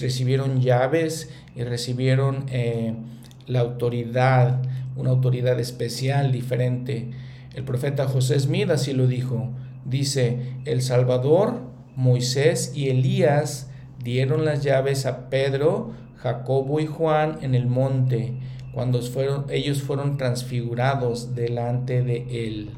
recibieron 0.00 0.60
llaves 0.60 1.30
y 1.54 1.62
recibieron 1.62 2.46
eh, 2.50 2.94
la 3.46 3.60
autoridad, 3.60 4.62
una 4.96 5.10
autoridad 5.10 5.60
especial, 5.60 6.32
diferente. 6.32 7.10
El 7.54 7.62
profeta 7.64 8.06
José 8.08 8.40
Smith 8.40 8.70
así 8.70 8.92
lo 8.92 9.06
dijo. 9.06 9.50
Dice, 9.84 10.54
el 10.64 10.82
Salvador, 10.82 11.60
Moisés 11.96 12.72
y 12.74 12.90
Elías 12.90 13.70
dieron 14.02 14.44
las 14.44 14.62
llaves 14.62 15.06
a 15.06 15.28
Pedro 15.30 15.94
Jacobo 16.16 16.80
y 16.80 16.86
Juan 16.86 17.38
en 17.42 17.54
el 17.54 17.66
monte, 17.66 18.34
cuando 18.72 19.00
ellos 19.48 19.82
fueron 19.82 20.16
transfigurados 20.16 21.34
delante 21.34 22.02
de 22.02 22.46
él. 22.46 22.70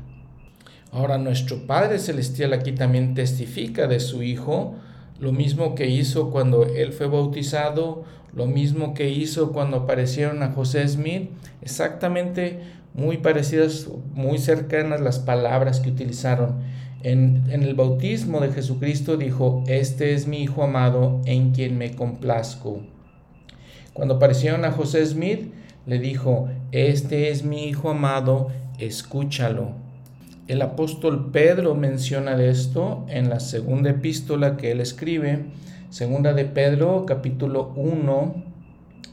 Ahora 0.93 1.19
nuestro 1.19 1.67
Padre 1.67 1.99
Celestial 1.99 2.53
aquí 2.53 2.73
también 2.73 3.15
testifica 3.15 3.87
de 3.87 4.01
su 4.01 4.23
Hijo, 4.23 4.75
lo 5.19 5.33
mismo 5.33 5.75
que 5.75 5.89
hizo 5.89 6.31
cuando 6.31 6.65
él 6.65 6.93
fue 6.93 7.09
bautizado, 7.09 8.05
lo 8.33 8.47
mismo 8.47 8.95
que 8.95 9.11
hizo 9.11 9.53
cuando 9.53 9.79
aparecieron 9.79 10.43
a 10.43 10.53
José 10.53 10.87
Smith, 10.87 11.31
exactamente 11.61 12.61
muy 12.95 13.19
parecidas, 13.19 13.89
muy 14.15 14.39
cercanas 14.39 15.01
las 15.01 15.19
palabras 15.19 15.81
que 15.81 15.91
utilizaron. 15.91 16.57
En, 17.03 17.45
el 17.51 17.75
bautismo 17.75 18.41
de 18.41 18.53
Jesucristo 18.53 19.17
dijo, 19.17 19.63
este 19.67 20.15
es 20.15 20.27
mi 20.27 20.43
Hijo 20.43 20.65
amado 20.65 21.21
en 21.27 21.53
quien 21.53 21.79
me 21.79 21.95
complazco. 21.95 22.81
Cuando 23.93 24.15
aparecieron 24.15 24.65
a 24.65 24.73
José 24.73 25.05
Smith, 25.07 25.53
le 25.87 25.99
dijo, 25.99 26.49
este 26.71 27.31
es 27.31 27.45
mi 27.45 27.65
hijo 27.65 27.91
amado, 27.91 28.49
escúchalo. 28.79 29.73
El 30.47 30.63
apóstol 30.63 31.31
Pedro 31.33 31.75
menciona 31.75 32.37
de 32.37 32.51
esto 32.51 33.05
en 33.09 33.29
la 33.29 33.41
segunda 33.41 33.91
epístola 33.91 34.57
que 34.57 34.71
él 34.71 34.81
escribe, 34.81 35.47
segunda 35.91 36.33
de 36.33 36.45
Pedro 36.45 37.07
capítulo 37.07 37.73
1, 37.75 38.45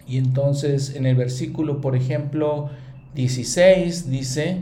y 0.07 0.17
entonces 0.17 0.95
en 0.95 1.05
el 1.05 1.15
versículo, 1.15 1.81
por 1.81 1.95
ejemplo, 1.95 2.69
16 3.15 4.11
dice, 4.11 4.57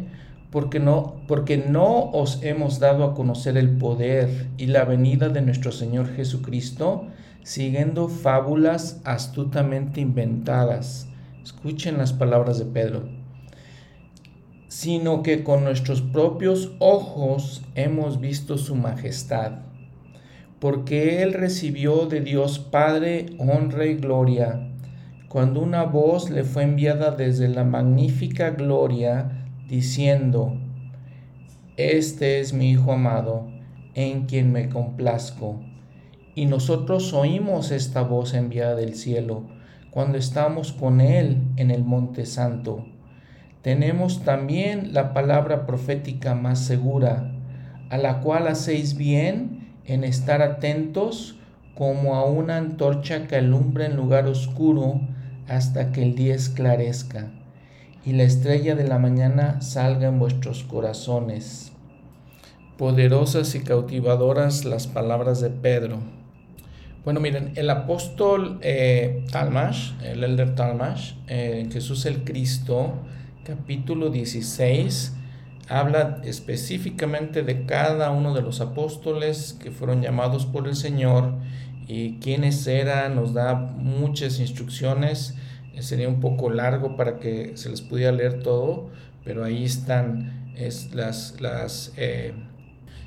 porque 0.54 0.80
no, 0.80 1.16
porque 1.28 1.58
no 1.58 2.12
os 2.12 2.44
hemos 2.44 2.78
dado 2.80 3.06
a 3.06 3.16
conocer 3.16 3.58
el 3.58 3.72
poder 3.72 4.50
y 4.56 4.68
la 4.68 4.86
venida 4.86 5.30
de 5.30 5.42
nuestro 5.42 5.72
Señor 5.72 6.14
Jesucristo, 6.14 7.08
siguiendo 7.42 8.08
fábulas 8.08 9.02
astutamente 9.04 10.00
inventadas. 10.00 11.08
Escuchen 11.44 11.98
las 11.98 12.14
palabras 12.14 12.60
de 12.60 12.66
Pedro. 12.66 13.10
Sino 14.68 15.24
que 15.24 15.44
con 15.44 15.64
nuestros 15.64 16.04
propios 16.04 16.74
ojos 16.78 17.64
hemos 17.74 18.22
visto 18.22 18.60
su 18.60 18.76
majestad, 18.76 19.54
porque 20.60 21.24
Él 21.24 21.34
recibió 21.34 22.06
de 22.06 22.22
Dios 22.22 22.60
Padre 22.60 23.26
honra 23.40 23.88
y 23.88 23.96
gloria, 23.96 24.70
cuando 25.30 25.62
una 25.62 25.82
voz 25.82 26.30
le 26.30 26.44
fue 26.44 26.62
enviada 26.62 27.10
desde 27.10 27.48
la 27.48 27.64
magnífica 27.64 28.52
gloria, 28.52 29.43
diciendo, 29.68 30.58
Este 31.78 32.40
es 32.40 32.54
mi 32.54 32.72
Hijo 32.72 32.94
amado, 32.94 33.48
en 33.96 34.26
quien 34.26 34.52
me 34.52 34.70
complazco 34.70 35.60
y 36.36 36.46
nosotros 36.46 37.14
oímos 37.14 37.72
esta 37.72 38.02
voz 38.02 38.34
enviada 38.34 38.76
del 38.76 38.96
cielo 38.96 39.44
cuando 39.92 40.18
estamos 40.18 40.72
con 40.72 41.02
Él 41.02 41.44
en 41.58 41.70
el 41.70 41.84
Monte 41.84 42.26
Santo. 42.26 42.86
Tenemos 43.62 44.24
también 44.24 44.94
la 44.94 45.14
palabra 45.14 45.66
profética 45.68 46.34
más 46.34 46.60
segura, 46.60 47.32
a 47.90 47.98
la 47.98 48.20
cual 48.22 48.48
hacéis 48.48 48.98
bien 48.98 49.72
en 49.86 50.04
estar 50.04 50.42
atentos 50.42 51.38
como 51.76 52.16
a 52.16 52.26
una 52.26 52.58
antorcha 52.58 53.28
que 53.28 53.36
alumbra 53.36 53.86
en 53.86 53.96
lugar 53.96 54.26
oscuro 54.26 55.02
hasta 55.48 55.92
que 55.92 56.02
el 56.02 56.16
día 56.16 56.34
esclarezca 56.34 57.32
y 58.06 58.14
la 58.14 58.24
estrella 58.24 58.76
de 58.76 58.88
la 58.88 59.00
mañana 59.00 59.62
salga 59.62 60.08
en 60.08 60.20
vuestros 60.20 60.64
corazones. 60.64 61.72
Poderosas 62.78 63.56
y 63.56 63.60
cautivadoras 63.60 64.66
las 64.66 64.88
palabras 64.88 65.42
de 65.42 65.50
Pedro 65.50 66.00
bueno, 67.04 67.20
miren, 67.20 67.52
el 67.56 67.70
apóstol 67.70 68.60
eh, 68.62 69.26
Talmash, 69.30 69.92
el 70.04 70.24
elder 70.24 70.56
Talmash, 70.56 71.16
eh, 71.28 71.68
Jesús 71.70 72.06
el 72.06 72.24
Cristo, 72.24 72.94
capítulo 73.44 74.10
16, 74.10 75.14
habla 75.68 76.22
específicamente 76.24 77.44
de 77.44 77.66
cada 77.66 78.12
uno 78.12 78.34
de 78.34 78.42
los 78.42 78.62
apóstoles 78.62 79.52
que 79.62 79.70
fueron 79.70 80.02
llamados 80.02 80.46
por 80.46 80.66
el 80.66 80.78
Señor 80.78 81.34
y 81.90 82.20
quiénes 82.20 82.66
eran, 82.68 83.16
nos 83.16 83.34
da 83.34 83.54
muchas 83.54 84.40
instrucciones. 84.40 85.36
Eh, 85.74 85.82
sería 85.82 86.08
un 86.08 86.20
poco 86.20 86.50
largo 86.50 86.96
para 86.96 87.20
que 87.20 87.54
se 87.56 87.70
les 87.70 87.82
pudiera 87.82 88.12
leer 88.12 88.42
todo, 88.44 88.90
pero 89.24 89.44
ahí 89.44 89.64
están 89.64 90.54
es 90.56 90.94
las, 90.94 91.42
las 91.42 91.92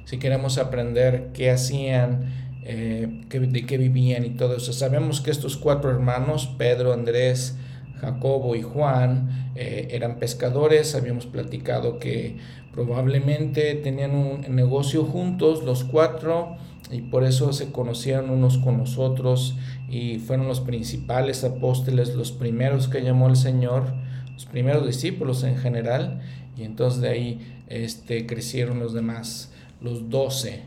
si 0.07 0.19
queremos 0.19 0.57
aprender 0.59 1.31
qué 1.35 1.51
hacían, 1.51 2.33
eh, 2.63 3.25
de 3.29 3.67
qué 3.67 3.77
vivían 3.77 4.25
y 4.25 4.31
todo 4.31 4.57
eso. 4.57 4.73
Sabemos 4.73 5.21
que 5.21 5.33
estos 5.33 5.57
cuatro 5.57 5.91
hermanos, 5.91 6.49
Pedro, 6.57 6.93
Andrés, 6.93 7.57
Jacobo 8.01 8.55
y 8.55 8.63
Juan, 8.63 9.53
eh, 9.57 9.89
eran 9.91 10.21
pescadores. 10.21 10.95
Habíamos 10.95 11.27
platicado 11.27 11.99
que 11.99 12.37
probablemente 12.73 13.75
tenían 13.75 14.15
un 14.15 14.55
negocio 14.55 15.05
juntos, 15.05 15.65
los 15.65 15.83
cuatro, 15.83 16.57
y 16.93 17.01
por 17.03 17.25
eso 17.25 17.53
se 17.53 17.73
conocieron 17.73 18.31
unos 18.31 18.59
con 18.59 18.79
los 18.79 18.99
otros 18.99 19.57
y 19.89 20.19
fueron 20.19 20.49
los 20.49 20.61
principales 20.61 21.45
apóstoles, 21.45 22.15
los 22.15 22.33
primeros 22.33 22.89
que 22.89 23.03
llamó 23.03 23.29
el 23.29 23.37
Señor, 23.37 23.95
los 24.33 24.47
primeros 24.47 24.87
discípulos 24.87 25.45
en 25.45 25.57
general, 25.57 26.21
y 26.57 26.65
entonces 26.65 27.01
de 27.01 27.09
ahí 27.09 27.63
este, 27.69 28.27
crecieron 28.27 28.79
los 28.79 28.93
demás, 28.95 29.53
los 29.81 30.11
doce. 30.11 30.63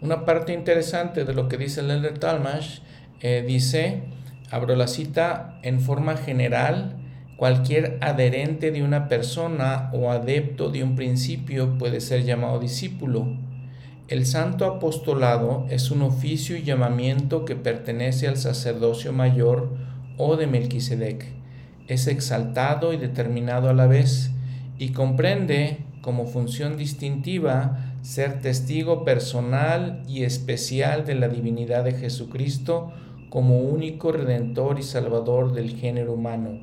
Una 0.00 0.24
parte 0.24 0.52
interesante 0.52 1.24
de 1.24 1.34
lo 1.34 1.48
que 1.48 1.56
dice 1.56 1.80
el 1.80 1.90
Elder 1.90 2.18
Talmash 2.18 2.80
eh, 3.20 3.44
dice, 3.46 4.02
abro 4.50 4.76
la 4.76 4.88
cita, 4.88 5.58
en 5.62 5.80
forma 5.80 6.16
general, 6.16 6.96
cualquier 7.36 7.98
adherente 8.00 8.70
de 8.70 8.82
una 8.82 9.08
persona 9.08 9.90
o 9.92 10.10
adepto 10.10 10.70
de 10.70 10.82
un 10.82 10.96
principio 10.96 11.78
puede 11.78 12.00
ser 12.00 12.24
llamado 12.24 12.58
discípulo. 12.58 13.36
El 14.08 14.24
santo 14.24 14.66
apostolado 14.66 15.66
es 15.68 15.90
un 15.90 16.02
oficio 16.02 16.56
y 16.56 16.62
llamamiento 16.62 17.44
que 17.44 17.56
pertenece 17.56 18.28
al 18.28 18.36
sacerdocio 18.36 19.12
mayor 19.12 19.70
o 20.16 20.36
de 20.36 20.46
Melquisedec. 20.46 21.26
Es 21.88 22.06
exaltado 22.06 22.92
y 22.92 22.98
determinado 22.98 23.68
a 23.68 23.74
la 23.74 23.88
vez 23.88 24.30
y 24.78 24.90
comprende 24.90 25.78
como 26.02 26.26
función 26.26 26.76
distintiva 26.76 27.96
ser 28.02 28.40
testigo 28.40 29.04
personal 29.04 30.04
y 30.08 30.22
especial 30.22 31.04
de 31.04 31.16
la 31.16 31.28
divinidad 31.28 31.82
de 31.82 31.94
Jesucristo 31.94 32.92
como 33.28 33.58
único 33.58 34.12
redentor 34.12 34.78
y 34.78 34.84
salvador 34.84 35.52
del 35.52 35.74
género 35.74 36.12
humano. 36.12 36.60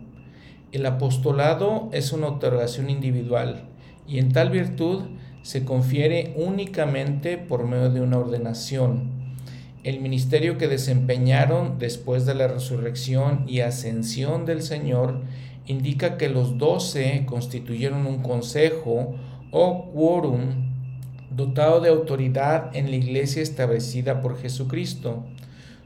El 0.71 0.85
apostolado 0.85 1.89
es 1.91 2.13
una 2.13 2.27
otorgación 2.27 2.89
individual 2.89 3.65
y 4.07 4.19
en 4.19 4.31
tal 4.31 4.49
virtud 4.49 5.01
se 5.43 5.63
confiere 5.65 6.33
únicamente 6.35 7.37
por 7.37 7.67
medio 7.67 7.91
de 7.91 8.01
una 8.01 8.17
ordenación. 8.17 9.11
El 9.83 9.99
ministerio 9.99 10.57
que 10.57 10.69
desempeñaron 10.69 11.77
después 11.77 12.25
de 12.25 12.33
la 12.33 12.47
resurrección 12.47 13.43
y 13.47 13.59
ascensión 13.59 14.45
del 14.45 14.61
Señor 14.61 15.21
indica 15.65 16.17
que 16.17 16.29
los 16.29 16.57
doce 16.57 17.25
constituyeron 17.25 18.07
un 18.07 18.21
consejo 18.21 19.15
o 19.51 19.91
quórum 19.91 20.73
dotado 21.29 21.81
de 21.81 21.89
autoridad 21.89 22.75
en 22.75 22.89
la 22.89 22.95
iglesia 22.95 23.41
establecida 23.41 24.21
por 24.21 24.39
Jesucristo. 24.39 25.25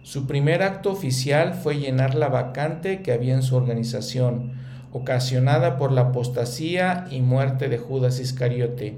Su 0.04 0.28
primer 0.28 0.62
acto 0.62 0.92
oficial 0.92 1.56
fue 1.56 1.80
llenar 1.80 2.14
la 2.14 2.30
vacante 2.30 3.02
que 3.02 3.12
había 3.12 3.34
en 3.34 3.44
su 3.44 3.56
organización, 3.56 4.54
ocasionada 4.92 5.78
por 5.78 5.92
la 5.92 6.02
apostasía 6.02 7.08
y 7.10 7.22
muerte 7.22 7.68
de 7.68 7.78
Judas 7.78 8.20
Iscariote. 8.20 8.98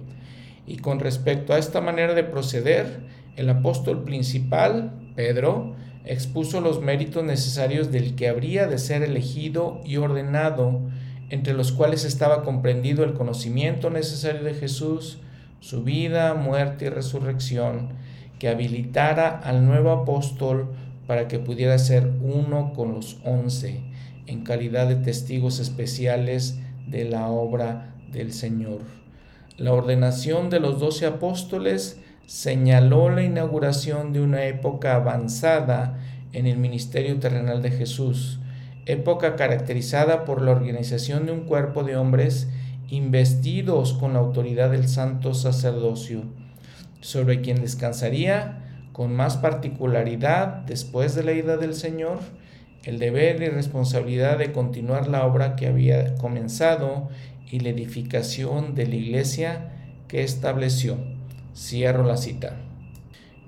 Y 0.70 0.78
con 0.78 1.00
respecto 1.00 1.54
a 1.54 1.58
esta 1.58 1.82
manera 1.82 2.14
de 2.14 2.24
proceder, 2.24 3.00
el 3.36 3.50
apóstol 3.50 4.04
principal, 4.04 4.94
Pedro, 5.16 5.74
expuso 6.06 6.62
los 6.62 6.80
méritos 6.80 7.24
necesarios 7.24 7.92
del 7.92 8.14
que 8.14 8.28
habría 8.28 8.68
de 8.68 8.78
ser 8.78 9.02
elegido 9.02 9.82
y 9.84 9.98
ordenado, 9.98 10.80
entre 11.32 11.56
los 11.56 11.72
cuales 11.72 12.06
estaba 12.06 12.44
comprendido 12.44 13.04
el 13.04 13.16
conocimiento 13.16 13.90
necesario 13.90 14.44
de 14.44 14.54
Jesús, 14.54 15.18
su 15.60 15.84
vida, 15.84 16.36
muerte 16.36 16.86
y 16.86 16.90
resurrección, 16.90 17.90
que 18.38 18.48
habilitara 18.48 19.40
al 19.40 19.66
nuevo 19.66 19.90
apóstol 19.90 20.70
para 21.08 21.28
que 21.28 21.40
pudiera 21.40 21.80
ser 21.80 22.12
uno 22.22 22.74
con 22.76 22.94
los 22.94 23.18
once, 23.26 23.82
en 24.28 24.44
calidad 24.44 24.88
de 24.88 24.98
testigos 24.98 25.60
especiales 25.60 26.60
de 26.86 27.06
la 27.06 27.28
obra 27.30 27.96
del 28.12 28.34
Señor. 28.34 28.99
La 29.60 29.74
ordenación 29.74 30.50
de 30.50 30.62
los 30.62 30.80
doce 30.80 31.06
apóstoles 31.06 32.00
señaló 32.26 33.10
la 33.10 33.24
inauguración 33.24 34.14
de 34.14 34.22
una 34.22 34.46
época 34.46 34.96
avanzada 34.96 36.00
en 36.32 36.48
el 36.48 36.58
ministerio 36.58 37.20
terrenal 37.20 37.62
de 37.62 37.72
Jesús, 37.72 38.40
época 38.86 39.36
caracterizada 39.36 40.24
por 40.24 40.42
la 40.42 40.52
organización 40.52 41.26
de 41.26 41.34
un 41.34 41.42
cuerpo 41.42 41.84
de 41.84 41.98
hombres 41.98 42.48
investidos 42.88 43.92
con 43.92 44.14
la 44.14 44.20
autoridad 44.20 44.72
del 44.72 44.88
santo 44.88 45.34
sacerdocio, 45.34 46.24
sobre 47.02 47.42
quien 47.42 47.60
descansaría 47.60 48.88
con 48.94 49.14
más 49.14 49.36
particularidad 49.36 50.64
después 50.68 51.16
de 51.16 51.24
la 51.24 51.34
ida 51.34 51.58
del 51.58 51.74
Señor 51.74 52.20
el 52.84 52.98
deber 52.98 53.42
y 53.42 53.50
responsabilidad 53.50 54.38
de 54.38 54.54
continuar 54.54 55.08
la 55.08 55.26
obra 55.26 55.58
que 55.58 55.68
había 55.68 56.16
comenzado 56.16 57.10
y 57.52 57.60
la 57.60 57.70
edificación 57.70 58.76
de 58.76 58.88
la 58.88 58.96
iglesia 58.96 59.72
que 60.08 60.24
estableció. 60.24 60.98
Cierro 61.56 62.04
la 62.06 62.18
cita. 62.18 62.58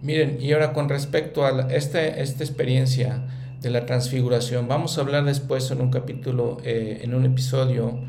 Miren, 0.02 0.38
y 0.42 0.52
ahora 0.54 0.74
con 0.74 0.90
respecto 0.90 1.46
a 1.46 1.68
esta, 1.74 2.06
esta 2.06 2.44
experiencia 2.44 3.24
de 3.62 3.70
la 3.70 3.86
transfiguración, 3.86 4.68
vamos 4.68 4.98
a 4.98 5.02
hablar 5.02 5.26
después 5.26 5.70
en 5.70 5.82
un 5.82 5.92
capítulo, 5.92 6.58
eh, 6.64 7.02
en 7.04 7.14
un 7.14 7.26
episodio 7.26 8.00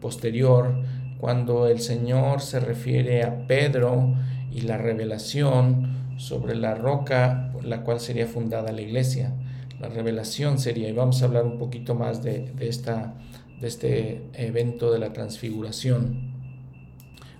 posterior, 0.00 0.74
cuando 1.18 1.68
el 1.68 1.80
Señor 1.80 2.42
se 2.42 2.60
refiere 2.60 3.22
a 3.22 3.46
Pedro 3.46 4.14
y 4.52 4.60
la 4.60 4.76
revelación 4.76 6.18
sobre 6.18 6.54
la 6.54 6.74
roca 6.74 7.48
por 7.54 7.64
la 7.64 7.82
cual 7.82 8.00
sería 8.00 8.26
fundada 8.26 8.72
la 8.72 8.82
iglesia. 8.82 9.32
La 9.80 9.88
revelación 9.88 10.58
sería, 10.58 10.88
y 10.90 10.92
vamos 10.92 11.22
a 11.22 11.24
hablar 11.24 11.44
un 11.44 11.58
poquito 11.58 11.94
más 11.94 12.22
de, 12.22 12.52
de 12.54 12.68
esta, 12.68 13.14
de 13.60 13.68
este 13.68 14.22
evento 14.34 14.92
de 14.92 14.98
la 14.98 15.12
transfiguración. 15.12 16.32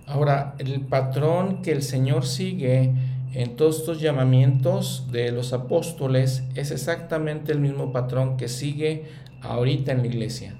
Ahora, 0.07 0.55
el 0.59 0.81
patrón 0.81 1.61
que 1.61 1.71
el 1.71 1.81
Señor 1.81 2.25
sigue 2.25 2.93
en 3.33 3.55
todos 3.55 3.79
estos 3.79 3.99
llamamientos 3.99 5.07
de 5.11 5.31
los 5.31 5.51
apóstoles 5.51 6.43
es 6.55 6.71
exactamente 6.71 7.51
el 7.51 7.59
mismo 7.59 7.91
patrón 7.91 8.37
que 8.37 8.47
sigue 8.47 9.05
ahorita 9.41 9.91
en 9.91 9.99
la 9.99 10.07
iglesia, 10.07 10.55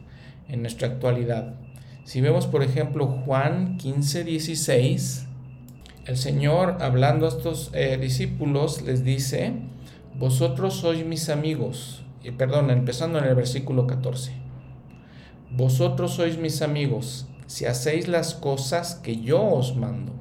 en 0.49 0.62
nuestra 0.62 0.88
actualidad. 0.88 1.56
Si 2.03 2.22
vemos, 2.22 2.47
por 2.47 2.64
ejemplo, 2.64 3.08
Juan 3.08 3.78
15, 3.78 4.24
16, 4.24 5.26
el 6.06 6.18
Señor, 6.18 6.78
hablando 6.82 7.26
a 7.26 7.30
estos 7.30 7.72
eh, 7.74 7.97
discípulos, 7.99 8.82
les 8.82 9.03
dice, 9.03 9.53
vosotros 10.18 10.76
sois 10.76 11.06
mis 11.06 11.30
amigos, 11.30 12.03
y 12.24 12.32
perdón, 12.32 12.70
empezando 12.70 13.20
en 13.20 13.26
el 13.26 13.36
versículo 13.36 13.88
14, 13.88 14.34
vosotros 15.56 16.12
sois 16.12 16.38
mis 16.38 16.62
amigos 16.62 17.28
si 17.47 17.66
hacéis 17.66 18.08
las 18.08 18.34
cosas 18.34 18.95
que 18.95 19.22
yo 19.22 19.41
os 19.41 19.76
mando. 19.76 20.12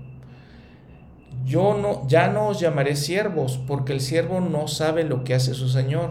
Yo 1.45 1.76
no, 1.76 2.07
ya 2.07 2.28
no 2.28 2.49
os 2.49 2.61
llamaré 2.61 2.97
siervos, 2.97 3.59
porque 3.66 3.93
el 3.93 4.01
siervo 4.01 4.41
no 4.41 4.68
sabe 4.68 5.05
lo 5.05 5.24
que 5.24 5.35
hace 5.35 5.55
su 5.55 5.68
Señor, 5.68 6.11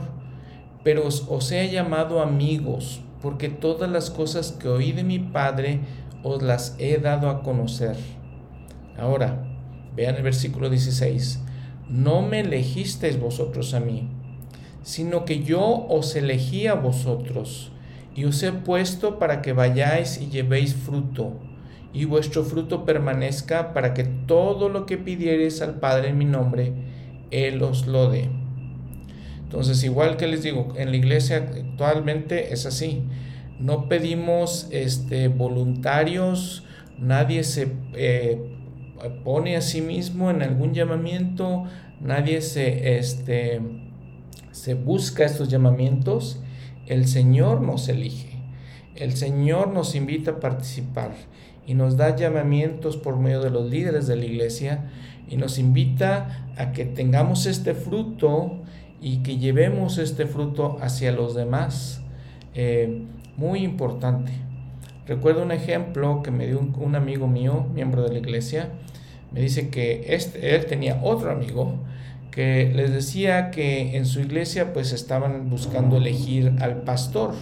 pero 0.84 1.08
os, 1.08 1.26
os 1.30 1.52
he 1.52 1.72
llamado 1.72 2.22
amigos, 2.22 3.02
porque 3.22 3.50
todas 3.50 3.90
las 3.90 4.10
cosas 4.12 4.52
que 4.52 4.68
oí 4.68 4.92
de 4.92 5.04
mi 5.04 5.20
Padre 5.20 5.80
os 6.24 6.42
las 6.42 6.76
he 6.78 6.98
dado 6.98 7.30
a 7.30 7.42
conocer. 7.42 7.96
Ahora, 8.98 9.44
vean 9.96 10.16
el 10.16 10.24
versículo 10.24 10.70
16, 10.70 11.42
no 11.90 12.22
me 12.22 12.42
elegisteis 12.42 13.20
vosotros 13.20 13.74
a 13.74 13.80
mí, 13.80 14.10
sino 14.84 15.26
que 15.26 15.44
yo 15.44 15.88
os 15.88 16.16
elegí 16.16 16.68
a 16.68 16.76
vosotros, 16.76 17.73
y 18.16 18.26
os 18.26 18.42
he 18.44 18.52
puesto 18.52 19.20
para 19.20 19.42
que 19.42 19.54
vayáis 19.54 20.20
y 20.22 20.30
llevéis 20.30 20.76
fruto, 20.76 21.34
y 21.94 22.06
vuestro 22.06 22.44
fruto 22.44 22.86
permanezca 22.86 23.74
para 23.74 23.94
que 23.94 24.04
todo 24.04 24.70
lo 24.70 24.86
que 24.86 24.98
pidiereis 24.98 25.62
al 25.62 25.80
Padre 25.80 26.10
en 26.10 26.18
mi 26.18 26.26
nombre, 26.26 26.74
Él 27.32 27.62
os 27.62 27.88
lo 27.88 28.10
dé. 28.10 28.30
Entonces, 29.44 29.84
igual 29.84 30.18
que 30.18 30.28
les 30.28 30.42
digo, 30.42 30.74
en 30.78 30.90
la 30.90 30.98
iglesia 30.98 31.38
actualmente 31.38 32.54
es 32.54 32.66
así. 32.66 33.04
No 33.60 33.88
pedimos 33.88 34.68
este, 34.72 35.28
voluntarios, 35.28 36.64
nadie 36.98 37.44
se 37.44 37.72
eh, 37.94 38.42
pone 39.24 39.56
a 39.56 39.62
sí 39.62 39.82
mismo 39.82 40.32
en 40.32 40.42
algún 40.42 40.74
llamamiento, 40.74 41.66
nadie 42.02 42.42
se, 42.42 42.98
este, 42.98 43.62
se 44.52 44.74
busca 44.74 45.24
estos 45.24 45.50
llamamientos. 45.50 46.43
El 46.86 47.08
Señor 47.08 47.62
nos 47.62 47.88
elige, 47.90 48.38
el 48.96 49.16
Señor 49.16 49.70
nos 49.70 49.96
invita 49.96 50.32
a 50.32 50.40
participar 50.40 51.12
y 51.66 51.74
nos 51.74 51.98
da 51.98 52.16
llamamientos 52.16 52.98
por 52.98 53.18
medio 53.18 53.42
de 53.42 53.50
los 53.50 53.70
líderes 53.70 54.08
de 54.08 54.16
la 54.16 54.26
iglesia 54.26 54.92
y 55.30 55.38
nos 55.38 55.58
invita 55.60 56.48
a 56.58 56.74
que 56.74 56.86
tengamos 56.86 57.46
este 57.46 57.74
fruto 57.74 58.60
y 59.02 59.18
que 59.18 59.38
llevemos 59.38 59.98
este 59.98 60.26
fruto 60.26 60.78
hacia 60.82 61.12
los 61.12 61.36
demás. 61.36 62.02
Eh, 62.54 63.06
muy 63.36 63.64
importante. 63.64 64.32
Recuerdo 65.08 65.44
un 65.44 65.52
ejemplo 65.52 66.22
que 66.24 66.32
me 66.32 66.48
dio 66.48 66.60
un, 66.60 66.96
amigo 66.96 67.28
mío, 67.28 67.66
miembro 67.74 68.04
de 68.04 68.14
la 68.14 68.20
iglesia, 68.20 68.70
me 69.32 69.42
dice 69.42 69.70
que 69.70 70.14
este, 70.14 70.56
él 70.56 70.66
tenía 70.66 71.02
otro 71.04 71.32
amigo 71.32 71.80
que 72.34 72.72
les 72.74 72.92
decía 72.92 73.52
que 73.52 73.96
en 73.96 74.06
su 74.06 74.20
iglesia 74.20 74.74
pues 74.74 74.92
estaban 74.92 75.50
buscando 75.50 75.98
elegir 75.98 76.54
al 76.62 76.82
pastor, 76.82 77.34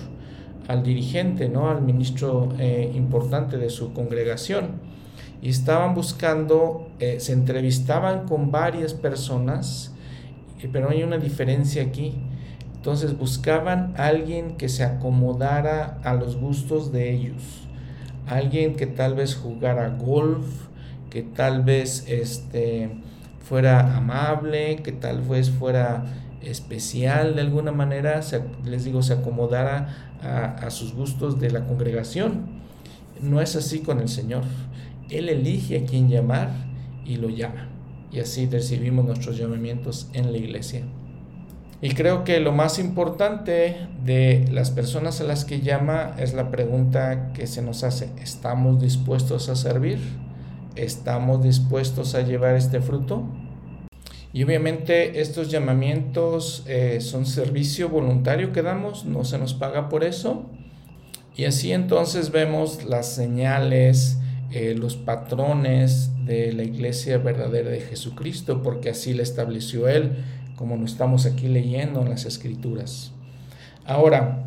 al 0.67 0.83
dirigente, 0.83 1.47
¿no? 1.49 1.69
al 1.69 1.81
ministro 1.81 2.49
eh, 2.59 2.91
importante 2.93 3.57
de 3.57 3.69
su 3.69 3.93
congregación. 3.93 4.91
Y 5.41 5.49
estaban 5.49 5.95
buscando, 5.95 6.89
eh, 6.99 7.19
se 7.19 7.33
entrevistaban 7.33 8.27
con 8.27 8.51
varias 8.51 8.93
personas 8.93 9.91
pero 10.67 10.89
hay 10.89 11.03
una 11.03 11.17
diferencia 11.17 11.83
aquí. 11.83 12.13
Entonces 12.75 13.17
buscaban 13.17 13.93
alguien 13.97 14.57
que 14.57 14.69
se 14.69 14.83
acomodara 14.83 15.99
a 16.03 16.13
los 16.13 16.37
gustos 16.37 16.91
de 16.91 17.13
ellos. 17.13 17.67
Alguien 18.27 18.75
que 18.75 18.87
tal 18.87 19.15
vez 19.15 19.35
jugara 19.35 19.89
golf, 19.89 20.45
que 21.09 21.21
tal 21.21 21.63
vez 21.63 22.05
este, 22.07 22.89
fuera 23.51 23.97
amable, 23.97 24.77
que 24.77 24.93
tal 24.93 25.23
vez 25.23 25.49
fuera 25.49 26.05
especial 26.41 27.35
de 27.35 27.41
alguna 27.41 27.73
manera, 27.73 28.21
les 28.63 28.85
digo, 28.85 29.03
se 29.03 29.11
acomodara 29.11 30.15
a, 30.23 30.69
sus 30.69 30.93
gustos 30.93 31.37
de 31.41 31.51
la 31.51 31.65
congregación. 31.65 32.61
No 33.21 33.41
es 33.41 33.57
así 33.57 33.79
con 33.79 33.99
el 33.99 34.07
Señor. 34.07 34.43
Él 35.09 35.27
elige 35.27 35.79
a 35.79 35.85
quien 35.85 36.07
llamar 36.07 36.49
y 37.03 37.17
lo 37.17 37.27
llama 37.27 37.67
y 38.09 38.21
así 38.21 38.45
recibimos 38.45 39.03
nuestros 39.03 39.37
llamamientos 39.37 40.07
en 40.13 40.31
la 40.31 40.37
iglesia. 40.37 40.83
Y 41.81 41.89
creo 41.89 42.23
que 42.23 42.39
lo 42.39 42.53
más 42.53 42.79
importante 42.79 43.75
de 44.05 44.45
las 44.49 44.71
personas 44.71 45.19
a 45.19 45.25
las 45.25 45.43
que 45.43 45.59
llama 45.59 46.15
es 46.17 46.33
la 46.33 46.51
pregunta 46.51 47.33
que 47.33 47.47
se 47.47 47.61
nos 47.61 47.83
hace, 47.83 48.11
¿estamos 48.21 48.79
dispuestos 48.79 49.49
a 49.49 49.57
servir? 49.57 49.99
¿Estamos 50.75 51.43
dispuestos 51.43 52.15
a 52.15 52.21
llevar 52.21 52.55
este 52.55 52.79
fruto? 52.79 53.25
Y 54.33 54.43
obviamente 54.43 55.19
estos 55.19 55.51
llamamientos 55.51 56.63
eh, 56.65 57.01
son 57.01 57.25
servicio 57.25 57.89
voluntario 57.89 58.53
que 58.53 58.61
damos, 58.61 59.03
no 59.03 59.25
se 59.25 59.37
nos 59.37 59.53
paga 59.53 59.89
por 59.89 60.03
eso, 60.03 60.49
Y 61.35 61.45
así 61.45 61.71
entonces 61.71 62.31
vemos 62.31 62.83
las 62.85 63.13
señales, 63.13 64.17
eh, 64.51 64.75
los 64.77 64.95
patrones 64.97 66.11
de 66.25 66.51
la 66.51 66.63
iglesia 66.63 67.17
verdadera 67.17 67.69
de 67.69 67.79
Jesucristo, 67.79 68.61
porque 68.61 68.89
así 68.89 69.13
la 69.13 69.23
estableció 69.23 69.87
Él, 69.87 70.17
como 70.57 70.75
lo 70.75 70.85
estamos 70.85 71.25
aquí 71.25 71.47
leyendo 71.47 72.01
en 72.01 72.09
las 72.09 72.25
Escrituras. 72.25 73.13
Ahora, 73.85 74.45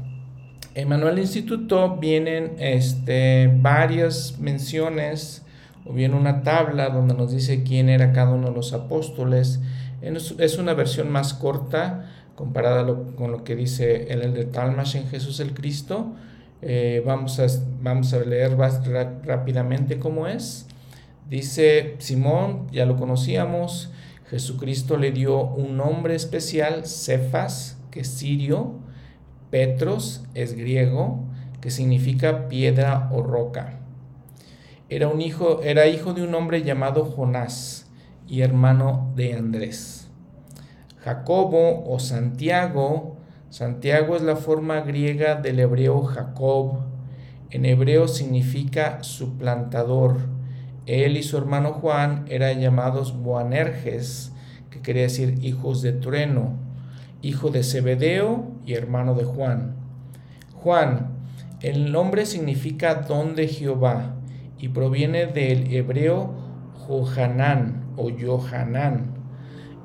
en 0.75 0.89
Manuel 0.89 1.18
Instituto 1.18 1.97
vienen 1.97 2.57
este, 2.59 3.51
varias 3.61 4.39
menciones 4.39 5.43
o 5.85 5.93
bien 5.93 6.14
una 6.14 6.43
tabla 6.43 6.89
donde 6.89 7.14
nos 7.14 7.32
dice 7.32 7.62
quién 7.62 7.89
era 7.89 8.12
cada 8.12 8.32
uno 8.32 8.49
de 8.49 8.55
los 8.55 8.72
apóstoles. 8.72 9.61
Es 10.03 10.59
una 10.59 10.74
versión 10.74 11.11
más 11.11 11.35
corta 11.35 12.11
comparada 12.35 12.85
con 13.16 13.30
lo 13.30 13.45
que 13.45 13.57
dice 13.57 14.12
el 14.12 14.22
Elder 14.22 14.51
Talmash 14.51 14.97
en 14.97 15.09
Jesús 15.09 15.41
el 15.41 15.55
Cristo. 15.55 16.14
Eh, 16.62 17.03
vamos, 17.05 17.39
a, 17.41 17.47
vamos 17.82 18.12
a 18.14 18.20
leer 18.20 18.57
rápidamente 18.57 19.99
cómo 19.99 20.26
es. 20.26 20.66
Dice 21.28 21.97
Simón, 21.99 22.66
ya 22.70 22.85
lo 22.85 22.97
conocíamos, 22.97 23.91
Jesucristo 24.28 24.97
le 24.97 25.11
dio 25.11 25.43
un 25.43 25.76
nombre 25.76 26.14
especial, 26.14 26.87
Cefas, 26.87 27.78
que 27.91 28.01
es 28.01 28.09
sirio, 28.09 28.74
Petros 29.51 30.24
es 30.35 30.55
griego, 30.55 31.24
que 31.61 31.70
significa 31.70 32.49
piedra 32.49 33.09
o 33.12 33.22
roca. 33.22 33.84
Era, 34.95 35.09
un 35.09 35.20
hijo, 35.20 35.61
era 35.64 35.88
hijo 35.88 36.14
de 36.14 36.22
un 36.22 36.32
hombre 36.36 36.62
llamado 36.62 37.05
Jonás 37.05 37.90
y 38.28 38.42
hermano 38.42 39.12
de 39.16 39.34
Andrés. 39.34 40.09
Jacobo 41.01 41.84
o 41.92 41.99
Santiago, 41.99 43.16
Santiago 43.51 44.14
es 44.14 44.22
la 44.22 44.36
forma 44.36 44.82
griega 44.82 45.34
del 45.34 45.59
hebreo 45.59 46.05
Jacob. 46.05 46.84
En 47.51 47.64
hebreo 47.64 48.07
significa 48.07 49.03
suplantador. 49.03 50.18
Él 50.86 51.16
y 51.16 51.24
su 51.24 51.38
hermano 51.38 51.72
Juan 51.72 52.24
eran 52.28 52.61
llamados 52.61 53.20
Boanerges, 53.20 54.30
que 54.70 54.80
quería 54.80 55.03
decir 55.03 55.45
hijos 55.45 55.82
de 55.82 55.95
trueno 55.95 56.57
hijo 57.20 57.51
de 57.51 57.64
Zebedeo 57.64 58.53
y 58.64 58.74
hermano 58.74 59.14
de 59.14 59.24
Juan. 59.24 59.74
Juan, 60.55 61.16
el 61.62 61.90
nombre 61.90 62.26
significa 62.26 62.95
don 62.95 63.34
de 63.34 63.49
Jehová 63.49 64.20
y 64.64 64.68
proviene 64.68 65.26
del 65.26 65.74
hebreo 65.74 66.32
Johanán 66.72 67.84
o 67.98 68.08
Johanán, 68.18 69.12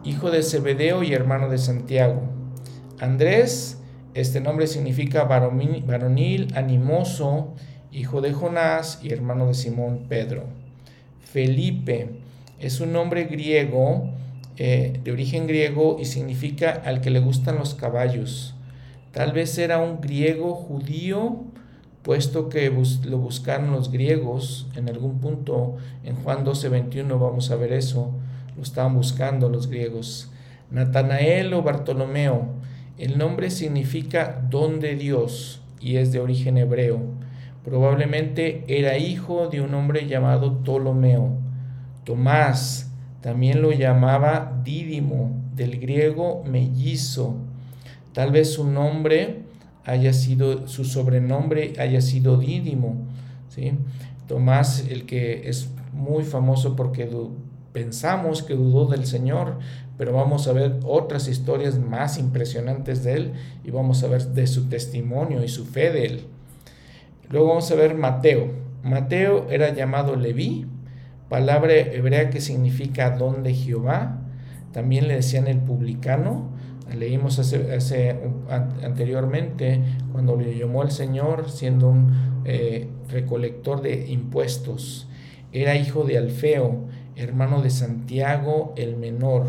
hijo 0.05 0.32
de 0.32 0.41
Zebedeo 0.41 1.03
y 1.03 1.11
hermano 1.11 1.49
de 1.49 1.57
Santiago. 1.57 2.21
Andrés, 2.97 3.82
este 4.13 4.39
nombre 4.39 4.67
significa 4.67 5.25
varonil, 5.25 6.47
animoso, 6.55 7.55
hijo 7.91 8.21
de 8.21 8.32
Jonás 8.32 9.01
y 9.03 9.11
hermano 9.11 9.47
de 9.47 9.53
Simón 9.53 10.05
Pedro. 10.07 10.45
Felipe 11.19 12.11
es 12.57 12.80
un 12.80 12.93
nombre 12.93 13.25
griego 13.25 14.13
eh, 14.55 14.97
de 15.03 15.11
origen 15.11 15.45
griego 15.45 15.97
y 15.99 16.05
significa 16.05 16.71
al 16.86 17.01
que 17.01 17.09
le 17.09 17.19
gustan 17.19 17.57
los 17.57 17.75
caballos. 17.75 18.55
Tal 19.11 19.34
vez 19.34 19.57
era 19.57 19.80
un 19.80 19.99
griego 19.99 20.55
judío, 20.55 21.43
puesto 22.04 22.50
que 22.50 22.72
lo 23.06 23.18
buscaron 23.18 23.72
los 23.72 23.91
griegos 23.91 24.68
en 24.76 24.89
algún 24.89 25.20
punto. 25.20 25.78
En 26.04 26.16
Juan 26.16 26.43
12, 26.43 26.70
21 26.70 27.20
vamos 27.20 27.52
a 27.52 27.56
ver 27.56 27.74
eso. 27.74 28.12
Lo 28.56 28.64
estaban 28.64 28.95
buscando 28.95 29.50
los 29.50 29.68
griegos. 29.68 30.32
Natanael 30.72 31.54
o 31.54 31.64
Bartolomeo. 31.64 32.47
El 32.97 33.18
nombre 33.18 33.50
significa 33.50 34.45
don 34.50 34.80
de 34.80 34.95
Dios 34.95 35.62
y 35.80 35.97
es 35.97 36.12
de 36.12 36.20
origen 36.20 36.58
hebreo. 36.58 37.00
Probablemente 37.64 38.64
era 38.68 38.97
hijo 38.97 39.47
de 39.47 39.62
un 39.62 39.74
hombre 39.74 40.08
llamado 40.08 40.60
Ptolomeo. 40.60 41.38
Tomás, 42.04 42.91
también 43.22 43.62
lo 43.62 43.72
llamaba 43.72 44.62
Dídimo, 44.64 45.32
del 45.56 45.80
griego 45.80 46.43
mellizo. 46.45 47.36
Tal 48.14 48.32
vez 48.32 48.54
su 48.54 48.66
nombre 48.66 49.39
haya 49.90 50.14
sido, 50.14 50.68
su 50.68 50.86
sobrenombre 50.86 51.74
haya 51.80 52.02
sido 52.02 52.38
Dídimo. 52.38 53.08
¿sí? 53.50 53.74
Tomás, 54.28 54.86
el 54.88 55.06
que 55.06 55.50
es 55.50 55.70
muy 55.92 56.24
famoso 56.24 56.76
porque 56.76 57.10
pensamos 57.74 58.44
que 58.44 58.54
dudó 58.54 58.86
del 58.86 59.06
Señor, 59.06 59.58
pero 59.98 60.14
vamos 60.14 60.48
a 60.48 60.54
ver 60.54 60.80
otras 60.86 61.28
historias 61.28 61.80
más 61.80 62.20
impresionantes 62.20 63.04
de 63.04 63.14
él 63.14 63.34
y 63.64 63.72
vamos 63.72 64.04
a 64.04 64.08
ver 64.08 64.28
de 64.28 64.46
su 64.48 64.70
testimonio 64.70 65.44
y 65.44 65.48
su 65.48 65.66
fe 65.66 65.92
de 65.92 66.06
él. 66.06 66.22
Luego 67.30 67.50
vamos 67.50 67.72
a 67.72 67.76
ver 67.76 67.96
Mateo. 67.96 68.52
Mateo 68.84 69.48
era 69.50 69.74
llamado 69.74 70.16
Leví, 70.16 70.68
palabra 71.30 71.74
hebrea 71.74 72.30
que 72.30 72.42
significa 72.42 73.10
don 73.12 73.44
de 73.44 73.54
Jehová. 73.54 74.22
También 74.72 75.08
le 75.08 75.16
decían 75.16 75.48
el 75.48 75.58
publicano. 75.58 76.59
Leímos 76.96 77.40
hace, 77.40 78.20
anteriormente 78.84 79.82
cuando 80.12 80.36
le 80.36 80.58
llamó 80.58 80.84
el 80.84 80.92
Señor 80.92 81.50
siendo 81.50 81.90
un 81.90 82.42
eh, 82.46 82.88
recolector 83.10 83.82
de 83.82 84.08
impuestos. 84.10 85.08
Era 85.52 85.76
hijo 85.76 86.04
de 86.04 86.18
Alfeo, 86.18 86.86
hermano 87.16 87.62
de 87.62 87.70
Santiago 87.70 88.74
el 88.78 88.98
menor. 88.98 89.48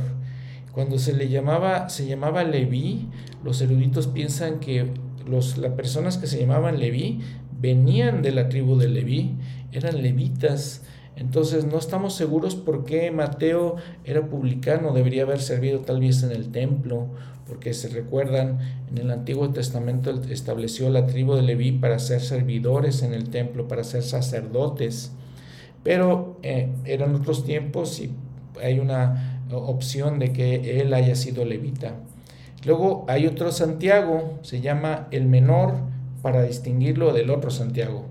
Cuando 0.72 0.98
se 0.98 1.12
le 1.12 1.28
llamaba, 1.28 1.88
se 1.88 2.06
llamaba 2.06 2.44
Leví, 2.44 3.08
los 3.44 3.60
eruditos 3.60 4.06
piensan 4.06 4.60
que 4.60 4.86
los, 5.26 5.58
las 5.58 5.72
personas 5.72 6.16
que 6.18 6.26
se 6.26 6.40
llamaban 6.40 6.78
Leví 6.78 7.20
venían 7.60 8.22
de 8.22 8.32
la 8.32 8.48
tribu 8.48 8.76
de 8.76 8.88
Leví, 8.88 9.36
eran 9.72 10.02
levitas, 10.02 10.82
entonces 11.16 11.64
no 11.64 11.78
estamos 11.78 12.14
seguros 12.14 12.54
por 12.54 12.84
qué 12.84 13.10
Mateo 13.10 13.76
era 14.04 14.26
publicano, 14.26 14.92
debería 14.92 15.24
haber 15.24 15.40
servido 15.40 15.80
tal 15.80 16.00
vez 16.00 16.22
en 16.22 16.30
el 16.30 16.50
templo, 16.50 17.08
porque 17.46 17.74
se 17.74 17.88
recuerdan, 17.88 18.58
en 18.90 18.98
el 18.98 19.10
Antiguo 19.10 19.50
Testamento 19.50 20.10
estableció 20.30 20.88
la 20.88 21.06
tribu 21.06 21.34
de 21.34 21.42
Leví 21.42 21.72
para 21.72 21.98
ser 21.98 22.20
servidores 22.20 23.02
en 23.02 23.12
el 23.12 23.28
templo, 23.28 23.68
para 23.68 23.84
ser 23.84 24.02
sacerdotes, 24.02 25.12
pero 25.82 26.38
eh, 26.42 26.70
eran 26.84 27.14
otros 27.14 27.44
tiempos 27.44 28.00
y 28.00 28.12
hay 28.62 28.78
una 28.78 29.42
opción 29.52 30.18
de 30.18 30.32
que 30.32 30.80
él 30.80 30.94
haya 30.94 31.16
sido 31.16 31.44
levita. 31.44 31.94
Luego 32.64 33.04
hay 33.08 33.26
otro 33.26 33.52
Santiago, 33.52 34.38
se 34.42 34.60
llama 34.60 35.08
el 35.10 35.26
menor, 35.26 35.74
para 36.22 36.42
distinguirlo 36.42 37.12
del 37.12 37.30
otro 37.30 37.50
Santiago. 37.50 38.04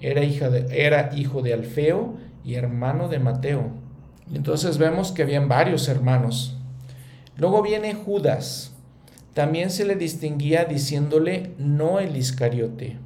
Era, 0.00 0.22
hija 0.24 0.50
de, 0.50 0.84
era 0.84 1.10
hijo 1.16 1.42
de 1.42 1.54
Alfeo, 1.54 2.14
y 2.46 2.54
hermano 2.54 3.08
de 3.08 3.18
Mateo. 3.18 3.72
Entonces 4.32 4.78
vemos 4.78 5.10
que 5.10 5.22
habían 5.22 5.48
varios 5.48 5.88
hermanos. 5.88 6.56
Luego 7.36 7.60
viene 7.60 7.94
Judas. 7.94 8.72
También 9.34 9.70
se 9.70 9.84
le 9.84 9.96
distinguía 9.96 10.64
diciéndole 10.64 11.54
no 11.58 11.98
el 11.98 12.16
Iscariote. 12.16 12.98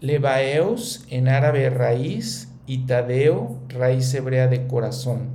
Lebaeos 0.00 1.06
en 1.08 1.28
árabe 1.28 1.70
raíz 1.70 2.48
y 2.66 2.84
Tadeo 2.86 3.58
raíz 3.68 4.12
hebrea 4.12 4.46
de 4.48 4.66
corazón. 4.66 5.30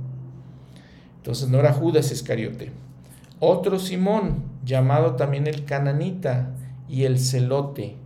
Entonces 1.16 1.48
no 1.48 1.58
era 1.58 1.72
Judas 1.72 2.12
Iscariote. 2.12 2.70
Otro 3.40 3.80
Simón, 3.80 4.44
llamado 4.64 5.16
también 5.16 5.48
el 5.48 5.64
cananita 5.64 6.54
y 6.88 7.02
el 7.02 7.18
celote. 7.18 7.96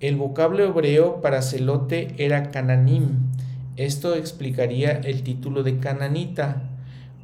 El 0.00 0.16
vocablo 0.16 0.62
hebreo 0.62 1.22
para 1.22 1.40
celote 1.40 2.14
era 2.18 2.50
cananim, 2.50 3.27
esto 3.78 4.16
explicaría 4.16 4.90
el 4.90 5.22
título 5.22 5.62
de 5.62 5.78
cananita. 5.78 6.64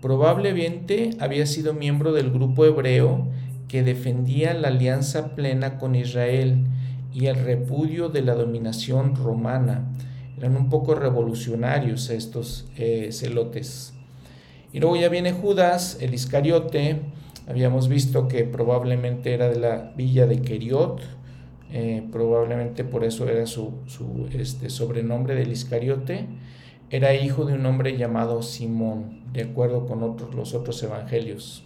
Probablemente 0.00 1.10
había 1.18 1.46
sido 1.46 1.74
miembro 1.74 2.12
del 2.12 2.30
grupo 2.30 2.64
hebreo 2.64 3.26
que 3.66 3.82
defendía 3.82 4.54
la 4.54 4.68
alianza 4.68 5.34
plena 5.34 5.78
con 5.78 5.96
Israel 5.96 6.64
y 7.12 7.26
el 7.26 7.34
repudio 7.44 8.08
de 8.08 8.22
la 8.22 8.34
dominación 8.34 9.16
romana. 9.16 9.92
Eran 10.38 10.56
un 10.56 10.68
poco 10.68 10.94
revolucionarios 10.94 12.08
estos 12.10 12.66
eh, 12.76 13.08
celotes. 13.10 13.92
Y 14.72 14.78
luego 14.78 14.94
ya 14.94 15.08
viene 15.08 15.32
Judas, 15.32 15.98
el 16.00 16.14
Iscariote. 16.14 17.00
Habíamos 17.48 17.88
visto 17.88 18.28
que 18.28 18.44
probablemente 18.44 19.34
era 19.34 19.48
de 19.48 19.58
la 19.58 19.92
villa 19.96 20.26
de 20.28 20.40
Keriot, 20.40 21.00
eh, 21.72 22.06
probablemente 22.12 22.84
por 22.84 23.04
eso 23.04 23.28
era 23.28 23.46
su, 23.46 23.72
este, 24.32 24.70
sobrenombre 24.70 25.34
del 25.34 25.52
Iscariote, 25.52 26.26
era 26.90 27.14
hijo 27.14 27.44
de 27.44 27.54
un 27.54 27.66
hombre 27.66 27.96
llamado 27.96 28.42
Simón, 28.42 29.22
de 29.32 29.42
acuerdo 29.42 29.86
con 29.86 30.02
otros, 30.02 30.34
los 30.34 30.54
otros 30.54 30.82
evangelios. 30.82 31.64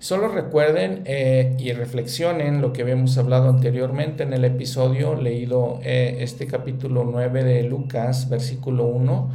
Solo 0.00 0.28
recuerden 0.28 1.02
eh, 1.04 1.56
y 1.58 1.72
reflexionen 1.72 2.62
lo 2.62 2.72
que 2.72 2.82
habíamos 2.82 3.18
hablado 3.18 3.50
anteriormente 3.50 4.22
en 4.22 4.32
el 4.32 4.46
episodio 4.46 5.14
leído 5.14 5.78
eh, 5.82 6.16
este 6.20 6.46
capítulo 6.46 7.04
9 7.04 7.44
de 7.44 7.64
Lucas, 7.64 8.30
versículo 8.30 8.86
1, 8.86 9.30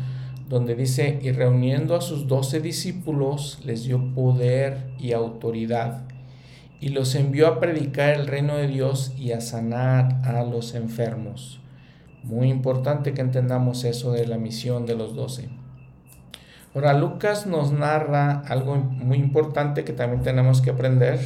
donde 0.49 0.73
dice, 0.73 1.19
y 1.21 1.31
reuniendo 1.31 1.95
a 1.95 2.01
sus 2.01 2.27
doce 2.27 2.61
discípulos 2.61 3.59
les 3.63 3.83
dio 3.83 4.13
poder 4.15 4.87
y 4.99 5.13
autoridad 5.13 6.07
y 6.86 6.89
los 6.89 7.15
envió 7.15 7.47
a 7.47 7.59
predicar 7.59 8.13
el 8.13 8.27
reino 8.27 8.57
de 8.57 8.67
Dios 8.67 9.11
y 9.17 9.31
a 9.31 9.41
sanar 9.41 10.21
a 10.23 10.43
los 10.43 10.75
enfermos. 10.75 11.59
Muy 12.21 12.51
importante 12.51 13.15
que 13.15 13.21
entendamos 13.21 13.83
eso 13.86 14.11
de 14.11 14.27
la 14.27 14.38
misión 14.38 14.86
de 14.86 14.93
los 14.93 15.15
doce. 15.15 15.49
Ahora, 16.75 16.93
Lucas 16.93 17.47
nos 17.47 17.71
narra 17.71 18.39
algo 18.41 18.75
muy 18.75 19.17
importante 19.17 19.83
que 19.83 19.93
también 19.93 20.21
tenemos 20.21 20.61
que 20.61 20.69
aprender 20.69 21.19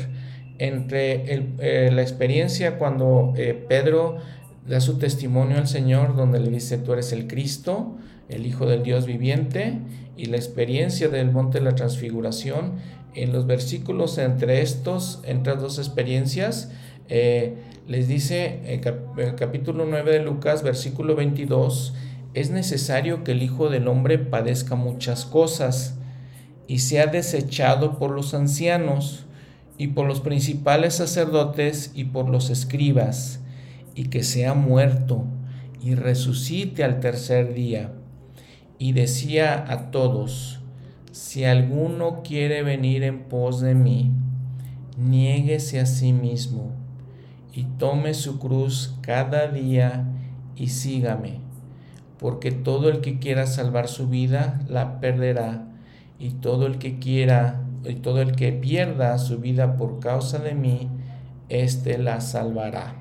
entre 0.60 1.26
eh, 1.28 1.92
la 1.92 2.04
experiencia 2.04 2.78
cuando 2.78 3.34
eh, 3.36 3.54
Pedro 3.68 4.16
da 4.66 4.80
su 4.80 4.98
testimonio 4.98 5.58
al 5.58 5.68
Señor, 5.68 6.16
donde 6.16 6.40
le 6.40 6.52
dice, 6.52 6.78
tú 6.78 6.94
eres 6.94 7.12
el 7.12 7.28
Cristo, 7.28 7.98
el 8.30 8.46
Hijo 8.46 8.66
del 8.66 8.82
Dios 8.82 9.06
viviente, 9.06 9.80
y 10.16 10.28
la 10.28 10.38
experiencia 10.38 11.10
del 11.10 11.32
monte 11.32 11.60
de 11.60 11.66
la 11.66 11.76
transfiguración. 11.76 12.76
En 13.16 13.34
los 13.34 13.48
versículos 13.48 14.18
entre 14.18 14.62
estos, 14.62 15.22
entre 15.24 15.54
las 15.54 15.62
dos 15.62 15.78
experiencias, 15.80 16.72
eh, 17.08 17.56
les 17.88 18.08
dice 18.08 18.62
el 18.68 19.36
capítulo 19.36 19.86
9 19.86 20.12
de 20.12 20.20
Lucas, 20.20 20.62
versículo 20.62 21.16
22, 21.16 21.96
es 22.36 22.52
necesario 22.52 23.24
que 23.24 23.32
el 23.32 23.42
Hijo 23.42 23.70
del 23.70 23.88
Hombre 23.88 24.20
padezca 24.20 24.76
muchas 24.76 25.26
cosas 25.26 25.96
y 26.68 26.80
sea 26.80 27.08
desechado 27.08 27.98
por 27.98 28.12
los 28.12 28.36
ancianos 28.36 29.26
y 29.80 29.88
por 29.88 30.06
los 30.06 30.22
principales 30.22 30.94
sacerdotes 30.96 31.92
y 31.96 32.04
por 32.04 32.30
los 32.30 32.52
escribas, 32.52 33.40
y 33.96 34.10
que 34.10 34.24
sea 34.24 34.54
muerto 34.54 35.24
y 35.82 35.96
resucite 35.96 36.84
al 36.84 37.00
tercer 37.00 37.54
día. 37.54 37.94
Y 38.78 38.92
decía 38.92 39.66
a 39.68 39.90
todos, 39.90 40.59
si 41.12 41.44
alguno 41.46 42.22
quiere 42.24 42.64
venir 42.64 43.04
en 43.04 43.24
pos 43.24 43.62
de 43.62 43.76
mí, 43.76 44.12
niéguese 44.98 45.80
a 45.80 45.86
sí 45.86 46.14
mismo 46.14 46.72
y 47.54 47.64
tome 47.64 48.14
su 48.14 48.40
cruz 48.40 48.96
cada 49.02 49.48
día 49.48 50.06
y 50.56 50.68
sígame, 50.68 51.40
porque 52.20 52.52
todo 52.52 52.90
el 52.90 53.02
que 53.02 53.20
quiera 53.20 53.48
salvar 53.48 53.88
su 53.88 54.08
vida 54.08 54.62
la 54.68 55.00
perderá, 55.00 55.66
y 56.20 56.32
todo 56.32 56.68
el 56.68 56.78
que 56.78 57.00
quiera 57.00 57.62
y 57.86 57.96
todo 57.96 58.22
el 58.22 58.36
que 58.36 58.52
pierda 58.52 59.18
su 59.18 59.40
vida 59.40 59.78
por 59.78 60.00
causa 60.00 60.38
de 60.40 60.54
mí, 60.54 60.90
éste 61.48 61.98
la 61.98 62.20
salvará. 62.20 62.96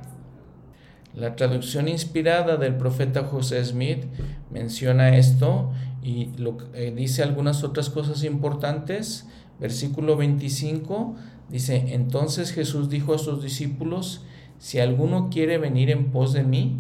La 1.15 1.35
traducción 1.35 1.89
inspirada 1.89 2.57
del 2.57 2.77
profeta 2.77 3.25
José 3.25 3.65
Smith 3.65 4.05
menciona 4.51 5.17
esto 5.17 5.73
y 6.03 6.27
lo, 6.37 6.59
eh, 6.75 6.93
dice 6.95 7.23
algunas 7.23 7.65
otras 7.65 7.91
cosas 7.91 8.25
importantes. 8.25 9.27
Versículo 9.61 10.17
25 10.17 11.17
dice, 11.49 11.95
entonces 11.95 12.53
Jesús 12.53 12.89
dijo 12.89 13.15
a 13.15 13.19
sus 13.19 13.43
discípulos, 13.43 14.23
si 14.59 14.81
alguno 14.81 15.31
quiere 15.31 15.59
venir 15.59 15.91
en 15.91 16.11
pos 16.11 16.33
de 16.33 16.45
mí, 16.45 16.77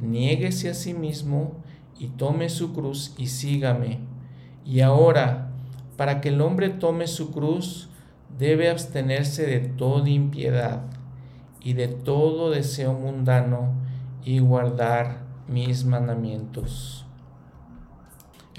niéguese 0.00 0.70
a 0.70 0.74
sí 0.74 0.94
mismo 0.94 1.56
y 1.98 2.08
tome 2.08 2.48
su 2.48 2.72
cruz 2.72 3.14
y 3.18 3.26
sígame. 3.26 4.00
Y 4.64 4.80
ahora, 4.80 5.50
para 5.96 6.20
que 6.20 6.28
el 6.28 6.40
hombre 6.40 6.68
tome 6.68 7.06
su 7.06 7.30
cruz, 7.32 7.88
debe 8.38 8.70
abstenerse 8.70 9.46
de 9.46 9.60
toda 9.60 10.08
impiedad 10.08 10.82
y 11.60 11.72
de 11.72 11.88
todo 11.88 12.50
deseo 12.50 12.92
mundano 12.92 13.72
y 14.24 14.38
guardar 14.38 15.22
mis 15.48 15.84
mandamientos. 15.84 17.07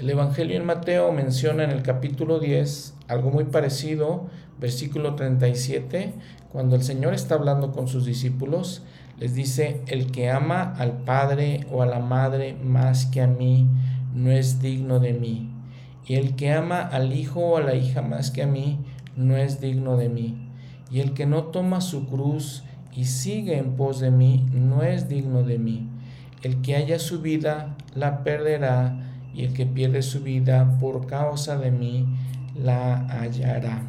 El 0.00 0.10
Evangelio 0.10 0.56
en 0.56 0.64
Mateo 0.64 1.12
menciona 1.12 1.62
en 1.62 1.70
el 1.70 1.82
capítulo 1.82 2.40
10 2.40 2.94
algo 3.06 3.30
muy 3.30 3.44
parecido, 3.44 4.28
versículo 4.58 5.14
37, 5.14 6.14
cuando 6.50 6.74
el 6.74 6.82
Señor 6.82 7.12
está 7.14 7.34
hablando 7.36 7.70
con 7.70 7.86
sus 7.86 8.06
discípulos, 8.06 8.82
les 9.18 9.34
dice, 9.34 9.82
el 9.88 10.10
que 10.10 10.30
ama 10.30 10.74
al 10.78 11.04
Padre 11.04 11.66
o 11.70 11.82
a 11.82 11.86
la 11.86 12.00
Madre 12.00 12.54
más 12.54 13.06
que 13.06 13.20
a 13.20 13.26
mí, 13.26 13.68
no 14.14 14.32
es 14.32 14.60
digno 14.60 15.00
de 15.00 15.12
mí 15.12 15.50
y 16.10 16.16
el 16.16 16.34
que 16.34 16.50
ama 16.50 16.80
al 16.80 17.12
hijo 17.12 17.40
o 17.40 17.56
a 17.56 17.60
la 17.60 17.74
hija 17.74 18.02
más 18.02 18.32
que 18.32 18.42
a 18.42 18.46
mí, 18.46 18.80
no 19.16 19.36
es 19.36 19.60
digno 19.60 19.96
de 19.96 20.08
mí. 20.08 20.48
Y 20.90 20.98
el 20.98 21.12
que 21.14 21.24
no 21.24 21.44
toma 21.44 21.80
su 21.80 22.08
cruz 22.08 22.64
y 22.92 23.04
sigue 23.04 23.58
en 23.58 23.76
pos 23.76 24.00
de 24.00 24.10
mí, 24.10 24.44
no 24.50 24.82
es 24.82 25.08
digno 25.08 25.44
de 25.44 25.58
mí. 25.58 25.88
El 26.42 26.62
que 26.62 26.74
haya 26.74 26.98
su 26.98 27.20
vida, 27.20 27.76
la 27.94 28.24
perderá, 28.24 29.09
y 29.34 29.44
el 29.44 29.52
que 29.52 29.66
pierde 29.66 30.02
su 30.02 30.22
vida 30.22 30.76
por 30.80 31.06
causa 31.06 31.58
de 31.58 31.70
mí, 31.70 32.06
la 32.54 33.06
hallará. 33.08 33.82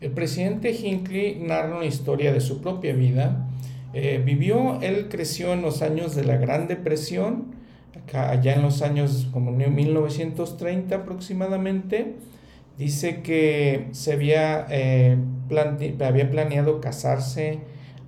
El 0.00 0.10
presidente 0.10 0.72
Hinckley 0.72 1.40
narra 1.40 1.76
una 1.76 1.86
historia 1.86 2.32
de 2.32 2.40
su 2.40 2.60
propia 2.60 2.92
vida. 2.94 3.48
Eh, 3.94 4.20
vivió, 4.24 4.80
él 4.82 5.08
creció 5.08 5.52
en 5.52 5.62
los 5.62 5.82
años 5.82 6.14
de 6.14 6.24
la 6.24 6.36
Gran 6.36 6.68
Depresión, 6.68 7.54
allá 8.12 8.54
en 8.54 8.62
los 8.62 8.82
años 8.82 9.28
como 9.32 9.50
1930 9.50 10.94
aproximadamente, 10.94 12.16
dice 12.76 13.22
que 13.22 13.88
se 13.92 14.12
había, 14.12 14.66
eh, 14.68 15.16
había 16.04 16.30
planeado 16.30 16.80
casarse, 16.80 17.60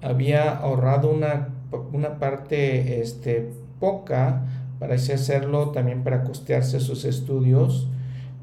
había 0.02 0.50
ahorrado 0.50 1.10
una, 1.10 1.48
una 1.92 2.18
parte 2.18 3.00
este, 3.00 3.50
poca 3.80 4.44
para 4.78 4.94
hacerlo 4.94 5.70
también 5.70 6.02
para 6.02 6.24
costearse 6.24 6.80
sus 6.80 7.04
estudios, 7.04 7.88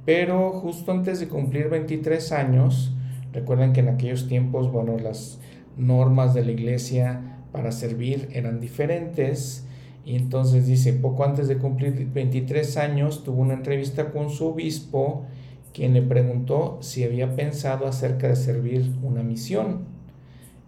pero 0.05 0.51
justo 0.51 0.91
antes 0.91 1.19
de 1.19 1.27
cumplir 1.27 1.69
23 1.69 2.31
años, 2.31 2.93
recuerden 3.31 3.73
que 3.73 3.79
en 3.79 3.89
aquellos 3.89 4.27
tiempos, 4.27 4.71
bueno, 4.71 4.97
las 4.97 5.39
normas 5.77 6.33
de 6.33 6.45
la 6.45 6.51
iglesia 6.51 7.39
para 7.51 7.71
servir 7.71 8.29
eran 8.33 8.59
diferentes, 8.59 9.65
y 10.05 10.15
entonces 10.15 10.67
dice, 10.67 10.93
poco 10.93 11.23
antes 11.23 11.47
de 11.47 11.57
cumplir 11.57 12.09
23 12.13 12.77
años, 12.77 13.23
tuvo 13.23 13.41
una 13.41 13.53
entrevista 13.53 14.11
con 14.11 14.29
su 14.29 14.47
obispo, 14.47 15.25
quien 15.73 15.93
le 15.93 16.01
preguntó 16.01 16.77
si 16.81 17.03
había 17.03 17.35
pensado 17.35 17.87
acerca 17.87 18.27
de 18.27 18.35
servir 18.35 18.93
una 19.01 19.23
misión. 19.23 19.85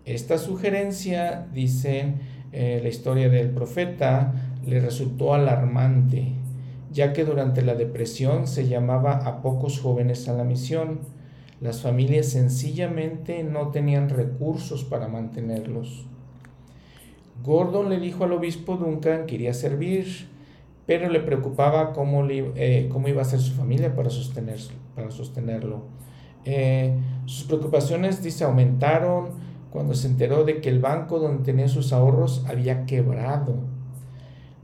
Esta 0.05 0.37
sugerencia, 0.37 1.47
dice 1.53 2.13
eh, 2.53 2.79
la 2.81 2.89
historia 2.89 3.27
del 3.27 3.49
profeta, 3.49 4.44
le 4.67 4.79
resultó 4.79 5.33
alarmante, 5.33 6.33
ya 6.91 7.13
que 7.13 7.25
durante 7.25 7.61
la 7.61 7.75
depresión 7.75 8.47
se 8.47 8.67
llamaba 8.67 9.13
a 9.17 9.41
pocos 9.41 9.79
jóvenes 9.79 10.27
a 10.27 10.33
la 10.33 10.43
misión. 10.43 10.99
Las 11.61 11.81
familias 11.81 12.27
sencillamente 12.27 13.43
no 13.43 13.69
tenían 13.69 14.09
recursos 14.09 14.83
para 14.83 15.07
mantenerlos. 15.07 16.05
Gordon 17.43 17.89
le 17.89 17.99
dijo 17.99 18.23
al 18.23 18.33
obispo 18.33 18.77
Duncan 18.77 19.25
que 19.25 19.35
iría 19.35 19.51
a 19.51 19.53
servir, 19.53 20.27
pero 20.85 21.09
le 21.09 21.19
preocupaba 21.19 21.93
cómo, 21.93 22.25
eh, 22.29 22.89
cómo 22.91 23.07
iba 23.07 23.21
a 23.21 23.25
ser 23.25 23.39
su 23.39 23.53
familia 23.53 23.95
para, 23.95 24.09
para 24.95 25.11
sostenerlo. 25.11 25.83
Eh, 26.45 26.93
sus 27.25 27.45
preocupaciones, 27.45 28.21
dice, 28.21 28.43
aumentaron 28.43 29.29
cuando 29.71 29.93
se 29.95 30.07
enteró 30.07 30.43
de 30.43 30.61
que 30.61 30.69
el 30.69 30.79
banco 30.79 31.19
donde 31.19 31.43
tenía 31.43 31.67
sus 31.67 31.91
ahorros 31.91 32.45
había 32.47 32.85
quebrado. 32.85 33.74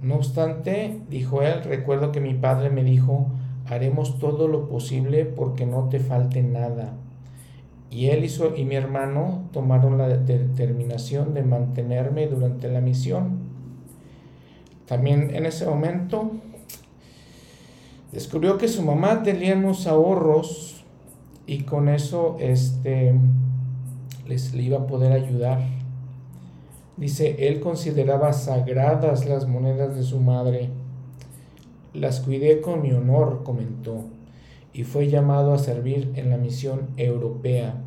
No 0.01 0.15
obstante, 0.15 0.99
dijo 1.09 1.43
él, 1.43 1.63
recuerdo 1.63 2.11
que 2.11 2.19
mi 2.19 2.33
padre 2.33 2.71
me 2.71 2.83
dijo, 2.83 3.27
haremos 3.67 4.17
todo 4.17 4.47
lo 4.47 4.67
posible 4.67 5.25
porque 5.25 5.65
no 5.67 5.89
te 5.89 5.99
falte 5.99 6.41
nada. 6.41 6.93
Y 7.91 8.07
él 8.07 8.23
hizo, 8.23 8.55
y 8.55 8.65
mi 8.65 8.75
hermano 8.75 9.43
tomaron 9.51 9.97
la 9.97 10.07
determinación 10.07 11.33
de 11.33 11.43
mantenerme 11.43 12.27
durante 12.27 12.67
la 12.67 12.81
misión. 12.81 13.39
También 14.87 15.35
en 15.35 15.45
ese 15.45 15.65
momento 15.65 16.31
descubrió 18.11 18.57
que 18.57 18.67
su 18.67 18.81
mamá 18.81 19.21
tenía 19.23 19.55
unos 19.55 19.87
ahorros 19.87 20.83
y 21.45 21.63
con 21.63 21.89
eso 21.89 22.37
este, 22.39 23.13
les 24.27 24.53
le 24.53 24.63
iba 24.63 24.79
a 24.79 24.87
poder 24.87 25.11
ayudar. 25.11 25.80
Dice, 27.01 27.47
él 27.47 27.61
consideraba 27.61 28.31
sagradas 28.31 29.25
las 29.25 29.47
monedas 29.47 29.95
de 29.95 30.03
su 30.03 30.19
madre. 30.19 30.69
Las 31.95 32.19
cuidé 32.19 32.61
con 32.61 32.83
mi 32.83 32.91
honor, 32.91 33.41
comentó 33.43 34.03
y 34.71 34.83
fue 34.83 35.09
llamado 35.09 35.51
a 35.51 35.57
servir 35.57 36.11
en 36.13 36.29
la 36.29 36.37
misión 36.37 36.89
europea. 36.97 37.81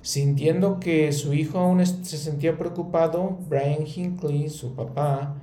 Sintiendo 0.00 0.78
que 0.78 1.10
su 1.10 1.34
hijo 1.34 1.58
aún 1.58 1.84
se 1.84 2.18
sentía 2.18 2.56
preocupado, 2.56 3.38
Brian 3.48 3.84
Hinckley, 3.84 4.48
su 4.48 4.76
papá, 4.76 5.34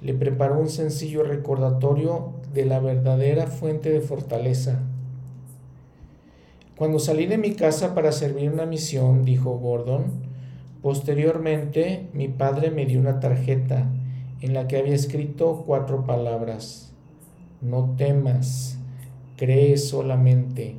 le 0.00 0.14
preparó 0.14 0.60
un 0.60 0.68
sencillo 0.68 1.24
recordatorio 1.24 2.30
de 2.54 2.64
la 2.64 2.78
verdadera 2.78 3.48
fuente 3.48 3.90
de 3.90 4.02
fortaleza. 4.02 4.82
Cuando 6.76 7.00
salí 7.00 7.26
de 7.26 7.38
mi 7.38 7.54
casa 7.54 7.92
para 7.92 8.12
servir 8.12 8.52
una 8.52 8.66
misión, 8.66 9.24
dijo 9.24 9.58
Gordon, 9.58 10.25
posteriormente 10.86 12.06
mi 12.12 12.28
padre 12.28 12.70
me 12.70 12.86
dio 12.86 13.00
una 13.00 13.18
tarjeta 13.18 13.88
en 14.40 14.54
la 14.54 14.68
que 14.68 14.76
había 14.76 14.94
escrito 14.94 15.64
cuatro 15.66 16.06
palabras. 16.06 16.92
No 17.60 17.96
temas, 17.98 18.78
cree 19.36 19.78
solamente. 19.78 20.76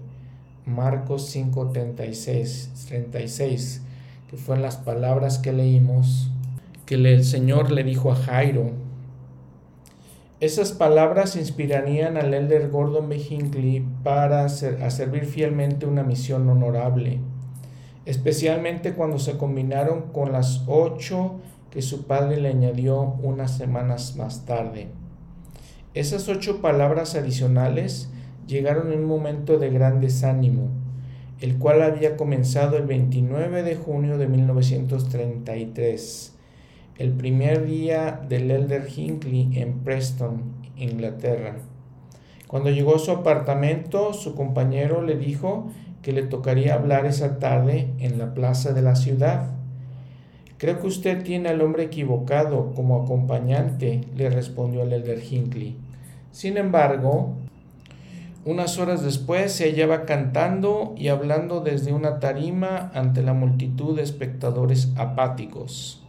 Marcos 0.65 1.29
5:36, 1.35 2.87
36, 2.87 3.81
que 4.29 4.37
fueron 4.37 4.61
las 4.61 4.77
palabras 4.77 5.39
que 5.39 5.51
leímos 5.51 6.31
que 6.85 6.95
el 6.95 7.25
Señor 7.25 7.69
le 7.69 7.83
dijo 7.83 8.09
a 8.09 8.15
Jairo. 8.15 8.71
Esas 10.39 10.71
palabras 10.71 11.35
inspirarían 11.35 12.15
al 12.15 12.33
elder 12.33 12.69
Gordon 12.69 13.09
B. 13.09 13.17
Hinckley 13.17 13.85
para 14.03 14.47
servir 14.47 15.25
fielmente 15.25 15.85
una 15.85 16.03
misión 16.03 16.47
honorable, 16.47 17.19
especialmente 18.07 18.93
cuando 18.93 19.19
se 19.19 19.37
combinaron 19.37 20.13
con 20.13 20.31
las 20.31 20.63
ocho 20.65 21.41
que 21.71 21.81
su 21.81 22.07
padre 22.07 22.39
le 22.39 22.47
añadió 22.47 23.01
unas 23.21 23.57
semanas 23.57 24.15
más 24.15 24.45
tarde. 24.45 24.87
Esas 25.93 26.29
ocho 26.29 26.61
palabras 26.61 27.15
adicionales 27.15 28.09
llegaron 28.47 28.93
en 28.93 28.99
un 28.99 29.07
momento 29.07 29.59
de 29.59 29.71
gran 29.71 29.99
desánimo, 29.99 30.69
el 31.41 31.57
cual 31.57 31.81
había 31.81 32.15
comenzado 32.15 32.77
el 32.77 32.85
29 32.85 33.63
de 33.63 33.75
junio 33.75 34.17
de 34.17 34.27
1933 34.27 36.33
el 36.97 37.11
primer 37.11 37.65
día 37.65 38.21
del 38.27 38.49
Elder 38.49 38.87
Hinckley 38.89 39.49
en 39.53 39.79
Preston, 39.79 40.43
Inglaterra. 40.77 41.57
Cuando 42.47 42.69
llegó 42.69 42.95
a 42.95 42.99
su 42.99 43.11
apartamento, 43.11 44.13
su 44.13 44.33
compañero 44.33 45.01
le 45.01 45.17
dijo 45.17 45.69
que 46.07 46.13
le 46.13 46.23
tocaría 46.23 46.73
hablar 46.73 47.05
esa 47.05 47.37
tarde 47.37 47.89
en 47.99 48.17
la 48.17 48.33
plaza 48.33 48.71
de 48.71 48.81
la 48.81 48.95
ciudad. 48.95 49.49
Creo 50.57 50.79
que 50.79 50.87
usted 50.87 51.21
tiene 51.21 51.49
al 51.49 51.59
hombre 51.59 51.83
equivocado 51.83 52.71
como 52.73 53.03
acompañante, 53.03 54.05
le 54.15 54.29
respondió 54.29 54.83
el 54.83 54.93
Elder 54.93 55.21
Hinckley. 55.21 55.75
Sin 56.31 56.55
embargo, 56.55 57.33
unas 58.45 58.79
horas 58.79 59.03
después 59.03 59.51
se 59.51 59.65
hallaba 59.65 60.05
cantando 60.05 60.95
y 60.97 61.09
hablando 61.09 61.59
desde 61.59 61.91
una 61.91 62.21
tarima 62.21 62.89
ante 62.93 63.21
la 63.21 63.33
multitud 63.33 63.97
de 63.97 64.03
espectadores 64.03 64.93
apáticos. 64.95 66.05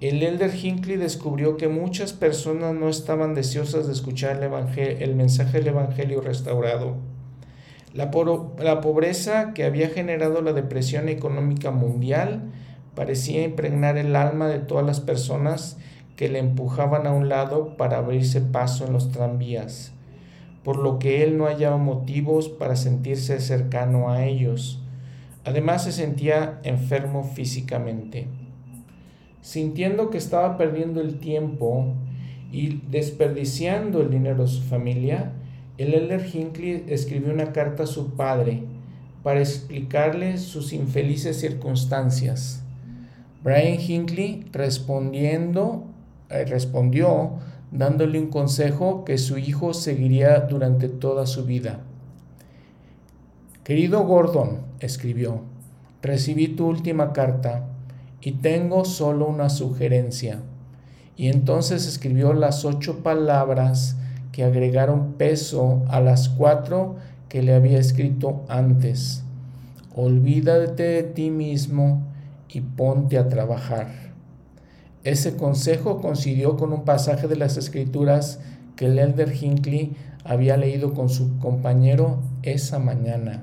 El 0.00 0.22
elder 0.22 0.54
Hinckley 0.54 0.96
descubrió 0.96 1.58
que 1.58 1.68
muchas 1.68 2.14
personas 2.14 2.74
no 2.74 2.88
estaban 2.88 3.34
deseosas 3.34 3.88
de 3.88 3.92
escuchar 3.92 4.42
el, 4.42 4.80
el 5.02 5.16
mensaje 5.16 5.58
del 5.58 5.68
Evangelio 5.68 6.22
restaurado. 6.22 7.11
La, 7.94 8.10
pobreza 8.10 9.52
que 9.52 9.64
había 9.64 9.90
generado 9.90 10.40
la 10.40 10.54
depresión 10.54 11.10
económica 11.10 11.70
mundial 11.70 12.50
parecía 12.94 13.44
impregnar 13.44 13.98
el 13.98 14.16
alma 14.16 14.48
de 14.48 14.60
todas 14.60 14.86
las 14.86 15.00
personas 15.00 15.76
que 16.16 16.30
le 16.30 16.38
empujaban 16.38 17.06
a 17.06 17.12
un 17.12 17.28
lado 17.28 17.76
para 17.76 17.98
abrirse 17.98 18.40
paso 18.40 18.86
en 18.86 18.94
los 18.94 19.12
tranvías, 19.12 19.92
por 20.64 20.78
lo 20.78 20.98
que 20.98 21.22
él 21.22 21.36
no 21.36 21.44
hallaba 21.44 21.76
motivos 21.76 22.48
para 22.48 22.76
sentirse 22.76 23.40
cercano 23.40 24.10
a 24.10 24.24
ellos. 24.24 24.82
Además 25.44 25.84
se 25.84 25.92
sentía 25.92 26.60
enfermo 26.62 27.24
físicamente. 27.24 28.26
Sintiendo 29.42 30.08
que 30.08 30.18
estaba 30.18 30.56
perdiendo 30.56 31.02
el 31.02 31.18
tiempo 31.18 31.92
y 32.52 32.80
desperdiciando 32.90 34.00
el 34.00 34.10
dinero 34.10 34.44
de 34.44 34.48
su 34.48 34.62
familia, 34.62 35.32
el 35.78 35.94
elder 35.94 36.24
Hinckley 36.32 36.84
escribió 36.88 37.32
una 37.32 37.52
carta 37.52 37.84
a 37.84 37.86
su 37.86 38.10
padre 38.10 38.62
para 39.22 39.40
explicarle 39.40 40.38
sus 40.38 40.72
infelices 40.72 41.40
circunstancias. 41.40 42.62
Brian 43.42 43.80
Hinckley 43.80 44.46
respondiendo, 44.52 45.84
eh, 46.30 46.44
respondió 46.44 47.32
dándole 47.70 48.20
un 48.20 48.28
consejo 48.28 49.04
que 49.04 49.18
su 49.18 49.38
hijo 49.38 49.72
seguiría 49.74 50.40
durante 50.40 50.88
toda 50.88 51.26
su 51.26 51.44
vida. 51.44 51.80
Querido 53.64 54.04
Gordon, 54.04 54.60
escribió, 54.80 55.40
recibí 56.02 56.48
tu 56.48 56.66
última 56.66 57.12
carta 57.12 57.68
y 58.20 58.32
tengo 58.32 58.84
solo 58.84 59.26
una 59.26 59.48
sugerencia. 59.48 60.40
Y 61.16 61.28
entonces 61.28 61.86
escribió 61.86 62.32
las 62.32 62.64
ocho 62.64 63.02
palabras 63.02 63.96
que 64.32 64.44
agregaron 64.44 65.12
peso 65.12 65.82
a 65.88 66.00
las 66.00 66.28
cuatro 66.28 66.96
que 67.28 67.42
le 67.42 67.54
había 67.54 67.78
escrito 67.78 68.44
antes. 68.48 69.22
Olvídate 69.94 70.82
de 70.82 71.02
ti 71.02 71.30
mismo 71.30 72.02
y 72.48 72.62
ponte 72.62 73.18
a 73.18 73.28
trabajar. 73.28 73.88
Ese 75.04 75.36
consejo 75.36 76.00
coincidió 76.00 76.56
con 76.56 76.72
un 76.72 76.84
pasaje 76.84 77.28
de 77.28 77.36
las 77.36 77.56
escrituras 77.56 78.40
que 78.76 78.86
el 78.86 78.98
elder 78.98 79.32
Hinckley 79.34 79.94
había 80.24 80.56
leído 80.56 80.94
con 80.94 81.08
su 81.08 81.38
compañero 81.38 82.18
esa 82.42 82.78
mañana. 82.78 83.42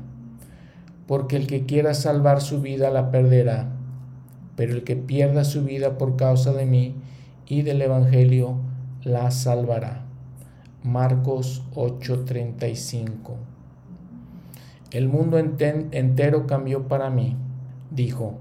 Porque 1.07 1.35
el 1.35 1.47
que 1.47 1.65
quiera 1.65 1.93
salvar 1.93 2.41
su 2.41 2.61
vida 2.61 2.89
la 2.89 3.11
perderá 3.11 3.79
pero 4.59 4.73
el 4.73 4.83
que 4.83 4.97
pierda 4.97 5.45
su 5.45 5.63
vida 5.63 5.97
por 5.97 6.17
causa 6.17 6.51
de 6.51 6.65
mí 6.65 6.93
y 7.47 7.61
del 7.61 7.81
Evangelio 7.81 8.57
la 9.05 9.31
salvará. 9.31 10.08
Marcos 10.83 11.61
8:35 11.75 13.35
El 14.91 15.09
mundo 15.09 15.37
entero 15.37 16.47
cambió 16.47 16.87
para 16.87 17.09
mí, 17.09 17.35
dijo. 17.91 18.37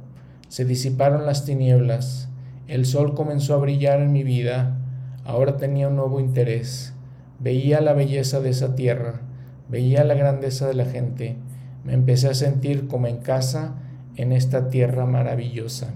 Se 0.46 0.64
disiparon 0.64 1.26
las 1.26 1.44
tinieblas, 1.44 2.28
el 2.68 2.86
sol 2.86 3.14
comenzó 3.14 3.54
a 3.54 3.58
brillar 3.58 4.00
en 4.00 4.12
mi 4.12 4.22
vida, 4.22 4.78
ahora 5.24 5.56
tenía 5.56 5.88
un 5.88 5.96
nuevo 5.96 6.20
interés. 6.20 6.94
Veía 7.40 7.80
la 7.80 7.92
belleza 7.92 8.38
de 8.38 8.50
esa 8.50 8.76
tierra, 8.76 9.22
veía 9.68 10.04
la 10.04 10.14
grandeza 10.14 10.68
de 10.68 10.74
la 10.74 10.84
gente, 10.84 11.36
me 11.84 11.92
empecé 11.92 12.28
a 12.28 12.34
sentir 12.34 12.86
como 12.86 13.08
en 13.08 13.18
casa 13.18 13.74
en 14.14 14.30
esta 14.30 14.70
tierra 14.70 15.06
maravillosa. 15.06 15.88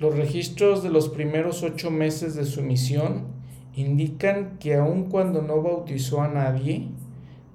Los 0.00 0.16
registros 0.16 0.82
de 0.82 0.90
los 0.90 1.08
primeros 1.08 1.62
ocho 1.62 1.92
meses 1.92 2.34
de 2.34 2.44
su 2.44 2.62
misión 2.62 3.39
indican 3.74 4.58
que 4.58 4.74
aun 4.74 5.04
cuando 5.04 5.40
no 5.42 5.62
bautizó 5.62 6.22
a 6.22 6.28
nadie, 6.28 6.88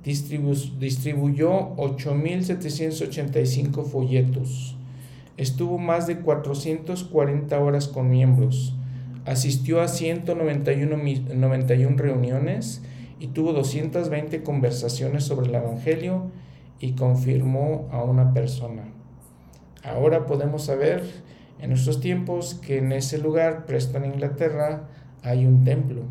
distribuyó 0.03 1.75
8.785 1.77 3.85
folletos, 3.85 4.75
estuvo 5.37 5.77
más 5.77 6.07
de 6.07 6.19
440 6.19 7.59
horas 7.59 7.87
con 7.87 8.09
miembros, 8.09 8.75
asistió 9.25 9.81
a 9.81 9.87
191 9.87 10.97
91 11.33 11.97
reuniones 11.97 12.81
y 13.19 13.27
tuvo 13.27 13.53
220 13.53 14.43
conversaciones 14.43 15.23
sobre 15.23 15.49
el 15.49 15.55
Evangelio 15.55 16.31
y 16.79 16.93
confirmó 16.93 17.87
a 17.91 18.03
una 18.03 18.33
persona. 18.33 18.83
Ahora 19.83 20.25
podemos 20.25 20.65
saber 20.65 21.03
en 21.59 21.69
nuestros 21.69 21.99
tiempos 21.99 22.55
que 22.55 22.77
en 22.77 22.91
ese 22.91 23.17
lugar, 23.17 23.65
Preston, 23.65 24.05
Inglaterra, 24.05 24.89
hay 25.25 25.45
un 25.45 25.63
templo. 25.63 26.01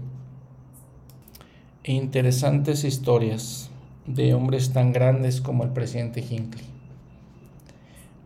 Interesantes 1.85 2.85
historias 2.85 3.71
de 4.07 4.35
hombres 4.35 4.73
tan 4.73 4.93
grandes 4.93 5.41
como 5.41 5.63
el 5.63 5.71
presidente 5.71 6.21
Hinckley. 6.21 6.65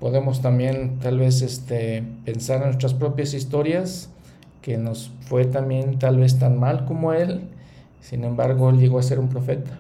Podemos 0.00 0.40
también 0.40 0.98
tal 1.00 1.18
vez 1.18 1.42
este, 1.42 2.02
pensar 2.24 2.58
en 2.58 2.68
nuestras 2.68 2.94
propias 2.94 3.34
historias, 3.34 4.10
que 4.62 4.78
nos 4.78 5.10
fue 5.20 5.44
también 5.44 5.98
tal 5.98 6.18
vez 6.18 6.38
tan 6.38 6.58
mal 6.58 6.84
como 6.86 7.12
él, 7.12 7.42
sin 8.00 8.24
embargo 8.24 8.70
él 8.70 8.78
llegó 8.78 8.98
a 8.98 9.02
ser 9.02 9.18
un 9.18 9.28
profeta. 9.28 9.78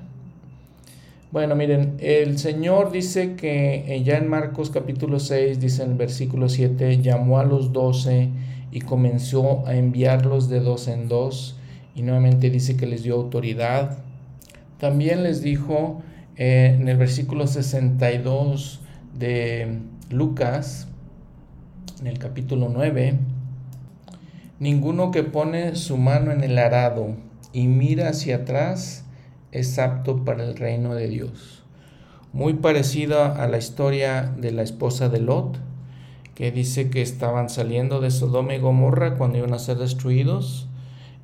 Bueno, 1.30 1.56
miren, 1.56 1.96
el 2.00 2.38
Señor 2.38 2.90
dice 2.90 3.34
que 3.34 3.94
eh, 3.94 4.02
ya 4.02 4.16
en 4.16 4.28
Marcos 4.28 4.70
capítulo 4.70 5.20
6, 5.20 5.60
dice 5.60 5.84
en 5.84 5.92
el 5.92 5.96
versículo 5.96 6.48
7, 6.48 7.00
llamó 7.00 7.38
a 7.38 7.44
los 7.44 7.72
doce 7.72 8.30
y 8.70 8.80
comenzó 8.80 9.66
a 9.66 9.74
enviarlos 9.74 10.48
de 10.48 10.60
dos 10.60 10.88
en 10.88 11.08
dos 11.08 11.58
y 11.94 12.02
nuevamente 12.02 12.50
dice 12.50 12.76
que 12.76 12.86
les 12.86 13.02
dio 13.02 13.14
autoridad. 13.14 13.98
También 14.78 15.22
les 15.22 15.42
dijo 15.42 16.02
eh, 16.36 16.76
en 16.78 16.88
el 16.88 16.96
versículo 16.96 17.46
62 17.46 18.80
de 19.18 19.80
Lucas, 20.10 20.86
en 22.00 22.06
el 22.06 22.18
capítulo 22.18 22.68
9, 22.72 23.18
ninguno 24.60 25.10
que 25.10 25.24
pone 25.24 25.74
su 25.74 25.96
mano 25.96 26.30
en 26.30 26.44
el 26.44 26.58
arado 26.58 27.16
y 27.52 27.66
mira 27.66 28.10
hacia 28.10 28.36
atrás, 28.36 29.04
es 29.50 29.78
apto 29.78 30.24
para 30.24 30.44
el 30.44 30.56
reino 30.56 30.94
de 30.94 31.08
Dios. 31.08 31.64
Muy 32.32 32.54
parecida 32.54 33.42
a 33.42 33.48
la 33.48 33.58
historia 33.58 34.32
de 34.36 34.52
la 34.52 34.62
esposa 34.62 35.08
de 35.08 35.20
Lot, 35.20 35.58
que 36.38 36.52
dice 36.52 36.88
que 36.88 37.02
estaban 37.02 37.48
saliendo 37.48 38.00
de 38.00 38.12
Sodoma 38.12 38.54
y 38.54 38.60
Gomorra 38.60 39.16
cuando 39.16 39.38
iban 39.38 39.54
a 39.54 39.58
ser 39.58 39.76
destruidos, 39.76 40.68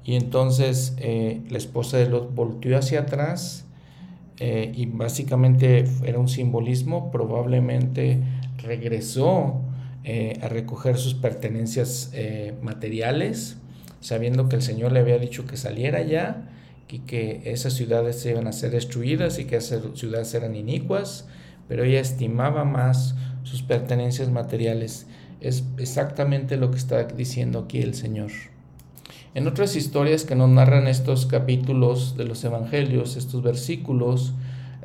y 0.04 0.16
entonces 0.16 0.96
eh, 0.98 1.40
la 1.50 1.58
esposa 1.58 1.98
de 1.98 2.08
Lot 2.08 2.34
volteó 2.34 2.76
hacia 2.76 3.02
atrás 3.02 3.64
eh, 4.40 4.72
y 4.74 4.86
básicamente 4.86 5.84
era 6.02 6.18
un 6.18 6.26
simbolismo, 6.26 7.12
probablemente 7.12 8.24
regresó 8.58 9.60
eh, 10.02 10.40
a 10.42 10.48
recoger 10.48 10.98
sus 10.98 11.14
pertenencias 11.14 12.10
materiales, 12.60 13.56
sabiendo 14.00 14.48
que 14.48 14.56
el 14.56 14.62
Señor 14.62 14.90
le 14.90 14.98
había 14.98 15.18
dicho 15.18 15.46
que 15.46 15.56
saliera 15.56 16.02
ya 16.02 16.50
y 16.88 16.98
que 16.98 17.42
esas 17.44 17.74
ciudades 17.74 18.18
se 18.20 18.30
iban 18.30 18.48
a 18.48 18.52
ser 18.52 18.72
destruidas 18.72 19.38
y 19.38 19.44
que 19.44 19.54
esas 19.58 19.80
ciudades 19.94 20.34
eran 20.34 20.56
inicuas, 20.56 21.28
pero 21.68 21.84
ella 21.84 22.00
estimaba 22.00 22.64
más 22.64 23.14
sus 23.44 23.62
pertenencias 23.62 24.30
materiales. 24.30 25.06
Es 25.40 25.64
exactamente 25.78 26.56
lo 26.56 26.70
que 26.70 26.78
está 26.78 27.04
diciendo 27.04 27.60
aquí 27.60 27.80
el 27.80 27.94
Señor. 27.94 28.30
En 29.34 29.48
otras 29.48 29.76
historias 29.76 30.24
que 30.24 30.34
nos 30.34 30.48
narran 30.48 30.86
estos 30.86 31.26
capítulos 31.26 32.16
de 32.16 32.24
los 32.24 32.44
evangelios, 32.44 33.16
estos 33.16 33.42
versículos, 33.42 34.32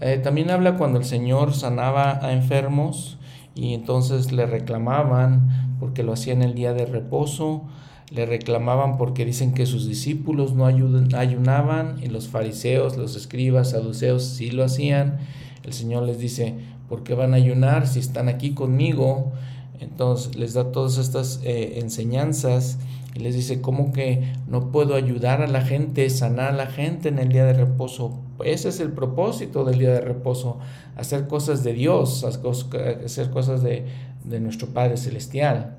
eh, 0.02 0.20
también 0.24 0.50
habla 0.50 0.78
cuando 0.78 0.98
el 0.98 1.06
Señor 1.06 1.54
sanaba 1.54 2.26
a 2.26 2.34
enfermos 2.34 3.18
y 3.54 3.74
entonces 3.74 4.32
le 4.32 4.46
reclamaban 4.46 5.76
porque 5.80 6.04
lo 6.04 6.14
hacía 6.14 6.34
en 6.34 6.42
el 6.42 6.56
día 6.56 6.74
de 6.74 6.86
reposo, 6.86 7.64
le 8.10 8.26
reclamaban 8.26 8.98
porque 8.98 9.26
dicen 9.26 9.54
que 9.54 9.66
sus 9.66 9.88
discípulos 9.88 10.54
no 10.54 10.66
ayunaban 10.66 12.00
y 12.02 12.08
los 12.08 12.28
fariseos, 12.28 12.98
los 12.98 13.16
escribas, 13.16 13.72
saduceos 13.72 14.24
sí 14.24 14.50
lo 14.52 14.64
hacían. 14.64 15.20
El 15.64 15.74
Señor 15.74 16.04
les 16.04 16.18
dice, 16.18 16.56
¿por 16.90 17.04
qué 17.04 17.14
van 17.14 17.34
a 17.34 17.38
ayunar 17.38 17.88
si 17.88 18.00
están 18.00 18.28
aquí 18.28 18.54
conmigo? 18.54 19.32
Entonces 19.80 20.36
les 20.36 20.54
da 20.54 20.72
todas 20.72 20.98
estas 20.98 21.40
eh, 21.44 21.80
enseñanzas 21.80 22.80
y 23.16 23.20
les 23.20 23.36
dice, 23.36 23.62
¿cómo 23.62 23.94
que 23.94 24.34
no 24.48 24.72
puedo 24.72 24.96
ayudar 24.96 25.42
a 25.42 25.48
la 25.48 25.62
gente, 25.62 26.10
sanar 26.10 26.50
a 26.50 26.58
la 26.58 26.68
gente 26.68 27.10
en 27.10 27.20
el 27.20 27.30
día 27.30 27.46
de 27.46 27.54
reposo? 27.54 28.20
Ese 28.44 28.70
es 28.70 28.80
el 28.80 28.92
propósito 28.92 29.64
del 29.64 29.80
día 29.80 29.94
de 29.94 30.02
reposo, 30.02 30.60
hacer 30.96 31.28
cosas 31.28 31.64
de 31.64 31.74
Dios, 31.74 32.24
hacer 32.24 33.30
cosas 33.30 33.64
de, 33.64 33.86
de 34.26 34.40
nuestro 34.40 34.68
Padre 34.68 34.98
Celestial. 34.98 35.78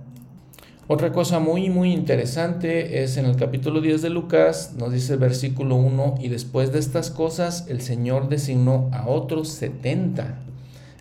Otra 0.93 1.13
cosa 1.13 1.39
muy, 1.39 1.71
muy 1.71 1.93
interesante 1.93 3.05
es 3.05 3.17
en 3.17 3.25
el 3.27 3.37
capítulo 3.37 3.81
10 3.81 4.03
de 4.03 4.11
Lucas, 4.11 4.75
nos 4.77 4.93
dice 4.93 5.13
el 5.13 5.21
versículo 5.21 5.77
1, 5.77 6.17
y 6.21 6.29
después 6.29 6.73
de 6.73 6.81
estas 6.81 7.13
cosas 7.13 7.67
el 7.69 7.81
Señor 7.81 8.29
designó 8.29 8.91
a 8.93 9.07
otros 9.07 9.51
70, 9.51 10.41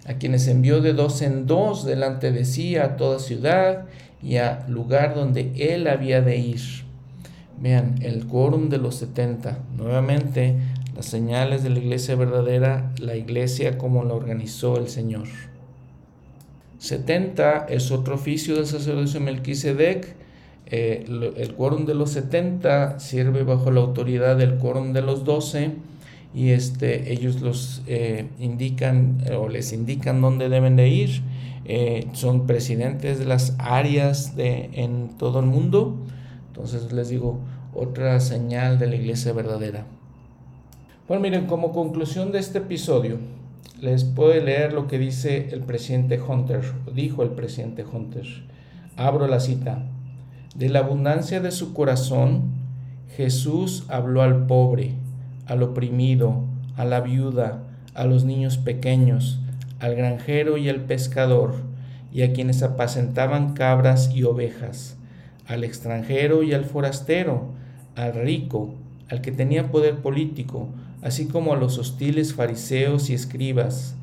a 0.05 0.15
quienes 0.15 0.47
envió 0.47 0.81
de 0.81 0.93
dos 0.93 1.21
en 1.21 1.45
dos 1.45 1.85
delante 1.85 2.31
de 2.31 2.45
sí 2.45 2.77
a 2.77 2.97
toda 2.97 3.19
ciudad 3.19 3.85
y 4.21 4.37
a 4.37 4.65
lugar 4.67 5.15
donde 5.15 5.53
él 5.57 5.87
había 5.87 6.21
de 6.21 6.37
ir. 6.37 6.61
Vean, 7.61 7.95
el 8.01 8.25
quórum 8.25 8.69
de 8.69 8.77
los 8.77 8.95
70, 8.95 9.59
nuevamente 9.75 10.55
las 10.95 11.05
señales 11.05 11.63
de 11.63 11.69
la 11.69 11.79
iglesia 11.79 12.15
verdadera, 12.15 12.93
la 12.99 13.15
iglesia 13.15 13.77
como 13.77 14.03
la 14.03 14.13
organizó 14.13 14.77
el 14.77 14.87
Señor. 14.87 15.27
70 16.79 17.67
es 17.69 17.91
otro 17.91 18.15
oficio 18.15 18.55
del 18.55 18.65
sacerdocio 18.65 19.19
Melquisedec. 19.19 20.15
Eh, 20.65 21.05
el 21.37 21.55
quórum 21.55 21.85
de 21.85 21.95
los 21.95 22.11
70 22.11 22.99
sirve 22.99 23.43
bajo 23.43 23.71
la 23.71 23.81
autoridad 23.81 24.37
del 24.37 24.57
quórum 24.57 24.93
de 24.93 25.01
los 25.01 25.25
12 25.25 25.71
y 26.33 26.49
este, 26.49 27.11
ellos 27.11 27.41
los 27.41 27.81
eh, 27.87 28.27
indican 28.39 29.23
eh, 29.25 29.35
o 29.35 29.49
les 29.49 29.73
indican 29.73 30.21
dónde 30.21 30.49
deben 30.49 30.75
de 30.75 30.89
ir. 30.89 31.21
son 32.13 32.47
presidentes 32.47 33.19
de 33.19 33.25
las 33.25 33.55
áreas 33.59 34.35
de, 34.35 34.69
en 34.73 35.09
todo 35.17 35.39
el 35.39 35.45
mundo. 35.45 35.97
Entonces 36.47 36.91
les 36.91 37.09
digo, 37.09 37.39
otra 37.73 38.19
señal 38.19 38.79
de 38.79 38.87
la 38.87 38.95
iglesia 38.95 39.33
verdadera. 39.33 39.85
Bueno, 41.07 41.21
miren, 41.21 41.45
como 41.47 41.71
conclusión 41.71 42.31
de 42.31 42.39
este 42.39 42.59
episodio, 42.59 43.17
les 43.81 44.03
puedo 44.03 44.33
leer 44.33 44.73
lo 44.73 44.87
que 44.87 44.99
dice 44.99 45.49
el 45.51 45.61
presidente 45.61 46.19
Hunter, 46.19 46.61
dijo 46.93 47.23
el 47.23 47.31
presidente 47.31 47.83
Hunter. 47.83 48.27
Abro 48.97 49.27
la 49.27 49.39
cita. 49.39 49.85
De 50.55 50.69
la 50.69 50.79
abundancia 50.79 51.39
de 51.39 51.51
su 51.51 51.73
corazón, 51.73 52.51
Jesús 53.15 53.85
habló 53.87 54.21
al 54.21 54.45
pobre, 54.47 54.95
al 55.49 55.63
oprimido, 55.63 56.43
a 56.77 56.85
la 56.85 57.01
viuda, 57.01 57.63
a 57.95 58.05
los 58.05 58.23
niños 58.23 58.57
pequeños, 58.57 59.39
al 59.79 59.95
granjero 59.95 60.57
y 60.57 60.69
al 60.69 60.81
pescador, 60.81 61.55
y 62.13 62.21
a 62.21 62.33
quienes 62.33 62.61
apacentaban 62.63 63.53
cabras 63.53 64.11
y 64.13 64.23
ovejas, 64.23 64.95
al 65.47 65.63
extranjero 65.63 66.43
y 66.43 66.53
al 66.53 66.65
forastero, 66.65 67.49
al 67.95 68.13
rico, 68.13 68.75
al 69.09 69.21
que 69.21 69.31
tenía 69.31 69.71
poder 69.71 69.97
político, 69.97 70.67
así 71.01 71.27
como 71.27 71.53
a 71.53 71.57
los 71.57 71.79
hostiles 71.79 72.35
fariseos 72.35 73.09
y 73.09 73.15
escribas. 73.15 73.95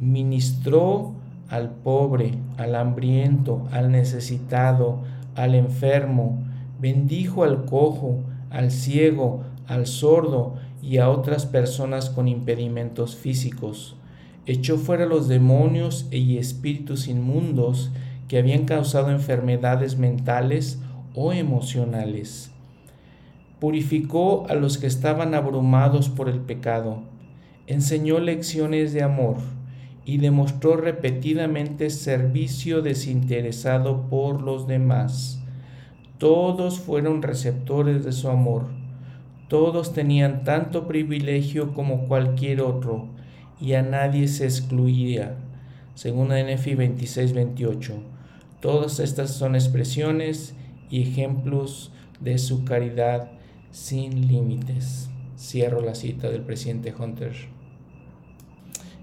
Ministró 0.00 1.12
al 1.50 1.70
pobre, 1.70 2.32
al 2.56 2.74
hambriento, 2.74 3.68
al 3.70 3.92
necesitado, 3.92 5.02
al 5.34 5.54
enfermo, 5.54 6.42
bendijo 6.80 7.44
al 7.44 7.66
cojo, 7.66 8.20
al 8.50 8.70
ciego, 8.70 9.44
al 9.66 9.86
sordo 9.86 10.54
y 10.86 10.98
a 10.98 11.10
otras 11.10 11.46
personas 11.46 12.10
con 12.10 12.28
impedimentos 12.28 13.16
físicos. 13.16 13.96
Echó 14.46 14.78
fuera 14.78 15.06
los 15.06 15.26
demonios 15.26 16.06
y 16.10 16.38
espíritus 16.38 17.08
inmundos 17.08 17.90
que 18.28 18.38
habían 18.38 18.64
causado 18.64 19.10
enfermedades 19.10 19.98
mentales 19.98 20.80
o 21.14 21.32
emocionales 21.32 22.52
purificó 23.60 24.46
a 24.48 24.54
los 24.54 24.78
que 24.78 24.86
estaban 24.86 25.34
abrumados 25.34 26.08
por 26.08 26.28
el 26.28 26.40
pecado, 26.40 27.02
enseñó 27.66 28.20
lecciones 28.20 28.92
de 28.92 29.02
amor 29.02 29.36
y 30.04 30.18
demostró 30.18 30.76
repetidamente 30.76 31.90
servicio 31.90 32.82
desinteresado 32.82 34.08
por 34.08 34.42
los 34.42 34.66
demás. 34.66 35.42
Todos 36.18 36.78
fueron 36.78 37.22
receptores 37.22 38.04
de 38.04 38.12
su 38.12 38.28
amor, 38.28 38.66
todos 39.48 39.92
tenían 39.92 40.44
tanto 40.44 40.88
privilegio 40.88 41.72
como 41.72 42.06
cualquier 42.08 42.60
otro, 42.60 43.08
y 43.60 43.74
a 43.74 43.82
nadie 43.82 44.28
se 44.28 44.44
excluía. 44.44 45.36
Según 45.94 46.28
NFI 46.28 46.74
26-28. 46.74 47.92
Todas 48.60 49.00
estas 49.00 49.30
son 49.30 49.54
expresiones 49.54 50.54
y 50.90 51.02
ejemplos 51.02 51.92
de 52.20 52.38
su 52.38 52.64
caridad 52.64 53.30
sin 53.70 54.28
límites. 54.28 55.08
Cierro 55.38 55.80
la 55.80 55.94
cita 55.94 56.28
del 56.28 56.42
presidente 56.42 56.94
Hunter. 56.98 57.34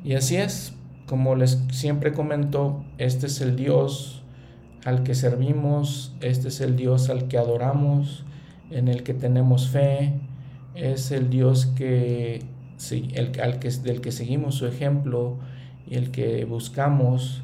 Y 0.03 0.13
así 0.13 0.35
es, 0.35 0.73
como 1.07 1.35
les 1.35 1.63
siempre 1.71 2.13
comento, 2.13 2.83
este 2.97 3.27
es 3.27 3.39
el 3.41 3.55
Dios 3.55 4.23
al 4.85 5.03
que 5.03 5.15
servimos, 5.15 6.13
este 6.19 6.49
es 6.49 6.59
el 6.59 6.75
Dios 6.75 7.09
al 7.09 7.27
que 7.27 7.37
adoramos, 7.37 8.25
en 8.69 8.87
el 8.87 9.03
que 9.03 9.13
tenemos 9.13 9.69
fe, 9.69 10.13
es 10.75 11.11
el 11.11 11.29
Dios 11.29 11.67
que, 11.67 12.41
el, 12.91 13.39
al 13.41 13.59
que, 13.59 13.69
del 13.69 14.01
que 14.01 14.11
seguimos 14.11 14.55
su 14.55 14.67
ejemplo 14.67 15.37
y 15.87 15.95
el 15.95 16.11
que 16.11 16.45
buscamos 16.45 17.43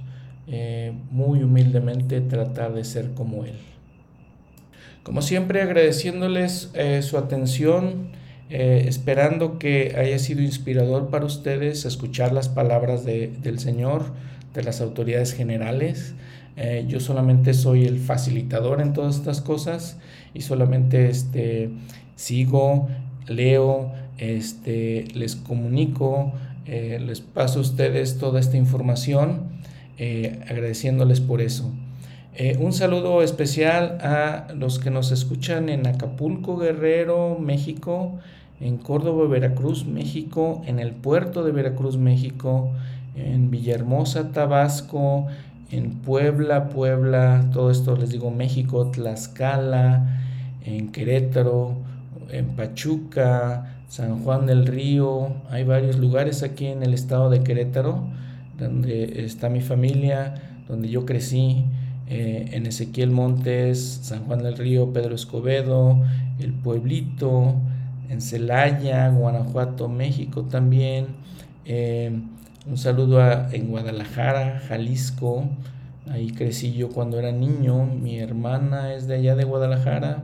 eh, 0.52 0.94
muy 1.12 1.44
humildemente 1.44 2.22
tratar 2.22 2.74
de 2.74 2.84
ser 2.84 3.12
como 3.14 3.46
Él. 3.46 3.54
Como 5.04 5.22
siempre, 5.22 5.62
agradeciéndoles 5.62 6.72
eh, 6.74 7.04
su 7.04 7.20
atención, 7.20 8.10
eh, 8.50 8.86
esperando 8.88 9.60
que 9.60 9.96
haya 9.96 10.18
sido 10.18 10.42
inspirador 10.42 11.10
para 11.10 11.26
ustedes 11.26 11.86
escuchar 11.86 12.32
las 12.32 12.50
palabras 12.50 13.06
del 13.06 13.60
Señor, 13.60 14.06
de 14.56 14.64
las 14.64 14.82
autoridades 14.82 15.34
generales. 15.34 16.16
Yo 16.90 17.00
solamente 17.00 17.54
soy 17.54 17.86
el 17.86 18.00
facilitador 18.00 18.82
en 18.82 18.92
todas 18.92 19.16
estas 19.16 19.40
cosas 19.40 19.98
y 20.34 20.42
solamente 20.42 21.08
este, 21.08 21.70
sigo, 22.18 22.90
leo, 23.30 23.92
este, 24.18 25.08
les 25.14 25.36
comunico, 25.36 26.34
les 26.66 27.22
paso 27.22 27.60
a 27.60 27.62
ustedes 27.62 28.20
toda 28.20 28.40
esta 28.40 28.58
información, 28.58 29.48
agradeciéndoles 30.48 31.20
por 31.20 31.42
eso. 31.42 31.72
Eh, 32.42 32.58
un 32.58 32.72
saludo 32.72 33.22
especial 33.22 33.98
a 34.00 34.54
los 34.56 34.80
que 34.80 34.92
nos 34.92 35.12
escuchan 35.12 35.68
en 35.68 35.86
Acapulco, 35.86 36.56
Guerrero, 36.56 37.38
México, 37.38 38.18
en 38.62 38.78
Córdoba, 38.78 39.28
Veracruz, 39.28 39.86
México, 39.86 40.62
en 40.66 40.80
el 40.80 40.94
puerto 40.94 41.44
de 41.44 41.52
Veracruz, 41.52 41.98
México, 41.98 42.72
en 43.18 43.52
Villahermosa, 43.52 44.32
Tabasco, 44.32 45.28
en 45.70 45.96
Puebla, 45.96 46.70
Puebla, 46.70 47.50
todo 47.52 47.72
esto 47.72 47.98
les 47.98 48.12
digo 48.12 48.32
México, 48.32 48.90
Tlaxcala, 48.90 50.22
en 50.64 50.94
Querétaro, 50.94 51.76
en 52.32 52.56
Pachuca, 52.56 53.82
San 53.88 54.24
Juan 54.24 54.46
del 54.46 54.66
Río, 54.66 55.34
hay 55.50 55.64
varios 55.64 55.98
lugares 55.98 56.44
aquí 56.44 56.68
en 56.68 56.84
el 56.84 56.94
estado 56.94 57.30
de 57.30 57.44
Querétaro 57.44 58.08
donde 58.60 59.24
está 59.24 59.50
mi 59.50 59.62
familia, 59.62 60.36
donde 60.68 60.90
yo 60.90 61.06
crecí, 61.06 61.66
eh, 62.08 62.50
en 62.52 62.66
Ezequiel 62.66 63.12
Montes, 63.12 64.00
San 64.04 64.26
Juan 64.26 64.44
del 64.44 64.58
Río, 64.58 64.92
Pedro 64.94 65.16
Escobedo, 65.16 66.04
El 66.40 66.54
Pueblito, 66.54 67.56
en 68.10 68.22
Celaya, 68.22 69.10
Guanajuato, 69.10 69.88
México 69.88 70.44
también. 70.44 71.08
Eh, 71.66 72.12
un 72.68 72.78
saludo 72.78 73.22
en 73.52 73.68
Guadalajara, 73.70 74.60
Jalisco. 74.68 75.48
Ahí 76.10 76.32
crecí 76.32 76.74
yo 76.74 76.90
cuando 76.90 77.20
era 77.20 77.32
niño. 77.32 77.86
Mi 77.86 78.20
hermana 78.20 78.94
es 78.94 79.08
de 79.08 79.16
allá 79.16 79.36
de 79.36 79.44
Guadalajara. 79.44 80.24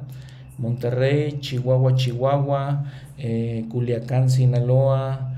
Monterrey, 0.57 1.39
Chihuahua, 1.39 1.95
Chihuahua, 1.95 2.85
eh, 3.17 3.65
Culiacán, 3.69 4.29
Sinaloa, 4.29 5.31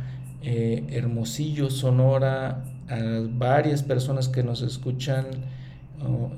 Hermosillo, 0.44 1.70
Sonora, 1.70 2.64
a 2.88 3.00
varias 3.30 3.84
personas 3.84 4.30
que 4.30 4.44
nos 4.44 4.62
escuchan 4.62 5.26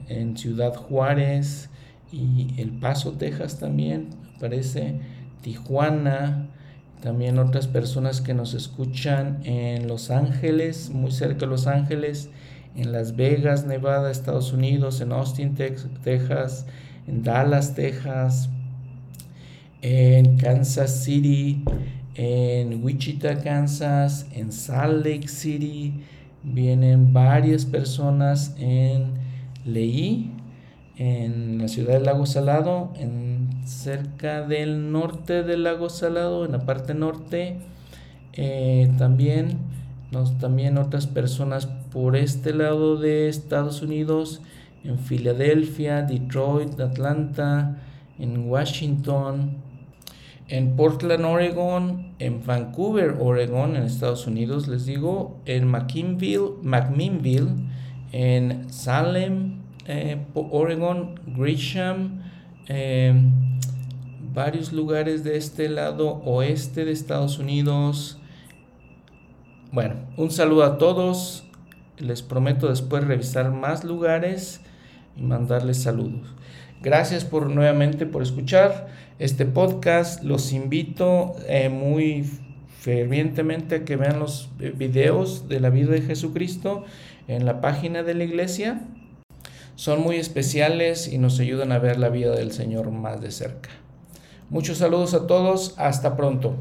en 0.07 0.35
Ciudad 0.35 0.73
Juárez 0.75 1.69
y 2.11 2.55
El 2.57 2.71
Paso, 2.71 3.13
Texas 3.13 3.59
también, 3.59 4.07
parece, 4.39 4.99
Tijuana, 5.41 6.49
también 7.01 7.39
otras 7.39 7.67
personas 7.67 8.19
que 8.19 8.33
nos 8.33 8.53
escuchan 8.53 9.39
en 9.43 9.87
Los 9.87 10.11
Ángeles, 10.11 10.89
muy 10.89 11.11
cerca 11.11 11.41
de 11.41 11.47
Los 11.47 11.67
Ángeles, 11.67 12.29
en 12.75 12.91
Las 12.91 13.15
Vegas, 13.15 13.65
Nevada, 13.65 14.11
Estados 14.11 14.51
Unidos, 14.51 14.99
en 15.01 15.13
Austin, 15.13 15.55
Texas, 15.55 16.65
en 17.07 17.23
Dallas, 17.23 17.73
Texas, 17.73 18.49
en 19.81 20.37
Kansas 20.37 21.03
City, 21.03 21.63
en 22.15 22.83
Wichita, 22.83 23.39
Kansas, 23.39 24.27
en 24.33 24.51
Salt 24.51 25.05
Lake 25.05 25.27
City. 25.27 26.01
Vienen 26.43 27.13
varias 27.13 27.65
personas 27.65 28.55
en 28.57 29.13
Leí, 29.65 30.31
en 30.97 31.59
la 31.59 31.67
ciudad 31.67 31.93
del 31.93 32.03
lago 32.03 32.25
Salado, 32.25 32.91
en 32.97 33.49
cerca 33.65 34.45
del 34.45 34.91
norte 34.91 35.43
del 35.43 35.63
lago 35.63 35.89
Salado, 35.89 36.45
en 36.45 36.51
la 36.51 36.65
parte 36.65 36.93
norte. 36.93 37.57
Eh, 38.33 38.91
también, 38.97 39.59
nos, 40.11 40.37
también 40.37 40.77
otras 40.77 41.07
personas 41.07 41.67
por 41.91 42.15
este 42.15 42.53
lado 42.53 42.97
de 42.97 43.29
Estados 43.29 43.81
Unidos, 43.81 44.41
en 44.83 44.97
Filadelfia, 44.97 46.03
Detroit, 46.03 46.79
Atlanta, 46.79 47.77
en 48.17 48.49
Washington, 48.49 49.57
en 50.49 50.75
Portland, 50.75 51.25
Oregon, 51.25 52.13
en 52.17 52.45
Vancouver, 52.45 53.15
Oregon, 53.19 53.75
en 53.75 53.83
Estados 53.83 54.25
Unidos, 54.25 54.67
les 54.67 54.85
digo, 54.85 55.39
en 55.45 55.67
McKinville, 55.67 56.55
McMinnville, 56.63 57.49
en 58.11 58.71
Salem, 58.71 59.59
eh, 59.85 60.17
Oregon, 60.33 61.19
Grisham, 61.27 62.23
eh, 62.67 63.13
varios 64.33 64.73
lugares 64.73 65.23
de 65.23 65.37
este 65.37 65.69
lado 65.69 66.21
oeste 66.25 66.83
de 66.85 66.91
Estados 66.91 67.37
Unidos. 67.37 68.19
Bueno, 69.71 69.95
un 70.17 70.31
saludo 70.31 70.63
a 70.63 70.77
todos. 70.77 71.45
Les 71.97 72.21
prometo 72.21 72.69
después 72.69 73.03
revisar 73.03 73.51
más 73.51 73.83
lugares 73.83 74.61
y 75.15 75.21
mandarles 75.21 75.81
saludos. 75.83 76.33
Gracias 76.81 77.25
por 77.25 77.49
nuevamente 77.49 78.05
por 78.05 78.23
escuchar 78.23 78.87
este 79.19 79.45
podcast. 79.45 80.23
Los 80.23 80.53
invito 80.53 81.35
eh, 81.47 81.69
muy 81.69 82.23
fervientemente 82.79 83.75
a 83.75 83.85
que 83.85 83.97
vean 83.97 84.19
los 84.19 84.49
eh, 84.59 84.73
videos 84.75 85.47
de 85.49 85.59
la 85.59 85.69
vida 85.69 85.91
de 85.91 86.01
Jesucristo 86.01 86.85
en 87.27 87.45
la 87.45 87.61
página 87.61 88.01
de 88.01 88.15
la 88.15 88.23
iglesia. 88.23 88.81
Son 89.75 90.01
muy 90.01 90.15
especiales 90.15 91.11
y 91.11 91.17
nos 91.17 91.39
ayudan 91.39 91.71
a 91.71 91.79
ver 91.79 91.99
la 91.99 92.09
vida 92.09 92.31
del 92.35 92.51
Señor 92.51 92.91
más 92.91 93.21
de 93.21 93.31
cerca. 93.31 93.69
Muchos 94.49 94.79
saludos 94.79 95.13
a 95.13 95.27
todos. 95.27 95.75
Hasta 95.77 96.17
pronto. 96.17 96.55